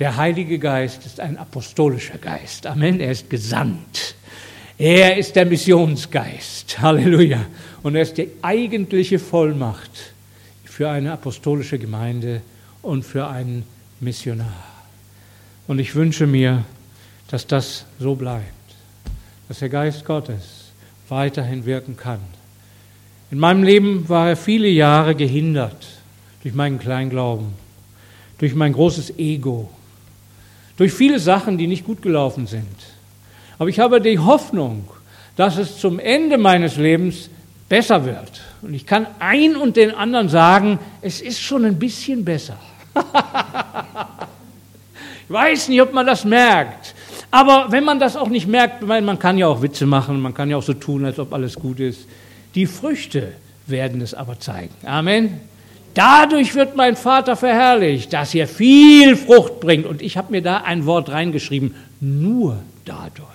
Der 0.00 0.16
Heilige 0.16 0.58
Geist 0.58 1.06
ist 1.06 1.20
ein 1.20 1.38
apostolischer 1.38 2.18
Geist. 2.18 2.66
Amen. 2.66 2.98
Er 2.98 3.12
ist 3.12 3.30
gesandt. 3.30 4.16
Er 4.76 5.16
ist 5.16 5.36
der 5.36 5.46
Missionsgeist. 5.46 6.80
Halleluja. 6.80 7.46
Und 7.84 7.94
er 7.94 8.02
ist 8.02 8.18
die 8.18 8.28
eigentliche 8.42 9.20
Vollmacht 9.20 10.12
für 10.64 10.90
eine 10.90 11.12
apostolische 11.12 11.78
Gemeinde 11.78 12.42
und 12.82 13.04
für 13.04 13.28
einen 13.28 13.62
Missionar. 14.00 14.64
Und 15.68 15.78
ich 15.78 15.94
wünsche 15.94 16.26
mir, 16.26 16.64
dass 17.28 17.46
das 17.46 17.86
so 18.00 18.16
bleibt, 18.16 18.55
dass 19.48 19.60
der 19.60 19.68
Geist 19.68 20.04
Gottes 20.04 20.72
weiterhin 21.08 21.64
wirken 21.66 21.96
kann. 21.96 22.20
In 23.30 23.38
meinem 23.38 23.62
Leben 23.62 24.08
war 24.08 24.28
er 24.28 24.36
viele 24.36 24.68
Jahre 24.68 25.14
gehindert 25.14 25.86
durch 26.42 26.54
meinen 26.54 26.78
Kleinglauben, 26.78 27.48
durch 28.38 28.54
mein 28.54 28.72
großes 28.72 29.18
Ego, 29.18 29.68
durch 30.76 30.92
viele 30.92 31.18
Sachen, 31.18 31.58
die 31.58 31.66
nicht 31.66 31.84
gut 31.84 32.02
gelaufen 32.02 32.46
sind. 32.46 32.76
Aber 33.58 33.68
ich 33.68 33.80
habe 33.80 34.00
die 34.00 34.18
Hoffnung, 34.18 34.88
dass 35.36 35.56
es 35.56 35.78
zum 35.78 35.98
Ende 35.98 36.38
meines 36.38 36.76
Lebens 36.76 37.30
besser 37.68 38.04
wird. 38.04 38.40
Und 38.62 38.74
ich 38.74 38.86
kann 38.86 39.06
ein 39.18 39.56
und 39.56 39.76
den 39.76 39.92
anderen 39.92 40.28
sagen, 40.28 40.78
es 41.02 41.20
ist 41.20 41.40
schon 41.40 41.64
ein 41.64 41.78
bisschen 41.78 42.24
besser. 42.24 42.58
ich 45.24 45.30
weiß 45.32 45.68
nicht, 45.68 45.82
ob 45.82 45.92
man 45.92 46.06
das 46.06 46.24
merkt. 46.24 46.94
Aber 47.36 47.66
wenn 47.68 47.84
man 47.84 48.00
das 48.00 48.16
auch 48.16 48.30
nicht 48.30 48.46
merkt, 48.46 48.80
man 48.80 49.18
kann 49.18 49.36
ja 49.36 49.46
auch 49.46 49.60
Witze 49.60 49.84
machen, 49.84 50.22
man 50.22 50.32
kann 50.32 50.48
ja 50.48 50.56
auch 50.56 50.62
so 50.62 50.72
tun, 50.72 51.04
als 51.04 51.18
ob 51.18 51.34
alles 51.34 51.54
gut 51.54 51.80
ist. 51.80 52.08
Die 52.54 52.64
Früchte 52.64 53.34
werden 53.66 54.00
es 54.00 54.14
aber 54.14 54.40
zeigen. 54.40 54.72
Amen. 54.86 55.42
Dadurch 55.92 56.54
wird 56.54 56.76
mein 56.76 56.96
Vater 56.96 57.36
verherrlicht, 57.36 58.10
dass 58.14 58.34
ihr 58.34 58.48
viel 58.48 59.16
Frucht 59.16 59.60
bringt. 59.60 59.84
Und 59.84 60.00
ich 60.00 60.16
habe 60.16 60.32
mir 60.32 60.40
da 60.40 60.62
ein 60.62 60.86
Wort 60.86 61.10
reingeschrieben, 61.10 61.74
nur 62.00 62.56
dadurch. 62.86 63.26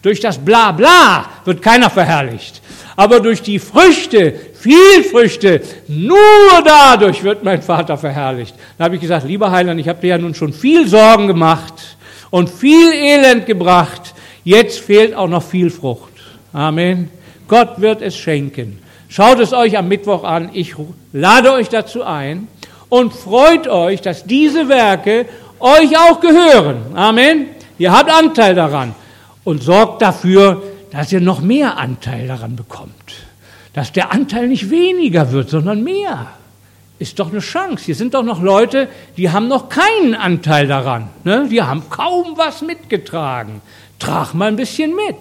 Durch 0.00 0.20
das 0.20 0.38
Blabla 0.38 1.26
wird 1.44 1.60
keiner 1.60 1.90
verherrlicht. 1.90 2.62
Aber 2.96 3.20
durch 3.20 3.42
die 3.42 3.58
Früchte, 3.58 4.32
viel 4.54 5.04
Früchte, 5.04 5.60
nur 5.86 6.16
dadurch 6.64 7.22
wird 7.22 7.44
mein 7.44 7.60
Vater 7.60 7.98
verherrlicht. 7.98 8.54
Da 8.78 8.84
habe 8.84 8.94
ich 8.94 9.02
gesagt, 9.02 9.26
lieber 9.26 9.50
Heiland, 9.50 9.78
ich 9.78 9.88
habe 9.88 10.00
dir 10.00 10.08
ja 10.08 10.18
nun 10.18 10.34
schon 10.34 10.54
viel 10.54 10.88
Sorgen 10.88 11.26
gemacht 11.26 11.97
und 12.30 12.50
viel 12.50 12.92
Elend 12.92 13.46
gebracht. 13.46 14.14
Jetzt 14.44 14.80
fehlt 14.80 15.14
auch 15.14 15.28
noch 15.28 15.42
viel 15.42 15.70
Frucht. 15.70 16.12
Amen. 16.52 17.10
Gott 17.46 17.80
wird 17.80 18.02
es 18.02 18.16
schenken. 18.16 18.78
Schaut 19.08 19.40
es 19.40 19.52
euch 19.52 19.76
am 19.78 19.88
Mittwoch 19.88 20.24
an. 20.24 20.50
Ich 20.52 20.74
lade 21.12 21.52
euch 21.52 21.68
dazu 21.68 22.02
ein 22.02 22.48
und 22.88 23.12
freut 23.12 23.66
euch, 23.68 24.00
dass 24.00 24.24
diese 24.24 24.68
Werke 24.68 25.26
euch 25.58 25.96
auch 25.96 26.20
gehören. 26.20 26.94
Amen. 26.94 27.46
Ihr 27.78 27.92
habt 27.92 28.10
Anteil 28.10 28.54
daran 28.54 28.94
und 29.44 29.62
sorgt 29.62 30.02
dafür, 30.02 30.62
dass 30.90 31.12
ihr 31.12 31.20
noch 31.20 31.40
mehr 31.40 31.78
Anteil 31.78 32.26
daran 32.28 32.56
bekommt. 32.56 32.92
Dass 33.72 33.92
der 33.92 34.12
Anteil 34.12 34.48
nicht 34.48 34.70
weniger 34.70 35.32
wird, 35.32 35.50
sondern 35.50 35.82
mehr. 35.82 36.26
Ist 36.98 37.18
doch 37.18 37.30
eine 37.30 37.40
Chance. 37.40 37.84
Hier 37.84 37.94
sind 37.94 38.14
doch 38.14 38.24
noch 38.24 38.42
Leute, 38.42 38.88
die 39.16 39.30
haben 39.30 39.46
noch 39.46 39.68
keinen 39.68 40.14
Anteil 40.14 40.66
daran. 40.66 41.10
Ne? 41.24 41.48
Die 41.48 41.62
haben 41.62 41.88
kaum 41.90 42.36
was 42.36 42.62
mitgetragen. 42.62 43.60
Trag 43.98 44.34
mal 44.34 44.48
ein 44.48 44.56
bisschen 44.56 44.94
mit. 44.94 45.16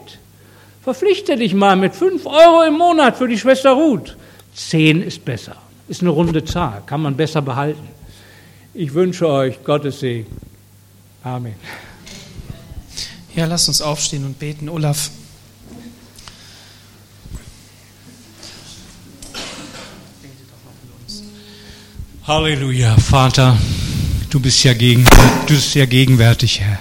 Verpflichte 0.82 1.36
dich 1.36 1.54
mal 1.54 1.76
mit 1.76 1.94
5 1.94 2.26
Euro 2.26 2.64
im 2.64 2.78
Monat 2.78 3.18
für 3.18 3.28
die 3.28 3.38
Schwester 3.38 3.72
Ruth. 3.72 4.18
10 4.56 5.04
ist 5.04 5.24
besser. 5.24 5.56
Ist 5.88 6.02
eine 6.02 6.10
runde 6.10 6.44
Zahl. 6.44 6.82
Kann 6.86 7.02
man 7.02 7.16
besser 7.16 7.42
behalten. 7.42 7.88
Ich 8.74 8.94
wünsche 8.94 9.28
euch 9.28 9.64
Gottes 9.64 10.00
Segen. 10.00 10.28
Amen. 11.24 11.56
Ja, 13.36 13.46
lass 13.46 13.68
uns 13.68 13.82
aufstehen 13.82 14.26
und 14.26 14.40
beten. 14.40 14.70
Olaf. 14.70 15.12
Halleluja, 22.28 22.98
Vater, 22.98 23.58
du 24.30 24.42
bist 24.42 24.62
ja, 24.66 24.74
gegen, 24.74 25.06
du 25.48 25.54
bist 25.54 25.74
ja 25.76 25.86
gegenwärtig, 25.86 26.60
Herr. 26.60 26.78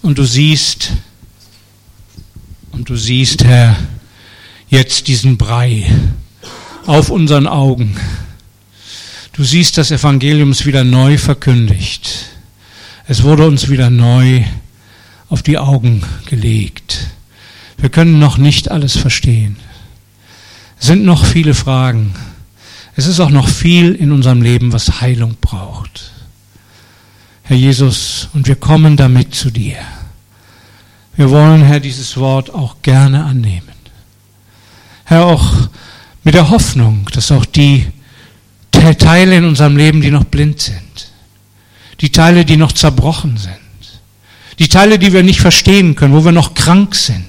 Und 0.00 0.16
du 0.16 0.22
siehst, 0.22 0.92
und 2.70 2.88
du 2.88 2.94
siehst, 2.94 3.42
Herr, 3.42 3.76
jetzt 4.68 5.08
diesen 5.08 5.36
Brei 5.38 5.90
auf 6.86 7.10
unseren 7.10 7.48
Augen. 7.48 7.96
Du 9.32 9.42
siehst, 9.42 9.76
das 9.76 9.90
Evangelium 9.90 10.52
ist 10.52 10.66
wieder 10.66 10.84
neu 10.84 11.18
verkündigt. 11.18 12.26
Es 13.08 13.24
wurde 13.24 13.44
uns 13.48 13.70
wieder 13.70 13.90
neu 13.90 14.44
auf 15.30 15.42
die 15.42 15.58
Augen 15.58 16.04
gelegt. 16.26 17.08
Wir 17.76 17.88
können 17.88 18.20
noch 18.20 18.38
nicht 18.38 18.70
alles 18.70 18.96
verstehen. 18.96 19.56
Es 20.78 20.86
sind 20.86 21.04
noch 21.04 21.26
viele 21.26 21.54
Fragen. 21.54 22.14
Es 22.94 23.06
ist 23.06 23.20
auch 23.20 23.30
noch 23.30 23.48
viel 23.48 23.94
in 23.94 24.12
unserem 24.12 24.42
Leben, 24.42 24.72
was 24.72 25.00
Heilung 25.00 25.36
braucht. 25.40 26.12
Herr 27.44 27.56
Jesus, 27.56 28.28
und 28.34 28.46
wir 28.46 28.56
kommen 28.56 28.96
damit 28.96 29.34
zu 29.34 29.50
dir. 29.50 29.76
Wir 31.16 31.30
wollen, 31.30 31.62
Herr, 31.62 31.80
dieses 31.80 32.16
Wort 32.16 32.52
auch 32.52 32.76
gerne 32.82 33.24
annehmen. 33.24 33.68
Herr, 35.04 35.26
auch 35.26 35.52
mit 36.22 36.34
der 36.34 36.50
Hoffnung, 36.50 37.08
dass 37.12 37.32
auch 37.32 37.44
die 37.44 37.86
Teile 38.98 39.36
in 39.36 39.44
unserem 39.44 39.76
Leben, 39.76 40.00
die 40.00 40.10
noch 40.10 40.24
blind 40.24 40.60
sind, 40.60 41.12
die 42.00 42.10
Teile, 42.10 42.44
die 42.44 42.56
noch 42.56 42.72
zerbrochen 42.72 43.36
sind, 43.36 43.56
die 44.58 44.68
Teile, 44.68 44.98
die 44.98 45.12
wir 45.12 45.22
nicht 45.22 45.40
verstehen 45.40 45.94
können, 45.94 46.14
wo 46.14 46.24
wir 46.24 46.32
noch 46.32 46.54
krank 46.54 46.94
sind, 46.94 47.26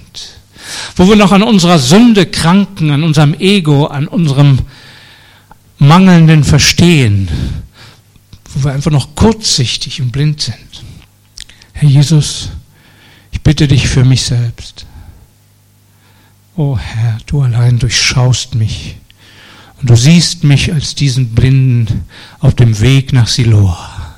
wo 0.96 1.08
wir 1.08 1.16
noch 1.16 1.32
an 1.32 1.44
unserer 1.44 1.80
Sünde 1.80 2.26
kranken, 2.26 2.92
an 2.92 3.04
unserem 3.04 3.34
Ego, 3.34 3.86
an 3.86 4.08
unserem 4.08 4.60
mangelnden 5.84 6.44
Verstehen, 6.44 7.30
wo 8.54 8.66
wir 8.66 8.74
einfach 8.74 8.92
noch 8.92 9.16
kurzsichtig 9.16 10.02
und 10.02 10.12
blind 10.12 10.42
sind. 10.42 10.58
Herr 11.74 11.90
Jesus, 11.90 12.50
ich 13.32 13.42
bitte 13.42 13.68
dich 13.68 13.88
für 13.88 14.06
mich 14.06 14.24
selbst. 14.24 14.86
O 16.56 16.74
oh 16.74 16.78
Herr, 16.78 17.18
du 17.26 17.42
allein 17.42 17.80
durchschaust 17.80 18.56
mich 18.56 18.98
und 19.82 19.90
du 19.90 19.96
siehst 19.96 20.44
mich 20.44 20.72
als 20.72 20.96
diesen 20.96 21.36
Blinden 21.36 22.06
auf 22.40 22.56
dem 22.56 22.80
Weg 22.80 23.12
nach 23.12 23.28
Siloa. 23.28 24.16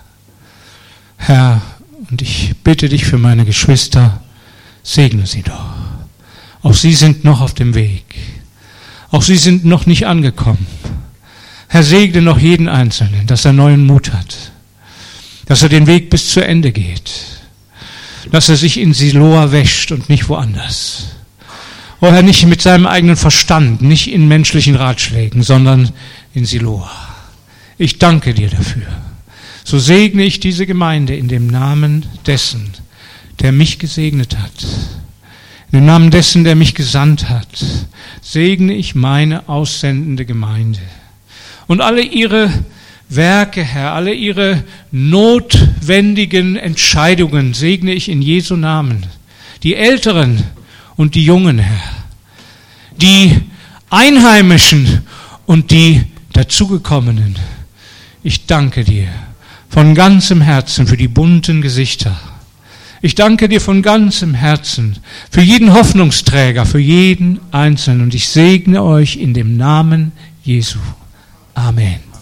Herr, 1.18 1.61
und 2.11 2.22
ich 2.22 2.53
bitte 2.63 2.89
dich 2.89 3.05
für 3.05 3.18
meine 3.18 3.45
Geschwister, 3.45 4.22
segne 4.84 5.26
sie 5.26 5.41
doch. 5.41 5.76
Auch 6.61 6.74
sie 6.74 6.93
sind 6.93 7.24
noch 7.24 7.41
auf 7.41 7.53
dem 7.53 7.74
Weg. 7.74 8.03
Auch 9.11 9.22
sie 9.22 9.38
sind 9.38 9.66
noch 9.66 9.86
nicht 9.86 10.05
angekommen. 10.05 10.68
Herr, 11.76 11.84
segne 11.84 12.21
noch 12.21 12.39
jeden 12.39 12.69
Einzelnen, 12.69 13.28
dass 13.28 13.43
er 13.43 13.51
neuen 13.51 13.86
Mut 13.86 14.13
hat, 14.13 14.53
dass 15.45 15.61
er 15.61 15.67
den 15.67 15.88
Weg 15.88 16.09
bis 16.09 16.30
zu 16.30 16.39
Ende 16.39 16.71
geht, 16.71 17.11
dass 18.32 18.47
er 18.47 18.55
sich 18.55 18.80
in 18.80 18.93
Siloa 18.93 19.51
wäscht 19.51 19.91
und 19.91 20.07
nicht 20.07 20.30
woanders. 20.30 21.07
Oh 21.99 22.07
Herr, 22.07 22.21
nicht 22.21 22.45
mit 22.45 22.61
seinem 22.61 22.88
eigenen 22.88 23.17
Verstand, 23.17 23.82
nicht 23.82 24.09
in 24.09 24.30
menschlichen 24.30 24.76
Ratschlägen, 24.76 25.43
sondern 25.43 25.91
in 26.34 26.45
Siloa. 26.45 26.89
Ich 27.78 27.99
danke 27.99 28.34
dir 28.34 28.49
dafür. 28.49 28.88
So 29.65 29.78
segne 29.78 30.23
ich 30.23 30.39
diese 30.39 30.65
Gemeinde 30.65 31.13
in 31.13 31.28
dem 31.28 31.47
Namen 31.47 32.05
dessen, 32.26 32.71
der 33.41 33.51
mich 33.51 33.80
gesegnet 33.80 34.38
hat. 34.38 34.65
Dem 35.73 35.86
Namen 35.86 36.09
dessen, 36.09 36.45
der 36.45 36.55
mich 36.55 36.73
gesandt 36.73 37.28
hat, 37.28 37.65
segne 38.21 38.73
ich 38.73 38.95
meine 38.95 39.49
aussendende 39.49 40.23
Gemeinde. 40.23 40.80
Und 41.68 41.82
alle 41.82 42.01
ihre 42.01 42.51
Werke, 43.09 43.63
Herr, 43.63 43.93
alle 43.93 44.13
ihre 44.13 44.63
notwendigen 44.91 46.55
Entscheidungen 46.55 47.53
segne 47.53 47.93
ich 47.93 48.09
in 48.09 48.22
Jesu 48.22 48.55
Namen. 48.55 49.05
Die 49.63 49.76
Älteren 49.76 50.43
und 50.95 51.16
die 51.16 51.26
Jungen, 51.26 51.59
Herr. 51.59 51.82
Die 53.01 53.41
Einheimischen 53.89 55.01
und 55.45 55.72
die 55.72 56.03
dazugekommenen. 56.34 57.36
Ich 58.24 58.45
danke 58.45 58.84
dir 58.84 59.07
von 59.70 59.93
ganzem 59.93 60.41
Herzen 60.41 60.88
für 60.88 60.97
die 60.97 61.07
bunten 61.07 61.61
Gesichter. 61.61 62.18
Ich 63.01 63.13
danke 63.13 63.47
dir 63.47 63.61
von 63.61 63.82
ganzem 63.82 64.34
Herzen 64.34 64.97
für 65.30 65.41
jeden 65.41 65.74
Hoffnungsträger, 65.74 66.66
für 66.66 66.80
jeden 66.80 67.39
Einzelnen 67.51 68.01
und 68.01 68.16
ich 68.16 68.28
segne 68.30 68.82
euch 68.82 69.18
in 69.18 69.34
dem 69.34 69.57
Namen 69.57 70.11
Jesu. 70.43 70.80
Amen. 71.57 72.14